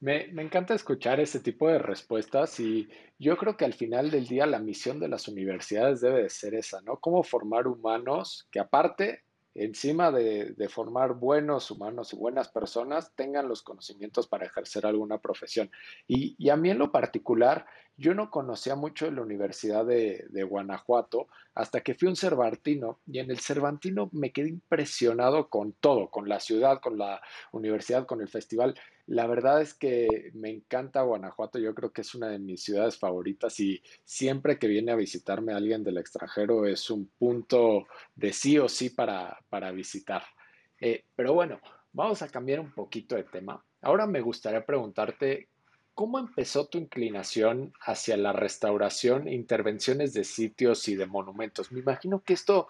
Me, 0.00 0.26
encanta 0.42 0.74
escuchar 0.74 1.20
ese 1.20 1.40
tipo 1.40 1.68
de 1.68 1.78
respuestas 1.78 2.60
y 2.60 2.86
yo 3.18 3.36
creo 3.38 3.56
que 3.56 3.64
al 3.64 3.72
final 3.72 4.10
del 4.10 4.26
día 4.26 4.44
la 4.44 4.58
misión 4.58 5.00
de 5.00 5.08
las 5.08 5.26
universidades 5.26 6.02
debe 6.02 6.24
de 6.24 6.28
ser 6.28 6.54
esa, 6.54 6.82
¿no? 6.82 6.98
Cómo 6.98 7.22
formar 7.22 7.66
humanos 7.66 8.46
que 8.50 8.60
aparte, 8.60 9.22
encima 9.54 10.12
de, 10.12 10.54
formar 10.68 11.14
buenos 11.14 11.70
humanos 11.70 12.12
y 12.12 12.16
buenas 12.16 12.50
personas, 12.50 13.14
tengan 13.14 13.48
los 13.48 13.62
conocimientos 13.62 14.28
para 14.28 14.44
ejercer 14.44 14.84
alguna 14.84 15.18
profesión. 15.18 15.70
Y, 16.06 16.36
y 16.38 16.50
a 16.50 16.56
mí 16.56 16.68
en 16.68 16.78
lo 16.78 16.92
particular, 16.92 17.64
yo 17.96 18.14
no 18.14 18.30
conocía 18.30 18.76
mucho 18.76 19.06
de 19.06 19.12
la 19.12 19.22
Universidad 19.22 19.86
de, 19.86 20.44
Guanajuato 20.44 21.28
hasta 21.54 21.80
que 21.80 21.94
fui 21.94 22.08
un 22.08 22.16
Cervantino 22.16 23.00
y 23.06 23.18
en 23.18 23.30
el 23.30 23.40
Cervantino 23.40 24.10
me 24.12 24.32
quedé 24.32 24.50
impresionado 24.50 25.48
con 25.48 25.72
todo, 25.72 26.10
con 26.10 26.28
la 26.28 26.38
ciudad, 26.38 26.80
con 26.80 26.98
la 26.98 27.22
universidad, 27.52 28.06
con 28.06 28.20
el 28.20 28.28
festival. 28.28 28.78
La 29.06 29.26
verdad 29.26 29.62
es 29.62 29.72
que 29.72 30.30
me 30.34 30.50
encanta 30.50 31.02
Guanajuato, 31.02 31.58
yo 31.58 31.74
creo 31.74 31.92
que 31.92 32.02
es 32.02 32.14
una 32.14 32.28
de 32.28 32.38
mis 32.38 32.62
ciudades 32.62 32.98
favoritas 32.98 33.58
y 33.60 33.82
siempre 34.04 34.58
que 34.58 34.68
viene 34.68 34.92
a 34.92 34.96
visitarme 34.96 35.54
alguien 35.54 35.82
del 35.82 35.98
extranjero 35.98 36.66
es 36.66 36.90
un 36.90 37.10
punto 37.18 37.86
de 38.14 38.32
sí 38.32 38.58
o 38.58 38.68
sí 38.68 38.90
para, 38.90 39.38
para 39.48 39.72
visitar. 39.72 40.22
Eh, 40.80 41.04
pero 41.14 41.32
bueno, 41.32 41.60
vamos 41.92 42.20
a 42.20 42.28
cambiar 42.28 42.60
un 42.60 42.72
poquito 42.72 43.16
de 43.16 43.24
tema. 43.24 43.64
Ahora 43.80 44.06
me 44.06 44.20
gustaría 44.20 44.66
preguntarte, 44.66 45.48
¿cómo 45.96 46.18
empezó 46.18 46.66
tu 46.66 46.76
inclinación 46.76 47.72
hacia 47.80 48.18
la 48.18 48.34
restauración 48.34 49.28
intervenciones 49.28 50.12
de 50.12 50.24
sitios 50.24 50.86
y 50.88 50.94
de 50.94 51.06
monumentos? 51.06 51.72
Me 51.72 51.80
imagino 51.80 52.20
que 52.20 52.34
esto 52.34 52.68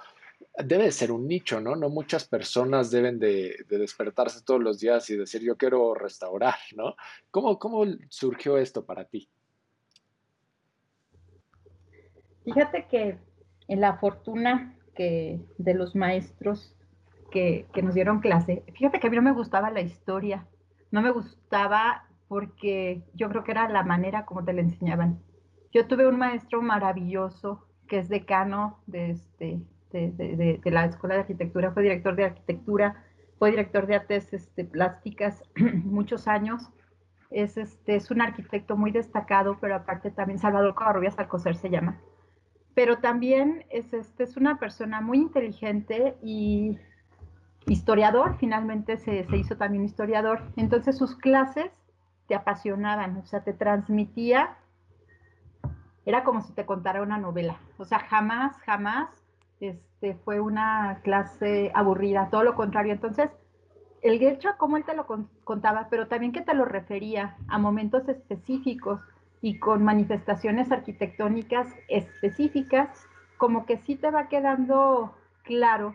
debe 0.64 0.84
de 0.84 0.92
ser 0.92 1.10
un 1.10 1.26
nicho, 1.26 1.60
¿no? 1.60 1.74
No 1.74 1.88
muchas 1.88 2.28
personas 2.28 2.92
deben 2.92 3.18
de, 3.18 3.66
despertarse 3.68 4.44
todos 4.44 4.62
los 4.62 4.78
días 4.78 5.10
y 5.10 5.16
decir 5.16 5.42
yo 5.42 5.56
quiero 5.56 5.92
restaurar, 5.92 6.54
¿no? 6.76 6.94
¿Cómo, 7.32 7.58
cómo 7.58 7.84
surgió 8.08 8.58
esto 8.58 8.86
para 8.86 9.04
ti? 9.04 9.28
Fíjate 12.44 12.86
que 12.86 13.18
en 13.66 13.80
la 13.80 13.98
fortuna 13.98 14.78
que 14.94 15.40
de 15.58 15.74
los 15.74 15.96
maestros 15.96 16.76
que, 17.32 17.66
que 17.74 17.82
nos 17.82 17.94
dieron 17.94 18.20
clase, 18.20 18.62
fíjate 18.72 19.00
que 19.00 19.08
a 19.08 19.10
mí 19.10 19.16
no 19.16 19.22
me 19.22 19.32
gustaba 19.32 19.72
la 19.72 19.80
historia, 19.80 20.46
no 20.92 21.02
me 21.02 21.10
gustaba 21.10 22.06
porque 22.28 23.02
yo 23.14 23.28
creo 23.28 23.44
que 23.44 23.52
era 23.52 23.68
la 23.68 23.82
manera 23.82 24.24
como 24.24 24.44
te 24.44 24.52
la 24.52 24.62
enseñaban. 24.62 25.20
Yo 25.72 25.86
tuve 25.86 26.06
un 26.06 26.18
maestro 26.18 26.62
maravilloso 26.62 27.66
que 27.86 27.98
es 27.98 28.08
decano 28.08 28.80
de, 28.86 29.10
este, 29.10 29.60
de, 29.92 30.60
la 30.64 30.86
Escuela 30.86 31.14
de 31.14 31.20
Arquitectura, 31.22 31.72
fue 31.72 31.82
director 31.82 32.16
de 32.16 32.24
arquitectura, 32.24 33.04
fue 33.38 33.50
director 33.50 33.86
de 33.86 33.96
artes 33.96 34.32
este, 34.32 34.64
plásticas 34.64 35.42
muchos 35.84 36.28
años. 36.28 36.70
Es, 37.30 37.56
este, 37.56 37.96
es 37.96 38.10
un 38.10 38.20
arquitecto 38.20 38.76
muy 38.76 38.92
destacado, 38.92 39.58
pero 39.60 39.74
aparte 39.76 40.10
también 40.10 40.38
Salvador 40.38 40.74
Covarrubias 40.74 41.18
Alcocer 41.18 41.56
se 41.56 41.70
llama. 41.70 42.00
Pero 42.74 42.98
también 42.98 43.64
es, 43.70 43.92
este, 43.92 44.24
es 44.24 44.36
una 44.36 44.58
persona 44.58 45.00
muy 45.00 45.18
inteligente 45.18 46.16
y, 46.22 46.78
historiador, 47.66 48.36
finalmente 48.38 48.96
se, 48.96 49.24
se 49.24 49.36
hizo 49.36 49.56
también 49.56 49.84
historiador. 49.84 50.42
Entonces 50.56 50.96
sus 50.96 51.16
clases 51.16 51.70
te 52.26 52.34
apasionaban, 52.34 53.16
o 53.16 53.26
sea, 53.26 53.40
te 53.40 53.52
transmitía, 53.52 54.56
era 56.04 56.24
como 56.24 56.42
si 56.42 56.52
te 56.52 56.66
contara 56.66 57.02
una 57.02 57.18
novela. 57.18 57.58
O 57.78 57.84
sea, 57.84 57.98
jamás, 58.00 58.56
jamás 58.58 59.08
este, 59.60 60.14
fue 60.24 60.40
una 60.40 61.00
clase 61.02 61.70
aburrida, 61.74 62.28
todo 62.30 62.44
lo 62.44 62.54
contrario. 62.54 62.92
Entonces, 62.92 63.30
el 64.02 64.18
Gercho, 64.18 64.50
como 64.58 64.76
él 64.76 64.84
te 64.84 64.94
lo 64.94 65.06
contaba, 65.44 65.88
pero 65.90 66.06
también 66.06 66.32
que 66.32 66.42
te 66.42 66.54
lo 66.54 66.64
refería 66.64 67.36
a 67.48 67.58
momentos 67.58 68.08
específicos 68.08 69.00
y 69.40 69.58
con 69.58 69.82
manifestaciones 69.82 70.70
arquitectónicas 70.70 71.66
específicas, 71.88 72.88
como 73.36 73.66
que 73.66 73.78
sí 73.78 73.96
te 73.96 74.10
va 74.10 74.28
quedando 74.28 75.14
claro 75.42 75.94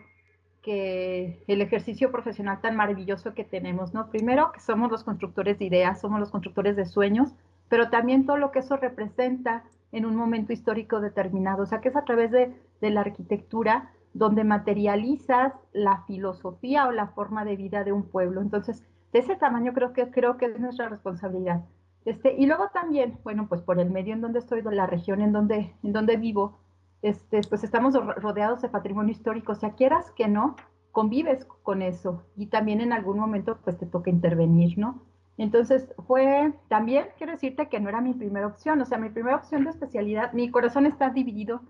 que 0.62 1.42
el 1.48 1.60
ejercicio 1.60 2.12
profesional 2.12 2.60
tan 2.60 2.76
maravilloso 2.76 3.34
que 3.34 3.44
tenemos, 3.44 3.92
¿no? 3.92 4.08
Primero, 4.10 4.52
que 4.52 4.60
somos 4.60 4.90
los 4.90 5.04
constructores 5.04 5.58
de 5.58 5.64
ideas, 5.66 6.00
somos 6.00 6.20
los 6.20 6.30
constructores 6.30 6.76
de 6.76 6.86
sueños, 6.86 7.34
pero 7.68 7.90
también 7.90 8.26
todo 8.26 8.36
lo 8.36 8.52
que 8.52 8.60
eso 8.60 8.76
representa 8.76 9.64
en 9.90 10.06
un 10.06 10.16
momento 10.16 10.52
histórico 10.52 11.00
determinado. 11.00 11.64
O 11.64 11.66
sea, 11.66 11.80
que 11.80 11.88
es 11.88 11.96
a 11.96 12.04
través 12.04 12.30
de, 12.30 12.54
de 12.80 12.90
la 12.90 13.00
arquitectura 13.00 13.90
donde 14.14 14.44
materializas 14.44 15.54
la 15.72 16.04
filosofía 16.06 16.86
o 16.86 16.92
la 16.92 17.08
forma 17.08 17.44
de 17.44 17.56
vida 17.56 17.82
de 17.84 17.92
un 17.92 18.04
pueblo. 18.04 18.40
Entonces, 18.40 18.84
de 19.12 19.18
ese 19.18 19.36
tamaño 19.36 19.72
creo 19.72 19.92
que, 19.92 20.10
creo 20.10 20.36
que 20.36 20.46
es 20.46 20.60
nuestra 20.60 20.88
responsabilidad. 20.88 21.64
Este, 22.04 22.34
y 22.36 22.46
luego 22.46 22.68
también, 22.72 23.18
bueno, 23.22 23.46
pues 23.48 23.62
por 23.62 23.78
el 23.78 23.90
medio 23.90 24.12
en 24.14 24.20
donde 24.20 24.40
estoy, 24.40 24.62
de 24.62 24.72
la 24.72 24.86
región 24.86 25.22
en 25.22 25.32
donde, 25.32 25.74
en 25.82 25.92
donde 25.92 26.16
vivo, 26.16 26.58
este, 27.02 27.40
pues 27.48 27.64
estamos 27.64 27.94
rodeados 27.94 28.62
de 28.62 28.68
patrimonio 28.68 29.12
histórico. 29.12 29.52
O 29.52 29.56
sea, 29.56 29.74
quieras 29.74 30.10
que 30.12 30.28
no, 30.28 30.56
convives 30.92 31.44
con 31.62 31.82
eso 31.82 32.22
y 32.36 32.46
también 32.46 32.80
en 32.80 32.92
algún 32.92 33.18
momento 33.18 33.58
pues 33.64 33.78
te 33.78 33.86
toca 33.86 34.10
intervenir, 34.10 34.78
¿no? 34.78 35.02
Entonces 35.38 35.92
fue, 36.06 36.52
también 36.68 37.06
quiero 37.16 37.32
decirte 37.32 37.68
que 37.68 37.80
no 37.80 37.88
era 37.88 38.02
mi 38.02 38.12
primera 38.12 38.46
opción, 38.46 38.80
o 38.82 38.84
sea, 38.84 38.98
mi 38.98 39.08
primera 39.08 39.36
opción 39.36 39.64
de 39.64 39.70
especialidad, 39.70 40.32
mi 40.34 40.50
corazón 40.50 40.84
está 40.84 41.08
dividido 41.08 41.62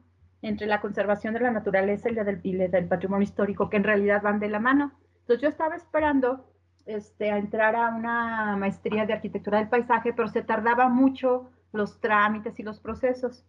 entre 0.42 0.66
la 0.66 0.80
conservación 0.80 1.34
de 1.34 1.40
la 1.40 1.52
naturaleza 1.52 2.10
y 2.10 2.14
la 2.14 2.24
del, 2.24 2.42
del 2.42 2.88
patrimonio 2.88 3.22
histórico, 3.22 3.70
que 3.70 3.76
en 3.76 3.84
realidad 3.84 4.22
van 4.22 4.40
de 4.40 4.48
la 4.48 4.58
mano. 4.58 4.92
Entonces 5.20 5.40
yo 5.40 5.48
estaba 5.48 5.76
esperando 5.76 6.44
este, 6.84 7.30
a 7.30 7.38
entrar 7.38 7.76
a 7.76 7.94
una 7.94 8.56
maestría 8.56 9.06
de 9.06 9.12
arquitectura 9.12 9.58
del 9.58 9.68
paisaje, 9.68 10.12
pero 10.12 10.26
se 10.26 10.42
tardaba 10.42 10.88
mucho 10.88 11.50
los 11.72 12.00
trámites 12.00 12.58
y 12.58 12.64
los 12.64 12.80
procesos. 12.80 13.46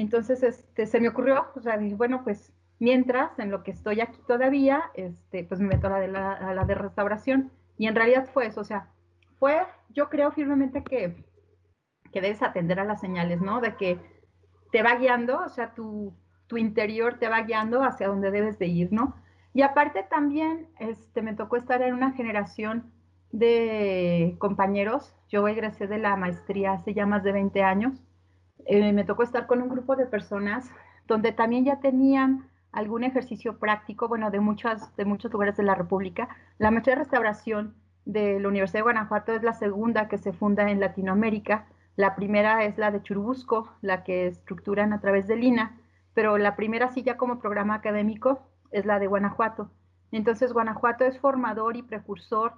Entonces 0.00 0.42
este, 0.42 0.86
se 0.86 1.00
me 1.00 1.08
ocurrió, 1.08 1.46
o 1.54 1.60
sea, 1.60 1.78
dije, 1.78 1.94
bueno, 1.94 2.22
pues 2.24 2.52
mientras, 2.78 3.38
en 3.38 3.50
lo 3.50 3.62
que 3.62 3.70
estoy 3.70 4.00
aquí 4.00 4.20
todavía, 4.26 4.90
este, 4.94 5.44
pues 5.44 5.60
me 5.60 5.68
meto 5.68 5.86
a 5.86 5.90
la, 5.90 6.00
de 6.00 6.08
la, 6.08 6.32
a 6.32 6.54
la 6.54 6.64
de 6.64 6.74
restauración. 6.74 7.50
Y 7.78 7.86
en 7.86 7.94
realidad 7.94 8.28
fue 8.32 8.46
eso, 8.46 8.60
o 8.60 8.64
sea, 8.64 8.90
fue, 9.38 9.58
yo 9.90 10.08
creo 10.08 10.32
firmemente 10.32 10.82
que, 10.82 11.24
que 12.12 12.20
debes 12.20 12.42
atender 12.42 12.80
a 12.80 12.84
las 12.84 13.00
señales, 13.00 13.40
¿no? 13.40 13.60
De 13.60 13.76
que 13.76 13.98
te 14.72 14.82
va 14.82 14.96
guiando, 14.96 15.40
o 15.40 15.48
sea, 15.48 15.74
tu, 15.74 16.14
tu 16.46 16.56
interior 16.56 17.18
te 17.18 17.28
va 17.28 17.42
guiando 17.42 17.82
hacia 17.82 18.08
donde 18.08 18.30
debes 18.30 18.58
de 18.58 18.66
ir, 18.66 18.92
¿no? 18.92 19.16
Y 19.52 19.62
aparte 19.62 20.02
también 20.02 20.68
este, 20.78 21.22
me 21.22 21.34
tocó 21.34 21.56
estar 21.56 21.80
en 21.82 21.94
una 21.94 22.12
generación 22.12 22.92
de 23.32 24.36
compañeros. 24.38 25.14
Yo 25.28 25.48
egresé 25.48 25.86
de 25.86 25.98
la 25.98 26.16
maestría 26.16 26.72
hace 26.72 26.94
ya 26.94 27.06
más 27.06 27.22
de 27.24 27.32
20 27.32 27.62
años. 27.62 28.05
Eh, 28.66 28.92
me 28.92 29.04
tocó 29.04 29.22
estar 29.22 29.46
con 29.46 29.62
un 29.62 29.68
grupo 29.68 29.96
de 29.96 30.06
personas 30.06 30.70
donde 31.06 31.32
también 31.32 31.64
ya 31.64 31.80
tenían 31.80 32.48
algún 32.72 33.04
ejercicio 33.04 33.58
práctico, 33.58 34.08
bueno, 34.08 34.30
de, 34.30 34.40
muchas, 34.40 34.94
de 34.96 35.04
muchos 35.04 35.32
lugares 35.32 35.56
de 35.56 35.62
la 35.62 35.74
República. 35.74 36.28
La 36.58 36.70
maestría 36.70 36.96
de 36.96 37.02
restauración 37.02 37.74
de 38.04 38.38
la 38.38 38.48
Universidad 38.48 38.80
de 38.80 38.84
Guanajuato 38.84 39.32
es 39.32 39.42
la 39.42 39.54
segunda 39.54 40.08
que 40.08 40.18
se 40.18 40.32
funda 40.32 40.70
en 40.70 40.80
Latinoamérica. 40.80 41.66
La 41.96 42.14
primera 42.14 42.64
es 42.64 42.76
la 42.76 42.90
de 42.90 43.02
Churubusco, 43.02 43.72
la 43.80 44.04
que 44.04 44.26
estructuran 44.26 44.92
a 44.92 45.00
través 45.00 45.26
de 45.26 45.36
Lina 45.36 45.80
pero 46.16 46.38
la 46.38 46.56
primera 46.56 46.88
silla 46.88 47.18
como 47.18 47.38
programa 47.38 47.74
académico 47.74 48.40
es 48.70 48.86
la 48.86 48.98
de 48.98 49.06
Guanajuato. 49.06 49.70
Entonces, 50.12 50.54
Guanajuato 50.54 51.04
es 51.04 51.20
formador 51.20 51.76
y 51.76 51.82
precursor 51.82 52.54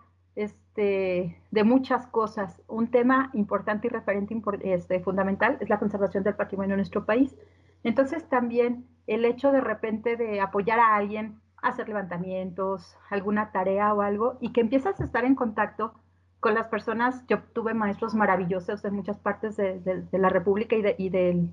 este, 0.78 1.36
de 1.50 1.64
muchas 1.64 2.06
cosas. 2.06 2.62
Un 2.68 2.88
tema 2.88 3.30
importante 3.32 3.88
y 3.88 3.90
referente 3.90 4.40
este, 4.62 5.00
fundamental 5.00 5.58
es 5.60 5.68
la 5.68 5.80
conservación 5.80 6.22
del 6.22 6.36
patrimonio 6.36 6.74
en 6.74 6.78
nuestro 6.78 7.04
país. 7.04 7.34
Entonces, 7.82 8.28
también 8.28 8.86
el 9.08 9.24
hecho 9.24 9.50
de 9.50 9.60
repente 9.60 10.16
de 10.16 10.40
apoyar 10.40 10.78
a 10.78 10.94
alguien, 10.94 11.40
hacer 11.62 11.88
levantamientos, 11.88 12.96
alguna 13.10 13.50
tarea 13.50 13.92
o 13.92 14.02
algo, 14.02 14.38
y 14.40 14.52
que 14.52 14.60
empiezas 14.60 15.00
a 15.00 15.04
estar 15.04 15.24
en 15.24 15.34
contacto 15.34 15.94
con 16.38 16.54
las 16.54 16.68
personas. 16.68 17.26
Yo 17.26 17.42
tuve 17.52 17.74
maestros 17.74 18.14
maravillosos 18.14 18.84
en 18.84 18.94
muchas 18.94 19.18
partes 19.18 19.56
de, 19.56 20.06
la 20.12 20.28
República 20.28 20.76
y, 20.76 21.08
de, 21.08 21.48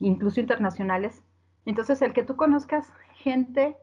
incluso 0.00 0.40
internacionales, 0.40 1.22
entonces, 1.64 2.02
el 2.02 2.12
que 2.12 2.24
tú 2.24 2.34
conozcas 2.34 2.90
gente 3.14 3.76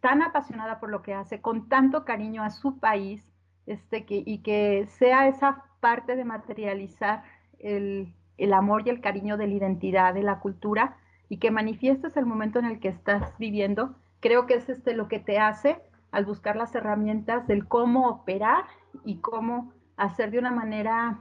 tan 0.00 0.22
apasionada 0.22 0.78
por 0.78 0.90
lo 0.90 1.02
que 1.02 1.12
hace, 1.12 1.40
con 1.40 1.68
tanto 1.68 2.04
cariño 2.04 2.44
a 2.44 2.50
su 2.50 2.78
país, 2.78 3.29
este, 3.66 4.04
que, 4.04 4.22
y 4.24 4.38
que 4.38 4.86
sea 4.98 5.28
esa 5.28 5.64
parte 5.80 6.16
de 6.16 6.24
materializar 6.24 7.24
el, 7.58 8.14
el, 8.36 8.52
amor 8.52 8.86
y 8.86 8.90
el 8.90 9.00
cariño 9.00 9.36
de 9.36 9.46
la 9.46 9.54
identidad, 9.54 10.14
de 10.14 10.22
la 10.22 10.40
cultura, 10.40 10.96
y 11.28 11.38
que 11.38 11.50
manifiestes 11.50 12.16
el 12.16 12.26
momento 12.26 12.58
en 12.58 12.64
el 12.64 12.80
que 12.80 12.88
estás 12.88 13.36
viviendo, 13.38 13.94
creo 14.20 14.46
que 14.46 14.54
es 14.54 14.68
este, 14.68 14.94
lo 14.94 15.08
que 15.08 15.20
te 15.20 15.38
hace 15.38 15.80
al 16.10 16.24
buscar 16.24 16.56
las 16.56 16.74
herramientas 16.74 17.46
del 17.46 17.68
cómo 17.68 18.08
operar 18.08 18.64
y 19.04 19.18
cómo 19.18 19.72
hacer 19.96 20.30
de 20.30 20.38
una 20.38 20.50
manera 20.50 21.20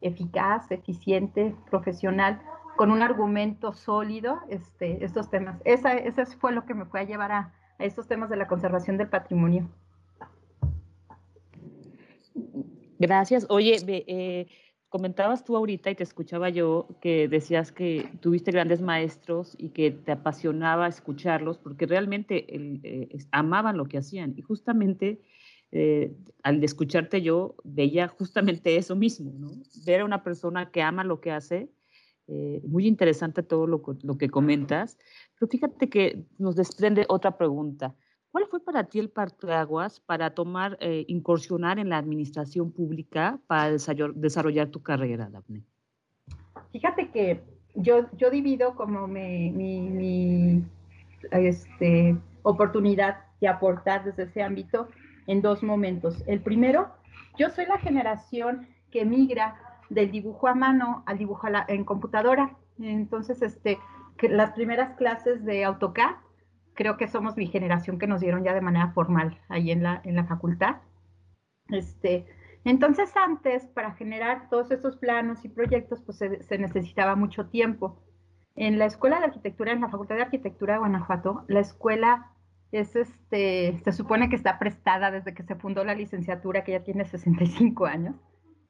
eficaz, 0.00 0.70
eficiente, 0.70 1.54
profesional, 1.70 2.40
con 2.76 2.90
un 2.90 3.02
argumento 3.02 3.72
sólido 3.72 4.40
este, 4.48 5.04
estos 5.04 5.30
temas. 5.30 5.60
Esa, 5.64 5.94
esa 5.94 6.24
fue 6.26 6.52
lo 6.52 6.64
que 6.64 6.74
me 6.74 6.84
fue 6.86 7.00
a 7.00 7.04
llevar 7.04 7.32
a, 7.32 7.52
a 7.78 7.84
estos 7.84 8.06
temas 8.06 8.30
de 8.30 8.36
la 8.36 8.46
conservación 8.46 8.96
del 8.96 9.08
patrimonio. 9.08 9.68
Gracias. 12.98 13.46
Oye, 13.48 13.76
eh, 13.86 14.46
comentabas 14.88 15.44
tú 15.44 15.56
ahorita 15.56 15.90
y 15.90 15.94
te 15.94 16.02
escuchaba 16.02 16.48
yo 16.48 16.88
que 17.00 17.28
decías 17.28 17.72
que 17.72 18.10
tuviste 18.20 18.50
grandes 18.50 18.80
maestros 18.80 19.54
y 19.58 19.70
que 19.70 19.90
te 19.90 20.12
apasionaba 20.12 20.88
escucharlos 20.88 21.58
porque 21.58 21.86
realmente 21.86 22.46
eh, 22.48 23.08
amaban 23.30 23.76
lo 23.76 23.86
que 23.86 23.98
hacían. 23.98 24.34
Y 24.36 24.42
justamente 24.42 25.20
eh, 25.70 26.16
al 26.42 26.64
escucharte 26.64 27.20
yo 27.20 27.56
veía 27.62 28.08
justamente 28.08 28.76
eso 28.76 28.96
mismo, 28.96 29.32
¿no? 29.38 29.50
Ver 29.84 30.00
a 30.00 30.04
una 30.04 30.22
persona 30.22 30.70
que 30.70 30.80
ama 30.80 31.04
lo 31.04 31.20
que 31.20 31.30
hace 31.30 31.68
eh, 32.26 32.60
muy 32.64 32.86
interesante 32.86 33.42
todo 33.42 33.66
lo, 33.66 33.82
lo, 34.02 34.18
que 34.18 34.28
comentas, 34.28 34.98
pero 35.38 35.50
fíjate 35.50 35.88
que 35.88 36.24
nos 36.38 36.56
desprende 36.56 37.04
otra 37.08 37.36
pregunta. 37.36 37.94
¿Cuál 38.38 38.50
fue 38.50 38.60
para 38.60 38.84
ti 38.84 39.00
el 39.00 39.10
parteaguas 39.10 39.98
para 39.98 40.30
tomar, 40.30 40.78
eh, 40.80 41.04
incursionar 41.08 41.80
en 41.80 41.88
la 41.88 41.98
administración 41.98 42.70
pública 42.70 43.40
para 43.48 43.76
desarrollar, 44.14 44.68
tu 44.68 44.80
carrera, 44.80 45.28
Daphne? 45.28 45.64
Fíjate 46.70 47.10
que 47.10 47.42
yo, 47.74 48.06
yo 48.16 48.30
divido 48.30 48.76
como 48.76 49.08
mi, 49.08 49.50
mi, 49.50 49.80
mi 49.80 50.64
este, 51.32 52.16
oportunidad 52.44 53.24
de 53.40 53.48
aportar 53.48 54.04
desde 54.04 54.22
ese 54.22 54.40
ámbito 54.44 54.86
en 55.26 55.42
dos 55.42 55.64
momentos. 55.64 56.22
El 56.28 56.40
primero, 56.40 56.92
yo 57.36 57.50
soy 57.50 57.66
la 57.66 57.78
generación 57.78 58.68
que 58.92 59.04
migra 59.04 59.56
del 59.90 60.12
dibujo 60.12 60.46
a 60.46 60.54
mano 60.54 61.02
al 61.06 61.18
dibujo 61.18 61.48
en 61.66 61.84
computadora. 61.84 62.56
Entonces, 62.78 63.42
este, 63.42 63.78
que 64.16 64.28
las 64.28 64.52
primeras 64.52 64.96
clases 64.96 65.44
de 65.44 65.64
AutoCAD, 65.64 66.14
creo 66.78 66.96
que 66.96 67.08
somos 67.08 67.36
mi 67.36 67.48
generación 67.48 67.98
que 67.98 68.06
nos 68.06 68.20
dieron 68.20 68.44
ya 68.44 68.54
de 68.54 68.60
manera 68.60 68.92
formal 68.92 69.40
ahí 69.48 69.72
en 69.72 69.82
la, 69.82 70.00
en 70.04 70.14
la 70.14 70.26
facultad. 70.26 70.76
Este, 71.70 72.24
entonces, 72.64 73.10
antes, 73.16 73.66
para 73.66 73.94
generar 73.94 74.48
todos 74.48 74.70
estos 74.70 74.96
planos 74.96 75.44
y 75.44 75.48
proyectos, 75.48 76.00
pues 76.02 76.18
se, 76.18 76.58
necesitaba 76.58 77.16
mucho 77.16 77.48
tiempo. 77.48 78.00
En 78.54 78.78
la 78.78 78.84
Escuela 78.84 79.18
de 79.18 79.24
Arquitectura, 79.24 79.72
en 79.72 79.80
la 79.80 79.88
Facultad 79.88 80.14
de 80.14 80.22
Arquitectura 80.22 80.74
de 80.74 80.78
Guanajuato, 80.78 81.44
la 81.48 81.58
escuela 81.58 82.30
es 82.70 82.94
este, 82.94 83.80
se 83.82 83.92
supone 83.92 84.28
que 84.28 84.36
está 84.36 84.60
prestada 84.60 85.10
desde 85.10 85.34
que 85.34 85.42
se 85.42 85.56
fundó 85.56 85.82
la 85.82 85.96
licenciatura, 85.96 86.62
que 86.62 86.72
ya 86.72 86.84
tiene 86.84 87.04
65 87.04 87.86
años. 87.86 88.14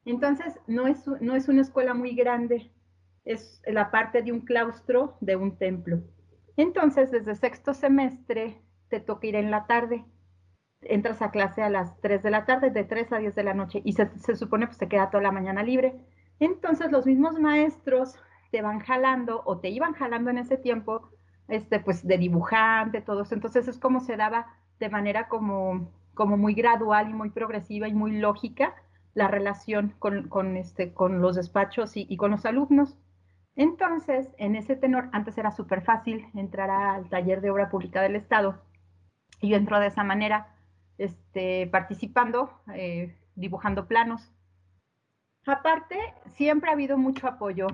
Entonces, 0.05 0.59
no 0.65 0.87
es, 0.87 1.05
no 1.21 1.35
es 1.35 1.47
una 1.47 1.61
escuela 1.61 1.93
muy 1.93 2.15
grande, 2.15 2.71
es 3.23 3.61
la 3.67 3.91
parte 3.91 4.23
de 4.23 4.31
un 4.31 4.39
claustro 4.39 5.15
de 5.21 5.35
un 5.35 5.59
templo. 5.59 6.01
Entonces, 6.61 7.11
desde 7.11 7.35
sexto 7.35 7.73
semestre 7.73 8.61
te 8.89 8.99
toca 8.99 9.27
ir 9.27 9.35
en 9.35 9.49
la 9.49 9.65
tarde. 9.65 10.05
Entras 10.81 11.21
a 11.21 11.31
clase 11.31 11.61
a 11.61 11.69
las 11.69 11.99
3 12.01 12.21
de 12.23 12.31
la 12.31 12.45
tarde, 12.45 12.69
de 12.69 12.83
3 12.83 13.13
a 13.13 13.17
10 13.17 13.35
de 13.35 13.43
la 13.43 13.53
noche, 13.53 13.81
y 13.83 13.93
se, 13.93 14.09
supone 14.35 14.67
pues, 14.67 14.77
se 14.77 14.87
queda 14.87 15.09
toda 15.09 15.23
la 15.23 15.31
mañana 15.31 15.63
libre. 15.63 15.95
Entonces, 16.39 16.91
los 16.91 17.05
mismos 17.05 17.39
maestros 17.39 18.15
te 18.51 18.61
van 18.61 18.79
jalando 18.79 19.41
o 19.45 19.59
te 19.59 19.69
iban 19.69 19.93
jalando 19.93 20.29
en 20.29 20.37
ese 20.37 20.57
tiempo, 20.57 21.09
este, 21.47 21.79
pues 21.79 22.05
de 22.05 22.17
dibujante, 22.17 23.01
todo. 23.01 23.25
Entonces, 23.31 23.67
es 23.67 23.77
como 23.77 23.99
se 24.01 24.17
daba 24.17 24.47
de 24.79 24.89
manera 24.89 25.27
como 25.27 25.91
como 26.19 26.35
muy 26.35 26.53
gradual 26.53 27.09
y 27.09 27.13
muy 27.13 27.29
progresiva 27.29 27.87
y 27.87 27.93
muy 27.93 28.17
lógica 28.17 28.75
la 29.13 29.29
relación 29.29 29.93
con, 29.99 30.57
este, 30.57 30.93
con 30.93 31.21
los 31.21 31.37
despachos 31.37 31.93
y, 31.95 32.17
con 32.17 32.31
los 32.31 32.45
alumnos. 32.45 32.97
Entonces, 33.59 34.29
en 34.37 34.55
ese 34.55 34.77
tenor, 34.77 35.09
antes 35.11 35.37
era 35.37 35.51
súper 35.51 35.81
fácil 35.81 36.25
entrar 36.33 36.69
al 36.69 37.09
taller 37.09 37.41
de 37.41 37.49
obra 37.49 37.69
pública 37.69 38.01
del 38.01 38.15
Estado. 38.15 38.61
Y 39.41 39.49
yo 39.49 39.57
entro 39.57 39.81
de 39.81 39.87
esa 39.87 40.05
manera, 40.05 40.55
este, 40.97 41.67
participando, 41.67 42.61
eh, 42.73 43.17
dibujando 43.35 43.85
planos. 43.85 44.31
Aparte, 45.45 45.97
siempre 46.37 46.69
ha 46.69 46.73
habido 46.73 46.97
mucho 46.97 47.27
apoyo, 47.27 47.67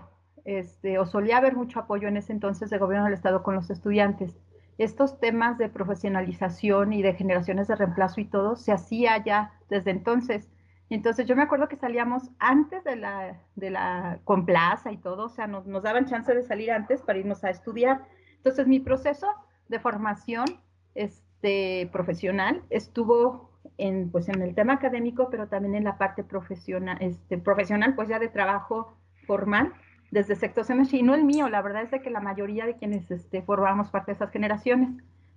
este, 0.43 0.97
o 0.97 1.05
solía 1.05 1.37
haber 1.37 1.55
mucho 1.55 1.79
apoyo 1.79 2.07
en 2.07 2.17
ese 2.17 2.33
entonces 2.33 2.71
del 2.71 2.79
gobierno 2.79 3.05
del 3.05 3.13
Estado 3.13 3.43
con 3.43 3.53
los 3.53 3.69
estudiantes. 3.69 4.35
Estos 4.79 5.19
temas 5.19 5.59
de 5.59 5.69
profesionalización 5.69 6.93
y 6.93 7.03
de 7.03 7.13
generaciones 7.13 7.67
de 7.67 7.75
reemplazo 7.75 8.21
y 8.21 8.25
todo 8.25 8.55
se 8.55 8.71
hacía 8.71 9.23
ya 9.23 9.53
desde 9.69 9.91
entonces. 9.91 10.49
Entonces 10.89 11.25
yo 11.25 11.35
me 11.35 11.41
acuerdo 11.41 11.67
que 11.67 11.77
salíamos 11.77 12.29
antes 12.37 12.83
de 12.83 12.95
la, 12.95 13.39
de 13.55 13.69
la 13.71 14.19
con 14.23 14.45
plaza 14.45 14.91
y 14.91 14.97
todo, 14.97 15.25
o 15.25 15.29
sea, 15.29 15.47
nos, 15.47 15.65
nos 15.65 15.83
daban 15.83 16.05
chance 16.05 16.33
de 16.33 16.43
salir 16.43 16.71
antes 16.71 17.01
para 17.01 17.19
irnos 17.19 17.43
a 17.43 17.49
estudiar. 17.49 18.05
Entonces 18.37 18.67
mi 18.67 18.79
proceso 18.79 19.27
de 19.67 19.79
formación 19.79 20.45
este, 20.93 21.89
profesional 21.91 22.61
estuvo 22.69 23.49
en, 23.77 24.11
pues, 24.11 24.29
en 24.29 24.41
el 24.41 24.53
tema 24.55 24.73
académico, 24.73 25.29
pero 25.29 25.47
también 25.47 25.75
en 25.75 25.83
la 25.83 25.97
parte 25.97 26.23
profesional, 26.23 26.97
este, 27.01 27.37
profesional, 27.37 27.95
pues 27.95 28.07
ya 28.07 28.19
de 28.19 28.29
trabajo 28.29 28.95
formal, 29.25 29.73
desde 30.11 30.35
sector 30.35 30.63
semestre, 30.63 30.99
y 30.99 31.03
no 31.03 31.15
el 31.15 31.23
mío, 31.23 31.49
la 31.49 31.61
verdad 31.61 31.81
es 31.81 31.91
de 31.91 32.01
que 32.01 32.11
la 32.11 32.19
mayoría 32.19 32.65
de 32.65 32.75
quienes 32.77 33.09
este, 33.09 33.41
formamos 33.41 33.89
parte 33.89 34.11
de 34.11 34.15
esas 34.15 34.31
generaciones. 34.31 34.89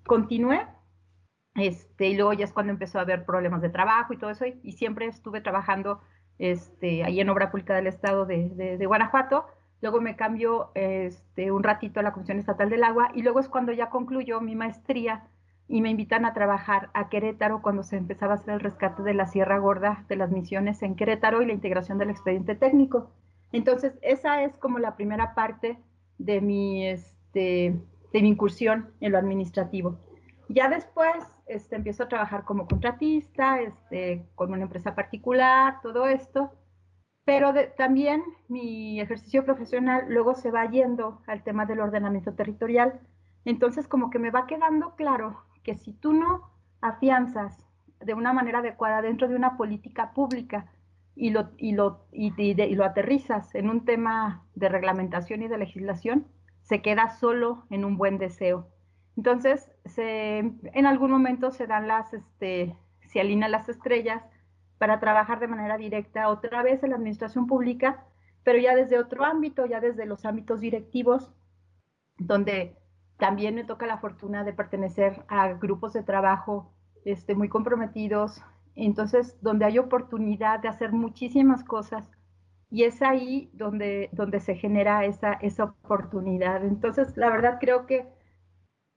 Continué 0.07 0.67
este, 1.59 2.09
y 2.09 2.17
luego 2.17 2.33
ya 2.33 2.45
es 2.45 2.53
cuando 2.53 2.73
empezó 2.73 2.99
a 2.99 3.03
haber 3.03 3.25
problemas 3.25 3.63
de 3.63 3.71
trabajo 3.71 4.13
y 4.13 4.19
todo 4.19 4.31
eso, 4.31 4.45
y, 4.47 4.73
siempre 4.73 5.07
estuve 5.07 5.41
trabajando 5.41 6.01
este, 6.39 7.05
ahí 7.05 7.21
en 7.21 7.29
Obra 7.31 7.51
Pública 7.51 7.75
del 7.75 7.87
Estado 7.87 8.27
de, 8.27 8.85
Guanajuato. 8.87 9.47
Luego 9.81 10.01
me 10.01 10.17
cambió 10.17 10.71
este, 10.75 11.53
un 11.53 11.63
ratito 11.63 12.01
a 12.01 12.03
la 12.03 12.13
Comisión 12.13 12.39
Estatal 12.39 12.69
del 12.69 12.85
Agua 12.85 13.11
y 13.15 13.23
luego 13.23 13.41
es 13.41 13.49
cuando 13.49 13.73
ya 13.73 13.91
concluyó 13.91 14.41
mi 14.41 14.57
maestría 14.57 15.29
y 15.69 15.83
me 15.83 15.91
invitan 15.91 16.25
a 16.25 16.33
trabajar 16.33 16.91
a 16.95 17.09
Querétaro 17.09 17.63
cuando 17.63 17.83
se 17.83 17.97
empezaba 17.97 18.33
a 18.33 18.37
hacer 18.37 18.55
el 18.55 18.61
rescate 18.61 19.03
de 19.03 19.15
la 19.15 19.27
Sierra 19.27 19.59
Gorda 19.59 20.05
de 20.09 20.17
las 20.17 20.31
misiones 20.31 20.83
en 20.83 20.97
Querétaro 20.97 21.43
y 21.43 21.47
la 21.47 21.53
integración 21.53 21.99
del 21.99 22.11
expediente 22.11 22.57
técnico. 22.57 23.11
Entonces, 23.53 23.99
esa 24.03 24.43
es 24.43 24.57
como 24.57 24.79
la 24.79 24.97
primera 24.97 25.35
parte 25.35 25.79
de 26.19 26.41
mi, 26.41 26.87
este, 26.87 27.77
de 28.13 28.23
mi 28.23 28.29
incursión 28.29 28.91
en 29.01 29.13
lo 29.13 29.19
administrativo. 29.19 29.99
Ya 30.49 30.69
después 30.69 31.15
este, 31.49 31.77
empiezo 31.77 32.05
a 32.05 32.09
trabajar 32.09 32.45
como 32.45 32.67
contratista, 32.67 33.61
este, 33.61 34.27
con 34.35 34.53
una 34.53 34.63
empresa 34.63 34.95
particular, 34.95 35.81
todo 35.83 36.07
esto, 36.07 36.53
pero 37.25 37.53
también 37.77 38.23
mi 38.49 39.01
ejercicio 39.01 39.45
profesional 39.45 40.07
luego 40.09 40.35
se 40.35 40.51
va 40.51 40.65
yendo 40.71 41.21
al 41.27 41.43
tema 41.43 41.67
del 41.67 41.81
ordenamiento 41.81 42.33
territorial. 42.35 43.01
Entonces, 43.45 43.87
como 43.87 44.09
que 44.11 44.19
me 44.19 44.31
va 44.31 44.47
quedando 44.47 44.95
claro 44.95 45.43
que 45.63 45.75
si 45.75 45.93
tú 45.93 46.15
no 46.15 46.51
afianzas 46.81 47.67
de 48.01 48.15
una 48.15 48.33
manera 48.33 48.61
adecuada 48.61 49.03
dentro 49.03 49.29
de 49.29 49.37
una 49.37 49.57
política 49.57 50.13
pública 50.15 50.73
y 51.15 51.31
lo, 51.31 51.51
y 51.59 51.73
lo, 51.73 52.07
y, 52.13 52.33
y 52.41 52.75
lo 52.75 52.85
aterrizas 52.85 53.55
en 53.55 53.69
un 53.69 53.85
tema 53.85 54.47
de 54.55 54.69
reglamentación 54.69 55.43
y 55.43 55.49
de 55.49 55.59
legislación, 55.59 56.27
se 56.63 56.81
queda 56.81 57.11
solo 57.11 57.67
en 57.71 57.85
un 57.85 57.97
buen 57.99 58.19
deseo 58.19 58.69
entonces, 59.19 59.69
en 59.97 60.87
algún 60.87 61.11
momento 61.11 61.51
se 61.51 61.67
dan 61.67 61.89
las, 61.89 62.15
este, 62.15 62.77
se 63.09 63.21
alinean 63.21 63.51
las 63.51 63.69
estrellas 63.69 64.23
para 64.79 65.01
trabajar 65.01 65.41
de 65.41 65.49
manera 65.49 65.77
directa 65.77 66.29
otra 66.29 66.63
vez 66.63 66.85
en 66.85 66.91
la 66.91 66.97
administración 66.97 67.49
pública, 67.49 68.07
pero 68.45 68.61
ya 68.61 68.77
desde 68.77 68.97
otro 68.97 69.25
ámbito, 69.25 69.67
ya 69.67 69.81
desde 69.81 70.07
los 70.07 70.25
ámbitos 70.25 70.61
directivos, 70.61 71.33
donde 72.17 72.77
también 73.17 73.57
me 73.57 73.65
toca 73.65 73.87
la 73.87 73.99
fortuna 73.99 74.45
de 74.45 74.53
pertenecer 74.53 75.25
a 75.27 75.49
grupos 75.55 75.95
de 75.95 76.05
trabajo 76.05 76.73
este, 77.05 77.35
muy 77.35 77.49
comprometidos, 77.49 78.41
entonces 78.77 79.37
donde 79.43 79.65
hay 79.65 79.81
oportunidad 79.81 80.61
de 80.61 80.69
hacer 80.69 80.93
muchísimas 80.93 81.65
cosas 81.65 82.09
y 82.71 82.85
es 82.85 83.03
ahí 83.03 83.51
donde, 83.53 84.11
donde 84.13 84.39
se 84.39 84.55
genera 84.55 85.05
esa, 85.07 85.33
esa 85.33 85.65
oportunidad. 85.65 86.65
Entonces, 86.65 87.17
la 87.17 87.31
verdad 87.31 87.59
creo 87.61 87.85
que 87.85 88.17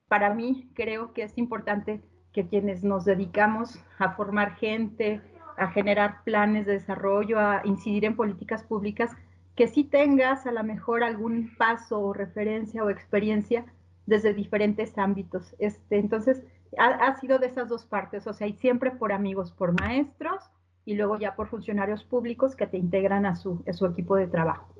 para 0.08 0.34
mí 0.34 0.70
creo 0.74 1.12
que 1.12 1.22
es 1.22 1.36
importante 1.38 2.02
que 2.32 2.46
quienes 2.46 2.82
nos 2.82 3.04
dedicamos 3.04 3.78
a 3.98 4.12
formar 4.12 4.56
gente, 4.56 5.20
a 5.56 5.68
generar 5.68 6.22
planes 6.24 6.66
de 6.66 6.72
desarrollo, 6.72 7.38
a 7.38 7.62
incidir 7.64 8.04
en 8.04 8.16
políticas 8.16 8.62
públicas, 8.62 9.10
que 9.54 9.68
sí 9.68 9.84
tengas 9.84 10.46
a 10.46 10.52
lo 10.52 10.64
mejor 10.64 11.04
algún 11.04 11.54
paso 11.56 12.00
o 12.00 12.12
referencia 12.12 12.82
o 12.84 12.90
experiencia 12.90 13.66
desde 14.06 14.32
diferentes 14.32 14.96
ámbitos. 14.96 15.54
Este, 15.58 15.98
entonces, 15.98 16.42
ha, 16.78 17.14
sido 17.20 17.38
de 17.38 17.46
esas 17.46 17.68
dos 17.68 17.84
partes, 17.84 18.26
o 18.26 18.32
sea, 18.32 18.46
y 18.46 18.54
siempre 18.54 18.90
por 18.90 19.12
amigos, 19.12 19.52
por 19.52 19.78
maestros 19.78 20.42
y 20.84 20.94
luego 20.94 21.18
ya 21.18 21.36
por 21.36 21.48
funcionarios 21.48 22.02
públicos 22.02 22.56
que 22.56 22.66
te 22.66 22.78
integran 22.78 23.26
a 23.26 23.36
su, 23.36 23.62
a 23.68 23.72
su 23.72 23.86
equipo 23.86 24.16
de 24.16 24.26
trabajo. 24.26 24.71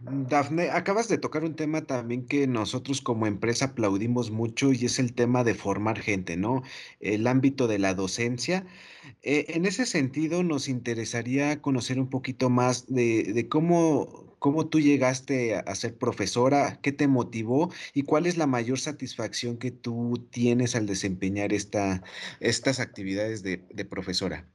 Dafne, 0.00 0.70
acabas 0.70 1.08
de 1.08 1.18
tocar 1.18 1.42
un 1.42 1.56
tema 1.56 1.82
también 1.84 2.24
que 2.26 2.46
nosotros 2.46 3.00
como 3.00 3.26
empresa 3.26 3.66
aplaudimos 3.66 4.30
mucho 4.30 4.72
y 4.72 4.84
es 4.84 5.00
el 5.00 5.12
tema 5.12 5.42
de 5.42 5.54
formar 5.54 5.98
gente, 5.98 6.36
¿no? 6.36 6.62
El 7.00 7.26
ámbito 7.26 7.66
de 7.66 7.80
la 7.80 7.94
docencia. 7.94 8.64
Eh, 9.22 9.46
en 9.48 9.66
ese 9.66 9.86
sentido, 9.86 10.44
nos 10.44 10.68
interesaría 10.68 11.60
conocer 11.60 11.98
un 11.98 12.10
poquito 12.10 12.48
más 12.48 12.86
de, 12.86 13.48
cómo, 13.50 14.36
cómo 14.38 14.68
tú 14.68 14.78
llegaste 14.78 15.56
a, 15.56 15.74
ser 15.74 15.98
profesora, 15.98 16.78
qué 16.80 16.92
te 16.92 17.08
motivó 17.08 17.72
y 17.92 18.02
cuál 18.04 18.26
es 18.26 18.36
la 18.36 18.46
mayor 18.46 18.78
satisfacción 18.78 19.58
que 19.58 19.72
tú 19.72 20.28
tienes 20.30 20.76
al 20.76 20.86
desempeñar 20.86 21.52
esta, 21.52 22.04
estas 22.40 22.78
actividades 22.78 23.42
de 23.42 23.84
profesora. 23.84 24.46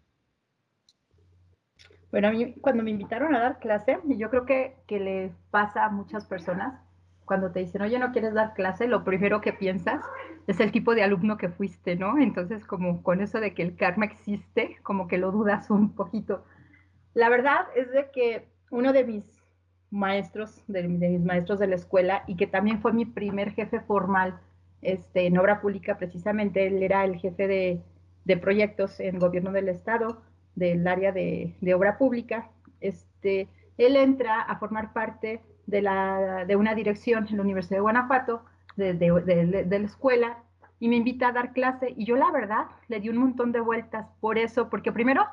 Bueno, 2.14 2.28
a 2.28 2.32
mí 2.32 2.54
cuando 2.62 2.84
me 2.84 2.92
invitaron 2.92 3.34
a 3.34 3.40
dar 3.40 3.58
clase, 3.58 3.98
y 4.08 4.18
yo 4.18 4.30
creo 4.30 4.46
que, 4.46 4.76
que 4.86 5.00
le 5.00 5.32
pasa 5.50 5.84
a 5.84 5.90
muchas 5.90 6.28
personas, 6.28 6.80
cuando 7.26 7.52
te 7.52 7.62
dicen, 7.62 7.82
oye, 7.82 7.98
no 7.98 8.12
quieres 8.12 8.36
dar 8.36 8.54
clase, 8.54 8.86
lo 8.86 9.04
primero 9.04 9.42
que 9.42 9.52
piensas 9.52 10.00
es 10.46 10.60
el 10.60 10.72
tipo 10.72 10.94
de 10.94 11.02
alumno 11.02 11.38
que 11.38 11.50
fuiste, 11.50 11.96
¿no? 11.96 12.20
Entonces, 12.20 12.68
como 12.68 13.02
con 13.02 13.20
eso 13.20 13.40
de 13.40 13.56
que 13.56 13.64
el 13.64 13.76
karma 13.76 14.06
existe, 14.06 14.78
como 14.84 15.08
que 15.08 15.18
lo 15.18 15.32
dudas 15.32 15.72
un 15.72 15.96
poquito. 15.96 16.46
La 17.16 17.30
verdad 17.30 17.66
es 17.76 17.90
de 17.90 18.12
que 18.12 18.48
uno 18.70 18.94
de 18.94 19.06
mis 19.06 19.24
maestros, 19.90 20.62
de, 20.68 20.88
mis 20.88 21.26
maestros 21.26 21.58
de 21.58 21.66
la 21.66 21.78
escuela, 21.78 22.26
y 22.28 22.36
que 22.36 22.46
también 22.46 22.80
fue 22.80 22.94
mi 22.94 23.06
primer 23.06 23.54
jefe 23.54 23.80
formal 23.80 24.40
este, 24.84 25.26
en 25.26 25.40
obra 25.40 25.62
pública, 25.62 25.98
precisamente, 25.98 26.68
él 26.68 26.84
era 26.84 27.06
el 27.06 27.16
jefe 27.16 27.48
de, 27.48 27.82
de 28.24 28.38
proyectos 28.38 29.00
en 29.00 29.18
gobierno 29.18 29.52
del 29.52 29.68
Estado, 29.68 30.22
del 30.56 30.88
área 30.88 31.12
de, 31.12 31.56
obra 31.76 31.98
pública, 31.98 32.50
este, 32.80 33.48
él 33.78 33.96
entra 33.96 34.42
a 34.42 34.58
formar 34.58 34.94
parte 34.94 35.42
de, 35.66 35.82
la, 35.82 36.46
de 36.46 36.56
una 36.56 36.76
dirección 36.76 37.28
en 37.30 37.38
la 37.38 37.44
Universidad 37.44 37.78
de 37.78 37.82
Guanajuato, 37.82 38.44
de, 38.76 38.94
de, 38.94 39.80
la 39.80 39.86
escuela, 39.86 40.44
y 40.80 40.90
me 40.90 40.98
invita 40.98 41.28
a 41.28 41.32
dar 41.32 41.54
clase. 41.54 41.94
Y 41.96 42.06
yo 42.06 42.16
la 42.16 42.32
verdad 42.32 42.66
le 42.88 43.00
di 43.00 43.10
un 43.10 43.18
montón 43.18 43.52
de 43.52 43.60
vueltas 43.60 44.08
por 44.20 44.38
eso, 44.38 44.70
porque 44.70 44.92
primero, 44.92 45.26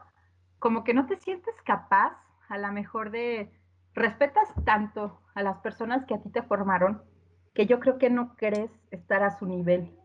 como 0.58 0.84
que 0.84 0.94
no 0.94 1.06
te 1.06 1.16
sientes 1.16 1.54
capaz 1.64 2.16
a 2.48 2.58
lo 2.58 2.70
mejor 2.72 3.10
de, 3.10 3.50
respetas 3.94 4.48
tanto 4.64 5.20
a 5.34 5.42
las 5.42 5.58
personas 5.58 6.04
que 6.06 6.14
a 6.14 6.20
ti 6.20 6.30
te 6.30 6.42
formaron, 6.42 7.02
que 7.54 7.66
yo 7.66 7.80
creo 7.80 7.98
que 7.98 8.10
no 8.10 8.36
querés 8.36 8.70
estar 8.90 9.22
a 9.22 9.38
su 9.38 9.46
nivel. 9.46 9.96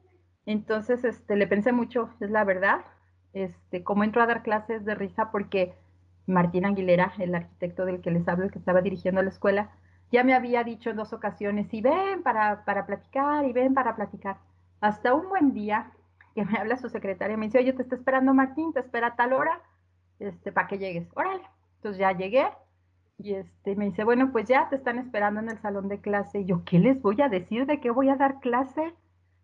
Entonces, 0.46 1.04
este, 1.04 1.36
le 1.36 1.48
pensé 1.48 1.72
mucho, 1.72 2.10
es 2.20 2.30
la 2.30 2.44
verdad, 2.44 2.86
este, 3.36 3.84
como 3.84 4.04
entro 4.04 4.24
a 4.24 4.28
dar 4.28 4.42
clases 4.42 4.86
de 4.86 4.96
risa 4.96 5.30
porque 5.30 5.76
Martín 6.26 6.66
Aguilera, 6.66 7.14
el 7.20 7.36
arquitecto 7.36 7.86
del 7.86 8.02
que 8.02 8.10
les 8.10 8.28
hablo, 8.28 8.50
que 8.50 8.58
estaba 8.58 8.82
dirigiendo 8.82 9.22
la 9.22 9.30
escuela, 9.30 9.70
ya 10.12 10.24
me 10.24 10.34
había 10.34 10.64
dicho 10.64 10.90
en 10.90 10.96
dos 10.96 11.14
ocasiones, 11.14 11.72
y 11.74 11.82
ven 11.82 12.24
para, 12.24 12.64
para 12.64 12.86
platicar, 12.86 13.46
y 13.46 13.54
ven 13.54 13.74
para 13.74 13.96
platicar. 13.96 14.38
Hasta 14.80 15.14
un 15.14 15.30
buen 15.30 15.54
día 15.54 15.92
que 16.34 16.46
me 16.46 16.58
habla 16.58 16.78
su 16.78 16.90
secretaria, 16.90 17.38
me 17.38 17.48
dice, 17.48 17.60
oye, 17.60 17.74
te 17.74 17.82
está 17.82 17.96
esperando 17.96 18.34
Martín, 18.34 18.74
te 18.74 18.80
espera 18.80 19.08
a 19.08 19.16
tal 19.16 19.34
hora, 19.34 19.62
este, 20.20 20.52
para 20.52 20.68
que 20.68 20.78
llegues. 20.78 21.08
Órale. 21.16 21.44
Entonces 21.78 22.00
ya 22.00 22.14
llegué, 22.14 22.48
y 23.18 23.34
este, 23.34 23.76
me 23.76 23.86
dice, 23.86 24.06
bueno, 24.06 24.32
pues 24.32 24.48
ya 24.48 24.70
te 24.70 24.78
están 24.78 24.98
esperando 24.98 25.42
en 25.42 25.50
el 25.50 25.60
salón 25.60 25.90
de 25.90 26.00
clase. 26.00 26.46
Yo, 26.46 26.64
¿qué 26.64 26.80
les 26.80 27.02
voy 27.02 27.22
a 27.22 27.30
decir? 27.30 27.66
¿De 27.66 27.82
qué 27.82 27.92
voy 27.92 28.10
a 28.10 28.16
dar 28.16 28.40
clase? 28.40 28.94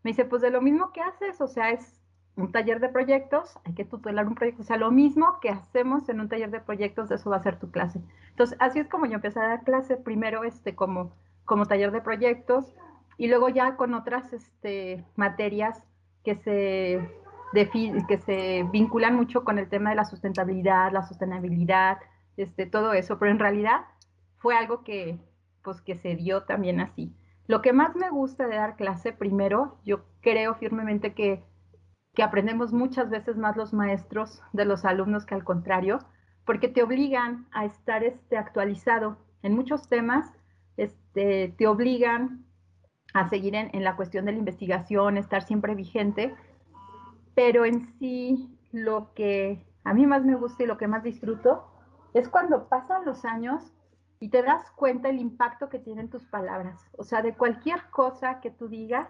Me 0.04 0.12
dice, 0.12 0.26
pues 0.26 0.42
de 0.42 0.50
lo 0.50 0.62
mismo 0.62 0.92
que 0.94 1.02
haces, 1.02 1.42
o 1.42 1.48
sea, 1.48 1.72
es 1.72 2.01
un 2.36 2.52
taller 2.52 2.80
de 2.80 2.90
proyectos, 2.90 3.60
hay 3.66 3.74
que 3.74 3.86
tutelar 3.86 4.28
un 4.28 4.36
proyecto, 4.36 4.62
o 4.62 4.66
sea, 4.66 4.78
lo 4.78 4.92
mismo 4.92 5.40
que 5.42 5.50
hacemos 5.50 6.08
en 6.10 6.22
un 6.22 6.30
taller 6.30 6.50
de 6.50 6.62
proyectos, 6.62 7.12
eso 7.12 7.30
va 7.30 7.38
a 7.38 7.44
ser 7.44 7.60
tu 7.60 7.72
clase. 7.72 8.02
Entonces, 8.30 8.58
así 8.60 8.80
es 8.80 8.88
como 8.88 9.06
yo 9.06 9.16
empecé 9.16 9.40
a 9.40 9.48
dar 9.48 9.64
clase, 9.64 9.98
primero 9.98 10.44
este, 10.44 10.76
como, 10.76 11.12
como 11.46 11.66
taller 11.66 11.92
de 11.92 12.02
proyectos 12.02 12.74
y 13.18 13.28
luego 13.28 13.50
ya 13.50 13.76
con 13.76 13.94
otras 13.94 14.34
este, 14.34 15.06
materias 15.16 15.84
que 16.24 16.36
se, 16.36 17.10
que 18.08 18.18
se 18.18 18.66
vinculan 18.72 19.16
mucho 19.16 19.44
con 19.44 19.60
el 19.60 19.70
tema 19.70 19.90
de 19.90 19.98
la 19.98 20.06
sustentabilidad, 20.06 20.92
la 20.92 21.04
sostenibilidad, 21.04 21.98
este, 22.38 22.66
todo 22.66 22.94
eso, 22.94 23.20
pero 23.20 23.32
en 23.32 23.40
realidad 23.40 23.82
fue 24.38 24.56
algo 24.56 24.84
que, 24.84 25.20
pues, 25.64 25.82
que 25.82 25.96
se 25.96 26.16
dio 26.16 26.44
también 26.44 26.80
así. 26.80 27.14
Lo 27.48 27.62
que 27.62 27.74
más 27.74 27.96
me 27.96 28.10
gusta 28.10 28.48
de 28.48 28.56
dar 28.56 28.76
clase, 28.76 29.12
primero, 29.12 29.78
yo 29.84 30.06
creo 30.22 30.56
firmemente 30.56 31.14
que, 31.14 31.44
que 32.14 32.24
aprendemos 32.24 32.74
muchas 32.74 33.09
veces 33.09 33.38
más 33.38 33.55
los 33.55 33.74
maestros 33.74 34.41
de 34.53 34.66
los 34.66 34.86
alumnos 34.86 35.26
que 35.26 35.36
al 35.36 35.43
contrario, 35.43 35.99
porque 36.45 36.68
te 36.68 36.84
obligan 36.84 37.47
a 37.51 37.66
estar 37.66 38.03
este, 38.03 38.38
actualizado 38.38 39.18
en 39.43 39.55
muchos 39.55 39.88
temas, 39.88 40.26
este, 40.78 41.53
te 41.57 41.68
obligan 41.68 42.45
a 43.14 43.30
seguir 43.30 43.55
en, 43.55 43.70
en 43.74 43.84
la 43.84 43.95
cuestión 43.95 44.26
de 44.26 44.34
la 44.34 44.39
investigación, 44.39 45.18
estar 45.18 45.43
siempre 45.43 45.76
vigente, 45.76 46.36
pero 47.36 47.66
en 47.66 47.88
sí 47.97 48.57
lo 48.72 49.14
que 49.14 49.66
a 49.84 49.93
mí 49.93 50.05
más 50.05 50.24
me 50.26 50.36
gusta 50.36 50.64
y 50.64 50.68
lo 50.68 50.78
que 50.78 50.88
más 50.88 51.03
disfruto 51.03 51.68
es 52.14 52.30
cuando 52.30 52.68
pasan 52.68 53.05
los 53.05 53.26
años 53.26 53.74
y 54.20 54.30
te 54.30 54.43
das 54.43 54.70
cuenta 54.72 55.09
el 55.09 55.20
impacto 55.20 55.70
que 55.70 55.80
tienen 55.80 56.09
tus 56.09 56.26
palabras. 56.26 56.80
O 56.97 57.03
sea, 57.03 57.22
de 57.22 57.36
cualquier 57.36 57.89
cosa 57.89 58.39
que 58.39 58.51
tú 58.51 58.68
digas, 58.68 59.09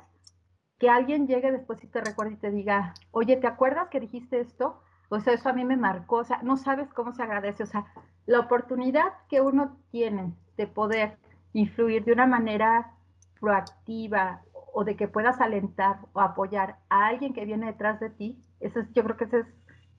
que 0.81 0.89
alguien 0.89 1.27
llegue 1.27 1.51
después 1.51 1.83
y 1.83 1.87
te 1.87 2.01
recuerde 2.01 2.33
y 2.33 2.37
te 2.37 2.49
diga, 2.49 2.95
oye, 3.11 3.37
¿te 3.37 3.45
acuerdas 3.45 3.89
que 3.89 3.99
dijiste 3.99 4.39
esto? 4.39 4.81
O 5.09 5.19
sea, 5.19 5.33
eso 5.33 5.47
a 5.47 5.53
mí 5.53 5.63
me 5.63 5.77
marcó. 5.77 6.15
O 6.15 6.23
sea, 6.23 6.41
no 6.41 6.57
sabes 6.57 6.91
cómo 6.91 7.13
se 7.13 7.21
agradece. 7.21 7.61
O 7.61 7.67
sea, 7.67 7.85
la 8.25 8.39
oportunidad 8.39 9.13
que 9.29 9.41
uno 9.41 9.77
tiene 9.91 10.33
de 10.57 10.65
poder 10.65 11.19
influir 11.53 12.03
de 12.03 12.13
una 12.13 12.25
manera 12.25 12.95
proactiva 13.39 14.41
o 14.73 14.83
de 14.83 14.95
que 14.95 15.07
puedas 15.07 15.39
alentar 15.39 15.99
o 16.13 16.19
apoyar 16.19 16.79
a 16.89 17.05
alguien 17.05 17.33
que 17.33 17.45
viene 17.45 17.67
detrás 17.67 17.99
de 17.99 18.09
ti, 18.09 18.41
ese 18.59 18.79
es, 18.79 18.91
yo 18.93 19.03
creo 19.03 19.17
que 19.17 19.25
ese 19.25 19.41
es 19.41 19.47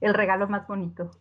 el 0.01 0.13
regalo 0.13 0.49
más 0.49 0.67
bonito. 0.67 1.11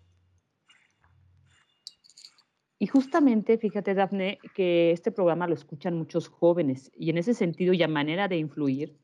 Y 2.81 2.89
justamente, 2.89 3.59
fíjate, 3.59 3.95
Dafne, 3.95 4.41
que 4.57 4.91
este 4.91 5.13
programa 5.13 5.47
lo 5.47 5.55
escuchan 5.55 5.97
muchos 5.97 6.27
jóvenes 6.27 6.91
y 6.97 7.11
en 7.11 7.19
ese 7.19 7.33
sentido 7.33 7.73
y 7.75 7.83
a 7.85 7.87
manera 7.87 8.27
de 8.27 8.39
influir, 8.39 8.99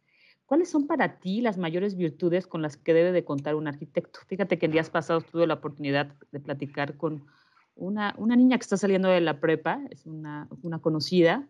¿cuáles 0.48 0.70
son 0.70 0.86
para 0.86 1.20
ti 1.20 1.42
las 1.42 1.58
mayores 1.58 1.94
virtudes 1.94 2.46
con 2.46 2.62
las 2.62 2.78
que 2.78 2.94
debe 2.94 3.12
de 3.12 3.22
contar 3.22 3.54
un 3.54 3.68
arquitecto? 3.68 4.20
Fíjate 4.26 4.58
que 4.58 4.64
en 4.64 4.72
días 4.72 4.88
pasados 4.88 5.26
tuve 5.26 5.46
la 5.46 5.54
oportunidad 5.54 6.14
de 6.32 6.40
platicar 6.40 6.96
con 6.96 7.26
una, 7.76 8.14
una 8.16 8.34
niña 8.34 8.56
que 8.56 8.62
está 8.62 8.78
saliendo 8.78 9.10
de 9.10 9.20
la 9.20 9.40
prepa, 9.40 9.78
es 9.90 10.06
una, 10.06 10.48
una 10.62 10.78
conocida, 10.78 11.46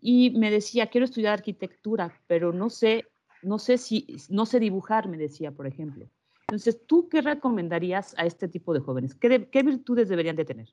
y 0.00 0.30
me 0.38 0.52
decía, 0.52 0.86
quiero 0.86 1.06
estudiar 1.06 1.32
arquitectura, 1.32 2.20
pero 2.28 2.52
no 2.52 2.70
sé, 2.70 3.08
no 3.42 3.58
sé 3.58 3.78
si, 3.78 4.06
no 4.28 4.46
sé 4.46 4.60
dibujar, 4.60 5.08
me 5.08 5.16
decía, 5.16 5.50
por 5.50 5.66
ejemplo. 5.66 6.08
Entonces, 6.42 6.86
¿tú 6.86 7.08
qué 7.08 7.22
recomendarías 7.22 8.14
a 8.16 8.26
este 8.26 8.46
tipo 8.46 8.72
de 8.72 8.78
jóvenes? 8.78 9.16
¿Qué, 9.16 9.48
qué 9.50 9.64
virtudes 9.64 10.08
deberían 10.08 10.36
de 10.36 10.44
tener? 10.44 10.68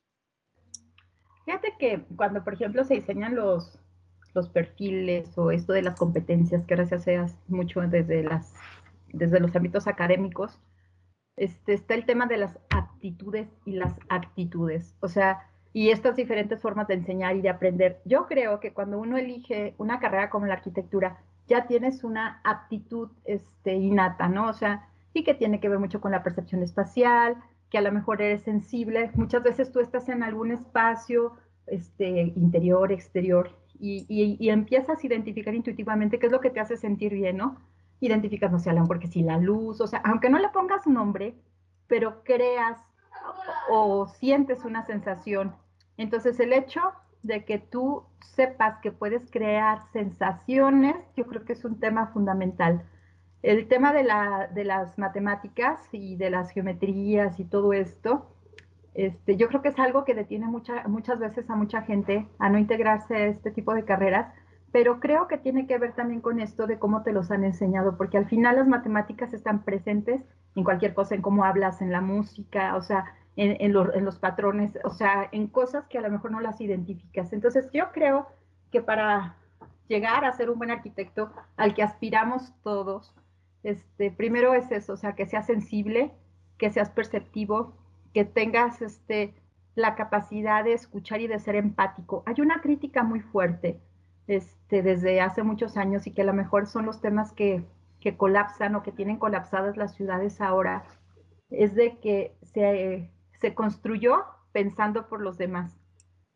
Fíjate 1.46 1.74
que 1.80 2.06
cuando, 2.16 2.44
por 2.44 2.54
ejemplo, 2.54 2.84
se 2.84 2.94
diseñan 2.94 3.34
los, 3.34 3.80
los 4.34 4.50
perfiles 4.50 5.38
o 5.38 5.52
esto 5.52 5.74
de 5.74 5.82
las 5.82 5.98
competencias, 5.98 6.66
que 6.66 6.74
ahora 6.74 6.88
se 6.88 7.18
hace 7.18 7.36
mucho 7.48 7.82
desde, 7.82 8.24
las, 8.24 8.54
desde 9.12 9.40
los 9.40 9.56
ámbitos 9.56 9.88
académicos, 9.88 10.60
este, 11.36 11.74
está 11.74 11.96
el 11.96 12.06
tema 12.06 12.28
de 12.28 12.38
las 12.38 12.60
aptitudes 12.70 13.48
y 13.66 13.74
las 13.74 13.94
actitudes, 14.10 14.96
o 15.00 15.08
sea, 15.08 15.50
y 15.74 15.90
estas 15.90 16.16
diferentes 16.16 16.62
formas 16.62 16.88
de 16.88 16.94
enseñar 16.94 17.36
y 17.36 17.42
de 17.42 17.50
aprender. 17.50 18.00
Yo 18.06 18.28
creo 18.28 18.60
que 18.60 18.74
cuando 18.74 19.00
uno 19.00 19.18
elige 19.18 19.74
una 19.80 20.00
carrera 20.00 20.30
como 20.30 20.46
la 20.46 20.54
arquitectura, 20.54 21.18
ya 21.48 21.66
tienes 21.66 22.04
una 22.04 22.40
aptitud 22.44 23.10
este, 23.26 23.74
innata, 23.74 24.30
¿no? 24.30 24.48
O 24.50 24.54
sea, 24.54 24.88
y 25.14 25.24
que 25.24 25.34
tiene 25.34 25.60
que 25.60 25.70
ver 25.70 25.80
mucho 25.80 26.00
con 26.00 26.12
la 26.12 26.24
percepción 26.24 26.62
espacial, 26.62 27.38
que 27.70 27.80
a 27.80 27.82
lo 27.82 27.92
mejor 27.92 28.22
eres 28.22 28.44
sensible. 28.44 29.12
Muchas 29.16 29.42
veces 29.42 29.72
tú 29.72 29.80
estás 29.80 30.08
en 30.10 30.22
algún 30.22 30.52
espacio 30.52 31.34
este, 31.66 32.34
interior, 32.36 32.92
exterior, 32.92 33.58
y, 33.80 34.50
empiezas 34.50 35.04
a 35.04 35.08
identificar 35.08 35.54
intuitivamente 35.54 36.20
qué 36.20 36.28
es 36.28 36.32
lo 36.32 36.42
que 36.42 36.50
te 36.50 36.60
hace 36.60 36.78
sentir 36.78 37.14
bien, 37.14 37.38
¿no? 37.38 37.58
Identificas, 38.00 38.52
no 38.52 38.60
sé, 38.60 38.70
a 38.70 38.74
lo 38.74 38.82
mejor 38.82 39.06
si 39.08 39.22
la 39.22 39.38
luz, 39.38 39.82
o 39.82 39.88
sea, 39.88 40.02
aunque 40.06 40.30
no 40.30 40.40
le 40.40 40.50
pongas 40.50 40.88
nombre, 40.88 41.36
pero 41.88 42.24
creas 42.24 42.80
o, 43.70 44.00
o 44.02 44.08
sientes 44.08 44.66
una 44.66 44.84
sensación. 44.86 45.56
Entonces, 45.98 46.40
el 46.40 46.54
hecho 46.54 46.82
de 47.24 47.46
que 47.46 47.58
tú 47.58 48.04
sepas 48.20 48.80
que 48.80 48.92
puedes 48.92 49.32
crear 49.32 49.84
sensaciones, 49.92 50.96
yo 51.16 51.26
creo 51.26 51.46
que 51.46 51.54
es 51.54 51.66
un 51.66 51.80
tema 51.80 52.08
fundamental. 52.08 52.84
El 53.42 53.68
tema 53.68 53.94
de, 53.94 54.04
la, 54.04 54.50
de 54.54 54.64
las 54.64 54.98
matemáticas 54.98 55.82
y 55.92 56.16
de 56.16 56.30
las 56.30 56.52
geometrías 56.52 57.40
y 57.40 57.46
todo 57.46 57.74
esto, 57.74 58.30
este, 58.94 59.38
yo 59.38 59.48
creo 59.48 59.62
que 59.62 59.70
es 59.70 59.80
algo 59.80 60.06
que 60.06 60.14
detiene 60.14 60.48
mucha, 60.48 60.88
muchas 60.88 61.20
veces 61.20 61.50
a 61.50 61.56
mucha 61.56 61.82
gente 61.82 62.28
a 62.40 62.50
no 62.50 62.58
integrarse 62.58 63.16
a 63.16 63.26
este 63.28 63.52
tipo 63.52 63.74
de 63.74 63.86
carreras, 63.86 64.34
pero 64.72 65.00
creo 65.00 65.28
que 65.28 65.38
tiene 65.38 65.68
que 65.68 65.78
ver 65.78 65.94
también 65.94 66.22
con 66.22 66.40
esto 66.40 66.68
de 66.68 66.80
cómo 66.80 67.04
te 67.04 67.12
los 67.12 67.30
han 67.32 67.44
enseñado, 67.44 67.98
porque 67.98 68.18
al 68.18 68.28
final 68.28 68.56
las 68.56 68.68
matemáticas 68.68 69.34
están 69.34 69.64
presentes 69.64 70.22
en 70.56 70.64
cualquier 70.64 70.94
cosa, 70.94 71.16
en 71.16 71.22
cómo 71.22 71.46
hablas, 71.46 71.82
en 71.82 71.92
la 71.92 72.02
música, 72.02 72.76
o 72.76 72.82
sea, 72.82 73.06
en, 73.36 73.52
en, 73.60 73.76
en 73.76 74.06
los 74.06 74.20
patrones, 74.20 74.78
o 74.84 74.90
sea, 74.92 75.30
en 75.32 75.48
cosas 75.48 75.88
que 75.88 75.98
a 75.98 76.02
lo 76.02 76.10
mejor 76.10 76.32
no 76.32 76.40
las 76.40 76.60
identificas. 76.62 77.34
Entonces 77.34 77.70
yo 77.72 77.92
creo 77.92 78.28
que 78.72 78.82
para 78.82 79.36
llegar 79.88 80.26
a 80.26 80.34
ser 80.34 80.50
un 80.50 80.58
buen 80.58 80.72
arquitecto 80.72 81.32
al 81.56 81.74
que 81.74 81.84
aspiramos 81.84 82.54
todos, 82.64 83.14
este, 83.64 84.12
primero 84.12 84.54
es 84.54 84.72
eso, 84.72 84.94
o 84.94 84.98
sea, 84.98 85.14
que 85.14 85.26
seas 85.26 85.46
sensible, 85.46 86.12
que 86.58 86.70
seas 86.70 86.90
perceptivo, 86.90 87.76
que 88.14 88.26
tengas 88.26 88.82
este, 88.82 89.34
la 89.76 89.96
capacidad 89.96 90.64
de 90.64 90.74
escuchar 90.74 91.22
y 91.22 91.28
de 91.28 91.40
ser 91.40 91.56
empático. 91.56 92.24
Hay 92.26 92.42
una 92.42 92.62
crítica 92.62 93.04
muy 93.04 93.22
fuerte 93.22 93.82
este, 94.28 94.82
desde 94.84 95.20
hace 95.22 95.44
muchos 95.44 95.78
años 95.78 96.08
y 96.08 96.12
que 96.12 96.22
a 96.22 96.26
lo 96.26 96.34
mejor 96.34 96.68
son 96.68 96.86
los 96.86 97.02
temas 97.02 97.34
que, 97.34 97.66
que 98.00 98.16
colapsan 98.16 98.76
o 98.76 98.84
que 98.84 98.92
tienen 98.92 99.18
colapsadas 99.18 99.78
las 99.78 99.96
ciudades 99.96 100.42
ahora, 100.42 100.84
es 101.50 101.76
de 101.76 102.00
que 102.00 102.36
se, 102.42 103.10
se 103.40 103.54
construyó 103.54 104.26
pensando 104.52 105.08
por 105.08 105.22
los 105.22 105.38
demás. 105.38 105.76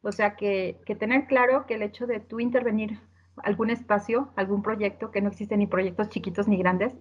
O 0.02 0.12
sea, 0.12 0.36
que, 0.36 0.80
que, 0.86 0.96
tener 0.96 1.28
claro 1.28 1.66
que 1.66 1.76
el 1.76 1.82
hecho 1.82 2.08
de 2.08 2.20
tú 2.20 2.40
intervenir 2.40 3.00
algún 3.38 3.70
espacio, 3.70 4.32
algún 4.36 4.62
proyecto, 4.62 5.12
que 5.12 5.22
no 5.22 5.30
existen 5.30 5.60
ni 5.60 5.68
proyectos 5.68 6.10
chiquitos 6.10 6.48
ni 6.48 6.58
grandes, 6.58 6.96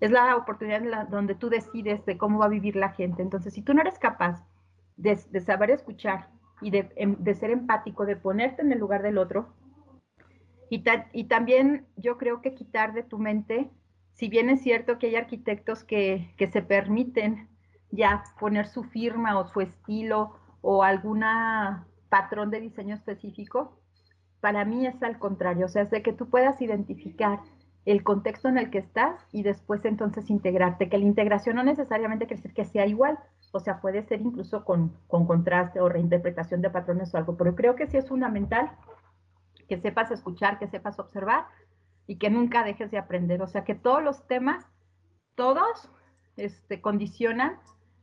es 0.00 0.10
la 0.10 0.34
oportunidad 0.36 1.08
donde 1.08 1.34
tú 1.34 1.50
decides 1.50 2.04
de 2.06 2.16
cómo 2.16 2.38
va 2.38 2.46
a 2.46 2.48
vivir 2.48 2.74
la 2.74 2.90
gente. 2.90 3.22
Entonces, 3.22 3.52
si 3.52 3.62
tú 3.62 3.74
no 3.74 3.82
eres 3.82 3.98
capaz 3.98 4.42
de, 4.96 5.16
saber 5.40 5.70
escuchar 5.70 6.28
y 6.62 6.74
em, 6.96 7.16
de, 7.18 7.34
ser 7.34 7.50
empático, 7.50 8.06
de 8.06 8.16
ponerte 8.16 8.62
en 8.62 8.72
el 8.72 8.78
lugar 8.78 9.02
del 9.02 9.18
otro, 9.18 9.54
y, 10.72 11.24
también 11.24 11.86
yo 11.96 12.16
creo 12.16 12.40
que 12.40 12.54
quitar 12.54 12.92
de 12.94 13.02
tu 13.02 13.18
mente, 13.18 13.68
si 14.14 14.28
bien 14.28 14.48
es 14.50 14.62
cierto 14.62 14.98
que 14.98 15.08
hay 15.08 15.16
arquitectos 15.16 15.82
que, 15.82 16.32
que 16.36 16.46
se 16.46 16.62
permiten 16.62 17.48
ya 17.90 18.22
poner 18.38 18.68
su 18.68 18.84
firma 18.84 19.36
o 19.38 19.48
su 19.48 19.60
estilo 19.60 20.36
o 20.60 20.84
alguna 20.84 21.88
patrón 22.08 22.50
de 22.50 22.60
diseño 22.60 22.94
específico, 22.94 23.80
para 24.40 24.64
mí 24.64 24.86
es 24.86 25.02
al 25.02 25.18
contrario, 25.18 25.66
o 25.66 25.68
sea, 25.68 25.82
es 25.82 25.90
de 25.90 26.02
que 26.02 26.12
tú 26.12 26.30
puedas 26.30 26.62
identificar 26.62 27.40
el 27.86 28.04
contexto 28.04 28.48
en 28.48 28.58
el 28.58 28.70
que 28.70 28.78
estás 28.78 29.26
y 29.32 29.42
después 29.42 29.84
entonces 29.84 30.28
integrarte, 30.30 30.88
que 30.88 30.98
la 30.98 31.04
integración 31.04 31.56
no 31.56 31.62
necesariamente 31.62 32.26
quiere 32.26 32.42
decir 32.42 32.54
que 32.54 32.64
sea 32.64 32.86
igual, 32.86 33.18
o 33.52 33.60
sea, 33.60 33.80
puede 33.80 34.02
ser 34.02 34.20
incluso 34.20 34.64
con, 34.64 34.92
con 35.08 35.26
contraste 35.26 35.80
o 35.80 35.88
reinterpretación 35.88 36.60
de 36.60 36.70
patrones 36.70 37.14
o 37.14 37.18
algo, 37.18 37.36
pero 37.36 37.54
creo 37.54 37.76
que 37.76 37.86
sí 37.86 37.96
es 37.96 38.08
fundamental 38.08 38.70
que 39.68 39.78
sepas 39.78 40.10
escuchar, 40.10 40.58
que 40.58 40.66
sepas 40.66 40.98
observar 40.98 41.46
y 42.06 42.16
que 42.16 42.28
nunca 42.28 42.64
dejes 42.64 42.90
de 42.90 42.98
aprender, 42.98 43.40
o 43.40 43.46
sea, 43.46 43.64
que 43.64 43.74
todos 43.74 44.02
los 44.02 44.26
temas, 44.26 44.66
todos 45.36 45.88
este, 46.36 46.80
condicionan 46.80 47.58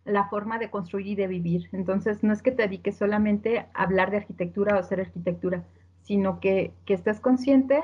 la 0.05 0.29
forma 0.29 0.57
de 0.57 0.69
construir 0.69 1.07
y 1.07 1.15
de 1.15 1.27
vivir. 1.27 1.67
Entonces, 1.73 2.23
no 2.23 2.31
es 2.31 2.41
que 2.41 2.51
te 2.51 2.63
dediques 2.63 2.97
solamente 2.97 3.67
a 3.73 3.83
hablar 3.83 4.11
de 4.11 4.17
arquitectura 4.17 4.75
o 4.75 4.79
hacer 4.79 5.01
arquitectura, 5.01 5.65
sino 6.03 6.39
que, 6.39 6.73
que 6.85 6.93
estés 6.93 7.19
consciente 7.19 7.83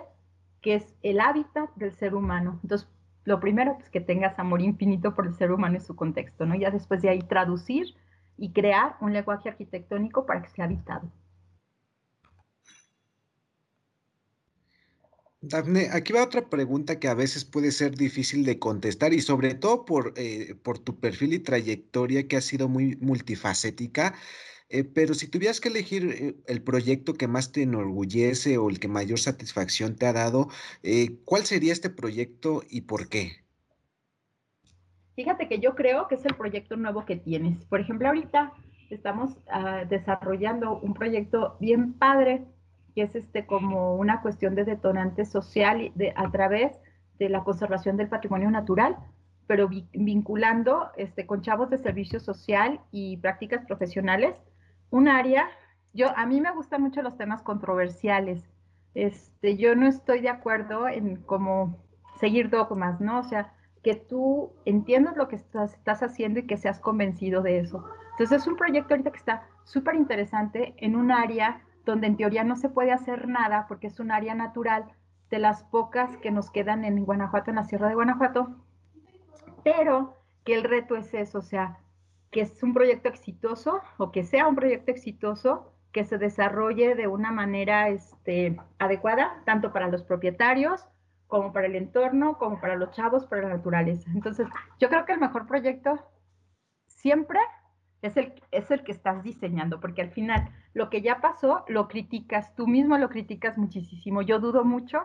que 0.64 0.76
es 0.76 0.95
el 1.03 1.20
hábitat 1.20 1.70
del 1.76 1.93
ser 1.93 2.16
humano. 2.16 2.59
Entonces, 2.64 2.89
lo 3.26 3.39
primero 3.39 3.72
es 3.72 3.78
pues, 3.78 3.89
que 3.89 4.01
tengas 4.01 4.39
amor 4.39 4.61
infinito 4.61 5.14
por 5.14 5.28
el 5.28 5.36
ser 5.36 5.51
humano 5.51 5.78
y 5.78 5.82
su 5.82 5.95
contexto, 5.95 6.45
¿no? 6.45 6.55
Ya 6.55 6.72
después 6.72 7.01
de 7.01 7.09
ahí 7.09 7.20
traducir 7.22 7.93
y 8.38 8.51
crear 8.51 8.95
un 9.01 9.14
lenguaje 9.14 9.49
arquitectónico 9.49 10.26
para 10.26 10.41
que 10.41 10.49
sea 10.49 10.66
habitado. 10.66 11.11
Dafne, 15.41 15.89
aquí 15.91 16.14
va 16.14 16.24
otra 16.24 16.49
pregunta 16.49 16.99
que 16.99 17.09
a 17.09 17.14
veces 17.14 17.43
puede 17.43 17.72
ser 17.74 17.95
difícil 17.95 18.45
de 18.45 18.59
contestar 18.59 19.14
y 19.14 19.20
sobre 19.20 19.55
todo 19.55 19.84
por, 19.84 20.14
eh, 20.16 20.55
por 20.64 20.80
tu 20.80 21.01
perfil 21.01 21.34
y 21.34 21.39
trayectoria 21.39 22.30
que 22.30 22.38
ha 22.38 22.41
sido 22.41 22.70
muy 22.70 22.95
multifacética. 23.01 24.16
Eh, 24.74 24.84
pero 24.84 25.13
si 25.13 25.28
tuvieras 25.28 25.61
que 25.61 25.69
elegir 25.69 26.03
eh, 26.03 26.36
el 26.47 26.63
proyecto 26.63 27.13
que 27.13 27.28
más 27.28 27.51
te 27.51 27.61
enorgullece 27.61 28.57
o 28.57 28.71
el 28.71 28.80
que 28.80 28.88
mayor 28.88 29.19
satisfacción 29.19 29.95
te 29.95 30.07
ha 30.07 30.13
dado, 30.13 30.47
eh, 30.82 31.19
¿cuál 31.26 31.43
sería 31.43 31.71
este 31.71 31.91
proyecto 31.91 32.63
y 32.67 32.82
por 32.82 33.07
qué? 33.07 33.34
Fíjate 35.15 35.47
que 35.47 35.59
yo 35.59 35.76
creo 35.76 36.07
que 36.07 36.15
es 36.15 36.26
el 36.26 36.34
proyecto 36.34 36.76
nuevo 36.76 37.05
que 37.05 37.17
tienes. 37.17 37.63
Por 37.65 37.82
ejemplo, 37.82 38.07
ahorita 38.07 38.51
estamos 38.89 39.34
uh, 39.34 39.88
desarrollando 39.88 40.80
un 40.80 40.95
proyecto 40.95 41.55
bien 41.59 41.93
padre, 41.93 42.43
que 42.95 43.03
es 43.03 43.13
este 43.13 43.45
como 43.45 43.95
una 43.95 44.24
cuestión 44.24 44.55
de 44.55 44.65
detonante 44.65 45.26
social 45.26 45.91
de, 45.93 46.13
a 46.15 46.32
través 46.32 46.71
de 47.19 47.30
la 47.30 47.43
conservación 47.43 47.95
del 47.95 48.09
patrimonio 48.09 48.49
natural, 48.49 48.97
pero 49.45 49.67
vi, 49.67 49.88
vinculando 49.93 50.89
este, 50.97 51.28
con 51.28 51.43
chavos 51.43 51.69
de 51.69 51.78
servicio 51.78 52.19
social 52.19 52.80
y 52.91 53.17
prácticas 53.17 53.63
profesionales, 53.67 54.34
un 54.94 55.08
área, 55.08 55.50
yo, 55.91 56.16
a 56.16 56.28
mí 56.28 56.39
me 56.39 56.52
gustan 56.52 56.84
mucho 56.84 57.02
los 57.02 57.18
temas 57.18 57.41
controversiales, 57.41 58.48
este, 58.94 59.58
yo 59.58 59.76
no 59.76 59.88
estoy 59.88 60.22
de 60.22 60.30
acuerdo 60.30 60.88
en 60.88 61.16
cómo 61.24 61.80
seguir 62.20 62.52
dogmas, 62.52 63.02
¿no? 63.02 63.18
O 63.18 63.24
sea, 63.24 63.54
que 63.82 63.96
tú 63.96 64.52
entiendas 64.66 65.18
lo 65.18 65.28
que 65.28 65.36
estás, 65.36 65.74
estás 65.74 66.04
haciendo 66.04 66.41
y 66.41 66.46
que 66.46 66.58
seas 66.58 66.80
convencido 66.80 67.41
de 67.41 67.58
eso. 67.58 67.84
Entonces 68.12 68.44
es 68.44 68.48
un 68.48 68.56
proyecto 68.56 68.94
ahorita 68.94 69.10
que 69.10 69.18
está 69.18 69.48
súper 69.64 69.96
interesante 69.96 70.76
en 70.78 70.96
un 70.96 71.12
área 71.12 71.64
donde 71.86 72.06
en 72.06 72.16
teoría 72.16 72.44
no 72.44 72.56
se 72.56 72.70
puede 72.70 72.91
hacer 72.91 73.28
nada 73.28 73.66
porque 73.68 73.88
es 73.88 74.00
un 74.00 74.12
área 74.12 74.36
natural 74.36 74.86
de 75.32 75.39
las 75.39 75.64
pocas 75.64 76.16
que 76.18 76.30
nos 76.30 76.52
quedan 76.52 76.86
en 76.86 77.04
Guanajuato, 77.04 77.50
en 77.50 77.56
la 77.56 77.64
Sierra 77.64 77.89
de 77.89 77.96
Guanajuato, 77.96 78.58
pero 79.64 80.22
que 80.44 80.54
el 80.54 80.64
reto 80.64 80.96
es 80.96 81.16
eso, 81.16 81.39
o 81.39 81.41
sea, 81.41 81.80
que 82.34 82.42
es 82.42 82.64
un 82.64 82.74
proyecto 82.74 83.08
exitoso 83.08 83.80
o 83.98 84.12
que 84.12 84.24
sea 84.24 84.48
un 84.48 84.56
proyecto 84.56 84.92
exitoso 84.92 85.72
que 85.94 86.04
se 86.04 86.18
desarrolle 86.18 86.96
de 86.96 87.08
una 87.08 87.32
manera 87.32 87.88
este, 87.88 88.58
adecuada, 88.80 89.42
tanto 89.46 89.72
para 89.72 89.88
los 89.88 90.04
propietarios 90.04 90.84
como 91.28 91.54
para 91.54 91.68
el 91.68 91.76
entorno, 91.76 92.38
como 92.38 92.60
para 92.60 92.76
los 92.76 92.92
chavos, 92.92 93.26
para 93.26 93.44
la 93.44 93.56
naturaleza. 93.56 94.10
Entonces, 94.14 94.48
yo 94.80 94.90
creo 94.90 95.06
que 95.06 95.14
el 95.14 95.20
mejor 95.20 95.48
proyecto 95.48 96.00
siempre 96.88 97.40
es 98.02 98.18
el, 98.18 98.34
es 98.52 98.70
el 98.72 98.84
que 98.84 98.92
estás 98.92 99.24
diseñando, 99.24 99.80
porque 99.80 100.02
al 100.02 100.12
final 100.12 100.50
lo 100.74 100.90
que 100.90 101.02
ya 101.02 101.22
pasó 101.22 101.64
lo 101.68 101.88
criticas, 101.88 102.54
tú 102.56 102.68
mismo 102.68 102.98
lo 102.98 103.10
criticas 103.10 103.58
muchísimo. 103.58 104.24
Yo 104.24 104.40
dudo 104.40 104.66
mucho 104.66 105.04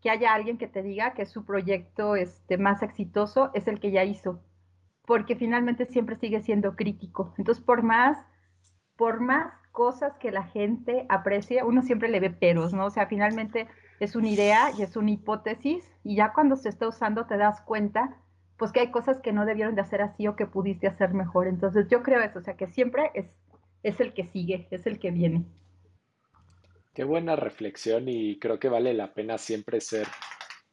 que 0.00 0.10
haya 0.10 0.32
alguien 0.32 0.56
que 0.56 0.66
te 0.66 0.82
diga 0.82 1.12
que 1.12 1.26
su 1.26 1.44
proyecto 1.44 2.16
este, 2.16 2.56
más 2.56 2.82
exitoso 2.82 3.50
es 3.52 3.68
el 3.68 3.78
que 3.80 3.90
ya 3.90 4.04
hizo, 4.04 4.40
porque 5.10 5.34
finalmente 5.34 5.86
siempre 5.86 6.14
sigue 6.14 6.40
siendo 6.40 6.76
crítico. 6.76 7.34
Entonces, 7.36 7.64
por 7.64 7.82
más, 7.82 8.16
por 8.94 9.18
más 9.18 9.52
cosas 9.72 10.16
que 10.18 10.30
la 10.30 10.44
gente 10.44 11.04
aprecie, 11.08 11.64
uno 11.64 11.82
siempre 11.82 12.08
le 12.08 12.20
ve 12.20 12.30
peros, 12.30 12.72
¿no? 12.72 12.86
O 12.86 12.90
sea, 12.90 13.08
finalmente 13.08 13.66
es 13.98 14.14
una 14.14 14.28
idea 14.28 14.70
y 14.78 14.82
es 14.82 14.94
una 14.94 15.10
hipótesis 15.10 15.82
y 16.04 16.14
ya 16.14 16.32
cuando 16.32 16.54
se 16.54 16.68
está 16.68 16.86
usando 16.86 17.26
te 17.26 17.36
das 17.36 17.60
cuenta 17.62 18.22
pues 18.56 18.70
que 18.70 18.78
hay 18.78 18.92
cosas 18.92 19.18
que 19.20 19.32
no 19.32 19.46
debieron 19.46 19.74
de 19.74 19.80
hacer 19.80 20.00
así 20.00 20.28
o 20.28 20.36
que 20.36 20.46
pudiste 20.46 20.86
hacer 20.86 21.12
mejor. 21.12 21.48
Entonces 21.48 21.88
yo 21.88 22.04
creo 22.04 22.20
eso, 22.20 22.38
o 22.38 22.42
sea 22.42 22.54
que 22.54 22.68
siempre 22.68 23.10
es, 23.14 23.26
es 23.82 23.98
el 23.98 24.14
que 24.14 24.28
sigue, 24.28 24.68
es 24.70 24.86
el 24.86 25.00
que 25.00 25.10
viene. 25.10 25.44
Qué 26.94 27.02
buena 27.02 27.34
reflexión 27.34 28.04
y 28.08 28.38
creo 28.38 28.60
que 28.60 28.68
vale 28.68 28.94
la 28.94 29.12
pena 29.12 29.38
siempre 29.38 29.80
ser 29.80 30.06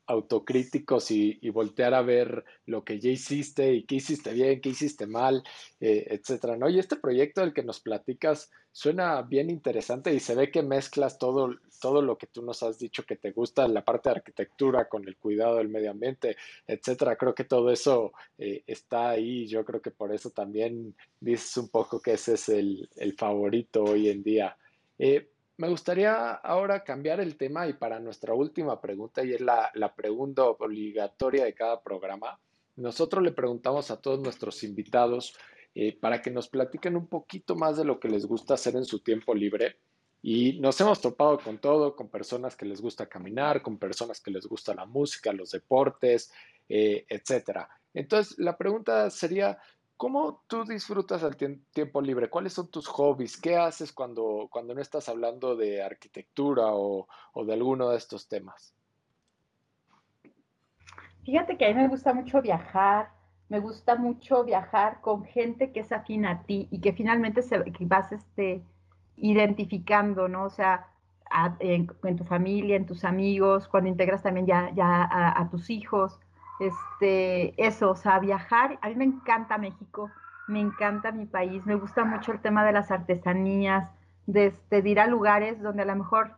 autocríticos 0.08 1.12
y, 1.12 1.38
voltear 1.50 1.94
a 1.94 2.02
ver 2.02 2.46
lo 2.66 2.84
que 2.84 3.00
ya 3.00 3.10
hiciste 3.10 3.74
y 3.74 3.84
qué 3.84 3.96
hiciste 3.96 4.34
bien, 4.34 4.62
qué 4.62 4.70
hiciste 4.70 5.08
mal, 5.08 5.44
eh, 5.80 6.06
etcétera, 6.10 6.56
¿no? 6.58 6.70
Y 6.70 6.80
este 6.80 6.96
proyecto 6.96 7.42
del 7.42 7.54
que 7.54 7.64
nos 7.64 7.80
platicas 7.80 8.50
suena 8.72 9.22
bien 9.24 9.50
interesante 9.50 10.14
y 10.14 10.20
se 10.20 10.36
ve 10.36 10.52
que 10.52 10.62
mezclas 10.62 11.18
todo, 11.18 11.56
todo 11.82 12.02
lo 12.02 12.18
que 12.18 12.28
tú 12.28 12.44
nos 12.44 12.62
has 12.62 12.78
dicho 12.78 13.04
que 13.06 13.16
te 13.16 13.32
gusta, 13.32 13.68
la 13.68 13.84
parte 13.84 14.10
de 14.10 14.18
arquitectura 14.18 14.88
con 14.88 15.08
el 15.08 15.18
cuidado 15.18 15.58
del 15.58 15.70
medio 15.70 15.92
ambiente, 15.92 16.38
etcétera. 16.68 17.16
Creo 17.16 17.34
que 17.34 17.44
todo 17.44 17.72
eso 17.72 18.14
eh, 18.38 18.64
está 18.68 19.10
ahí. 19.10 19.48
Yo 19.48 19.66
creo 19.66 19.82
que 19.82 19.92
por 19.92 20.14
eso 20.14 20.30
también 20.30 20.96
dices 21.20 21.58
un 21.58 21.70
poco 21.70 22.00
que 22.00 22.14
ese 22.14 22.36
es 22.36 22.50
el, 22.50 22.88
el 22.98 23.14
favorito 23.14 23.84
hoy 23.84 24.10
en 24.10 24.22
día. 24.24 24.56
Eh, 25.00 25.28
me 25.58 25.68
gustaría 25.68 26.32
ahora 26.34 26.84
cambiar 26.84 27.20
el 27.20 27.36
tema 27.36 27.68
y 27.68 27.74
para 27.74 28.00
nuestra 28.00 28.34
última 28.34 28.80
pregunta, 28.80 29.24
y 29.24 29.34
es 29.34 29.42
la, 29.42 29.94
pregunta 29.96 30.44
obligatoria 30.46 31.46
de 31.46 31.56
cada 31.56 31.82
programa, 31.82 32.40
nosotros 32.76 33.24
le 33.24 33.32
preguntamos 33.32 33.90
a 33.90 34.00
todos 34.00 34.20
nuestros 34.20 34.64
invitados 34.64 35.36
eh, 35.74 35.98
para 36.00 36.22
que 36.22 36.30
nos 36.30 36.48
platiquen 36.48 36.96
un 36.96 37.08
poquito 37.08 37.56
más 37.56 37.78
de 37.78 37.86
lo 37.86 38.00
que 38.00 38.08
les 38.08 38.26
gusta 38.26 38.54
hacer 38.54 38.76
en 38.76 38.86
su 38.86 39.00
tiempo 39.00 39.34
libre. 39.34 39.78
Y 40.22 40.60
nos 40.60 40.80
hemos 40.82 41.02
topado 41.02 41.40
con 41.40 41.60
todo, 41.60 41.96
con 41.96 42.10
personas 42.10 42.56
que 42.56 42.66
les 42.66 42.82
gusta 42.82 43.08
caminar, 43.08 43.62
con 43.62 43.78
personas 43.78 44.20
que 44.20 44.32
les 44.32 44.46
gusta 44.46 44.76
la 44.76 44.86
música, 44.86 45.32
los 45.34 45.52
deportes, 45.52 46.32
eh, 46.70 47.06
etcétera. 47.10 47.70
Entonces, 47.94 48.38
la 48.38 48.58
pregunta 48.58 49.10
sería, 49.10 49.58
¿Cómo 49.98 50.44
tú 50.46 50.64
disfrutas 50.64 51.24
el 51.24 51.36
tiempo 51.74 52.02
libre? 52.02 52.30
¿Cuáles 52.30 52.54
son 52.54 52.70
tus 52.70 52.88
hobbies? 52.88 53.36
¿Qué 53.36 53.58
haces 53.58 53.92
cuando, 53.92 54.48
cuando 54.52 54.76
no 54.76 54.82
estás 54.82 55.10
hablando 55.10 55.56
de 55.56 55.82
arquitectura 55.82 56.68
o, 56.68 57.08
de 57.44 57.54
alguno 57.54 57.90
de 57.90 57.98
estos 57.98 58.28
temas? 58.28 58.76
Fíjate 61.26 61.58
que 61.58 61.66
a 61.66 61.70
mí 61.70 61.74
me 61.74 61.88
gusta 61.88 62.14
mucho 62.14 62.44
viajar, 62.44 63.10
me 63.50 63.60
gusta 63.60 63.96
mucho 63.96 64.44
viajar 64.44 65.02
con 65.02 65.26
gente 65.26 65.72
que 65.72 65.80
es 65.80 65.92
afín 65.92 66.28
a 66.28 66.44
ti 66.44 66.68
y 66.70 66.80
que 66.80 66.94
finalmente 66.94 67.42
se, 67.42 67.64
vas 67.80 68.12
este, 68.12 68.64
identificando, 69.16 70.28
¿no? 70.28 70.44
O 70.44 70.50
sea, 70.52 70.92
en, 71.60 71.88
tu 71.88 72.24
familia, 72.24 72.76
en 72.76 72.86
tus 72.86 73.04
amigos, 73.04 73.68
cuando 73.68 73.90
integras 73.90 74.22
también 74.22 74.46
ya, 74.46 74.72
ya 74.76 75.10
a 75.36 75.50
tus 75.50 75.72
hijos 75.72 76.20
este, 76.60 77.62
eso, 77.64 77.92
o 77.92 77.96
sea, 77.96 78.20
viajar, 78.20 78.80
a 78.82 78.90
mí 78.90 78.96
me 78.96 79.06
encanta 79.06 79.58
México, 79.58 80.12
me 80.48 80.60
encanta 80.60 81.12
mi 81.12 81.26
país, 81.26 81.66
me 81.66 81.76
gusta 81.76 82.06
mucho 82.06 82.32
el 82.32 82.40
tema 82.42 82.66
de 82.66 82.72
las 82.72 82.92
artesanías, 82.92 83.90
de, 84.26 84.48
este, 84.48 84.80
ir 84.88 85.00
a 85.00 85.08
lugares 85.08 85.62
donde 85.62 85.84
a 85.84 85.86
lo 85.86 85.96
mejor 85.96 86.38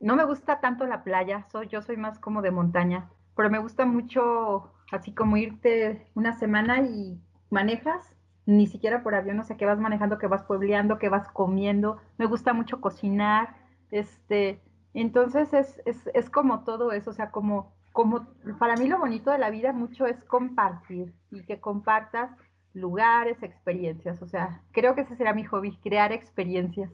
no 0.00 0.16
me 0.16 0.24
gusta 0.24 0.60
tanto 0.60 0.86
la 0.86 1.04
playa, 1.04 1.46
soy, 1.50 1.68
yo 1.68 1.82
soy 1.82 1.96
más 1.96 2.18
como 2.18 2.42
de 2.42 2.50
montaña, 2.50 3.10
pero 3.36 3.50
me 3.50 3.58
gusta 3.58 3.86
mucho 3.86 4.72
así 4.90 5.12
como 5.14 5.36
irte 5.36 6.06
una 6.14 6.32
semana 6.32 6.82
y 6.82 7.20
manejas, 7.50 8.16
ni 8.44 8.66
siquiera 8.66 9.02
por 9.02 9.14
avión, 9.14 9.38
o 9.38 9.44
sea, 9.44 9.56
que 9.56 9.66
vas 9.66 9.78
manejando, 9.78 10.18
que 10.18 10.26
vas 10.26 10.42
puebleando, 10.42 10.98
que 10.98 11.08
vas 11.08 11.28
comiendo, 11.28 11.98
me 12.18 12.26
gusta 12.26 12.52
mucho 12.52 12.80
cocinar, 12.80 13.56
este, 13.90 14.60
entonces 14.94 15.52
es, 15.54 15.80
es, 15.86 16.10
es 16.14 16.30
como 16.30 16.64
todo 16.64 16.92
eso, 16.92 17.10
o 17.10 17.14
sea, 17.14 17.30
como 17.30 17.72
como 17.92 18.26
para 18.58 18.76
mí 18.76 18.88
lo 18.88 18.98
bonito 18.98 19.30
de 19.30 19.38
la 19.38 19.50
vida 19.50 19.72
mucho 19.72 20.06
es 20.06 20.22
compartir 20.24 21.12
y 21.30 21.44
que 21.44 21.60
compartas 21.60 22.30
lugares, 22.74 23.42
experiencias. 23.42 24.20
O 24.22 24.26
sea, 24.26 24.62
creo 24.72 24.94
que 24.94 25.02
ese 25.02 25.16
será 25.16 25.34
mi 25.34 25.44
hobby, 25.44 25.76
crear 25.82 26.12
experiencias. 26.12 26.90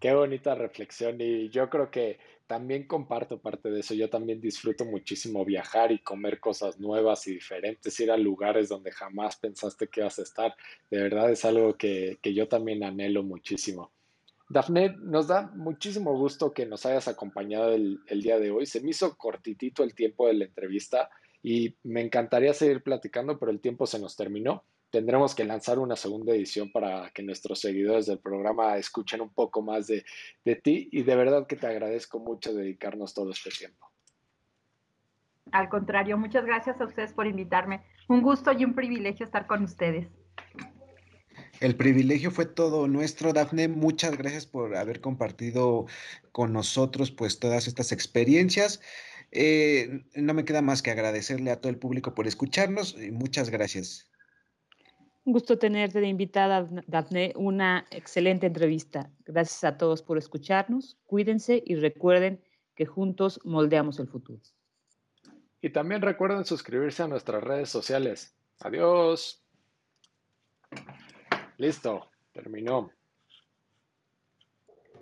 Qué 0.00 0.14
bonita 0.14 0.54
reflexión 0.54 1.18
y 1.20 1.48
yo 1.48 1.70
creo 1.70 1.90
que 1.90 2.18
también 2.46 2.86
comparto 2.86 3.40
parte 3.40 3.70
de 3.70 3.80
eso. 3.80 3.94
Yo 3.94 4.10
también 4.10 4.40
disfruto 4.40 4.84
muchísimo 4.84 5.44
viajar 5.44 5.92
y 5.92 6.00
comer 6.00 6.40
cosas 6.40 6.78
nuevas 6.78 7.26
y 7.26 7.32
diferentes, 7.32 7.98
ir 8.00 8.10
a 8.10 8.16
lugares 8.16 8.68
donde 8.68 8.92
jamás 8.92 9.36
pensaste 9.36 9.88
que 9.88 10.00
ibas 10.00 10.18
a 10.18 10.22
estar. 10.22 10.54
De 10.90 11.02
verdad 11.02 11.30
es 11.30 11.44
algo 11.44 11.76
que, 11.76 12.18
que 12.20 12.34
yo 12.34 12.48
también 12.48 12.84
anhelo 12.84 13.22
muchísimo. 13.22 13.92
Dafne, 14.48 14.96
nos 15.00 15.28
da 15.28 15.50
muchísimo 15.54 16.16
gusto 16.16 16.52
que 16.52 16.66
nos 16.66 16.84
hayas 16.84 17.08
acompañado 17.08 17.72
el, 17.72 18.00
día 18.22 18.38
de 18.38 18.50
hoy. 18.50 18.66
Se 18.66 18.80
me 18.80 18.90
hizo 18.90 19.16
cortitito 19.16 19.82
el 19.82 19.94
tiempo 19.94 20.26
de 20.26 20.34
la 20.34 20.44
entrevista 20.44 21.10
y 21.42 21.76
me 21.82 22.02
encantaría 22.02 22.52
seguir 22.52 22.82
platicando, 22.82 23.38
pero 23.38 23.50
el 23.50 23.60
tiempo 23.60 23.86
se 23.86 23.98
nos 23.98 24.16
terminó. 24.16 24.64
Tendremos 24.90 25.34
que 25.34 25.44
lanzar 25.44 25.78
una 25.78 25.96
segunda 25.96 26.34
edición 26.34 26.70
para 26.70 27.10
que 27.10 27.22
nuestros 27.22 27.58
seguidores 27.58 28.06
del 28.06 28.18
programa 28.18 28.76
escuchen 28.76 29.22
un 29.22 29.30
poco 29.30 29.62
más 29.62 29.86
de, 29.86 30.04
de 30.44 30.56
ti 30.56 30.88
y 30.92 31.02
de 31.02 31.16
verdad 31.16 31.46
que 31.46 31.56
te 31.56 31.66
agradezco 31.66 32.20
mucho 32.20 32.54
dedicarnos 32.54 33.14
todo 33.14 33.30
este 33.30 33.50
tiempo. 33.50 33.90
Al 35.52 35.68
contrario, 35.68 36.16
muchas 36.16 36.44
gracias 36.44 36.80
a 36.80 36.84
ustedes 36.84 37.12
por 37.12 37.26
invitarme. 37.26 37.82
Un 38.08 38.22
gusto 38.22 38.52
y 38.52 38.64
un 38.64 38.74
privilegio 38.74 39.24
estar 39.24 39.46
con 39.46 39.64
ustedes. 39.64 40.08
El 41.60 41.76
privilegio 41.76 42.30
fue 42.30 42.46
todo 42.46 42.88
nuestro, 42.88 43.32
Dafne. 43.32 43.68
Muchas 43.68 44.16
gracias 44.18 44.46
por 44.46 44.76
haber 44.76 45.00
compartido 45.00 45.86
con 46.32 46.52
nosotros 46.52 47.10
pues 47.10 47.38
todas 47.38 47.66
estas 47.66 47.92
experiencias. 47.92 48.80
Eh, 49.30 50.04
no 50.14 50.34
me 50.34 50.44
queda 50.44 50.62
más 50.62 50.82
que 50.82 50.90
agradecerle 50.90 51.50
a 51.50 51.60
todo 51.60 51.70
el 51.70 51.78
público 51.78 52.14
por 52.14 52.26
escucharnos 52.26 52.96
y 53.00 53.10
muchas 53.10 53.50
gracias. 53.50 54.08
Un 55.24 55.32
gusto 55.32 55.58
tenerte 55.58 56.00
de 56.00 56.08
invitada, 56.08 56.68
Dafne. 56.86 57.32
Una 57.34 57.86
excelente 57.90 58.46
entrevista. 58.46 59.10
Gracias 59.24 59.64
a 59.64 59.78
todos 59.78 60.02
por 60.02 60.18
escucharnos. 60.18 60.98
Cuídense 61.06 61.62
y 61.64 61.76
recuerden 61.76 62.42
que 62.74 62.84
juntos 62.84 63.40
moldeamos 63.44 63.98
el 64.00 64.08
futuro. 64.08 64.40
Y 65.62 65.70
también 65.70 66.02
recuerden 66.02 66.44
suscribirse 66.44 67.02
a 67.02 67.08
nuestras 67.08 67.42
redes 67.42 67.70
sociales. 67.70 68.36
Adiós. 68.60 69.42
Listo, 71.58 72.08
terminó. 72.32 72.90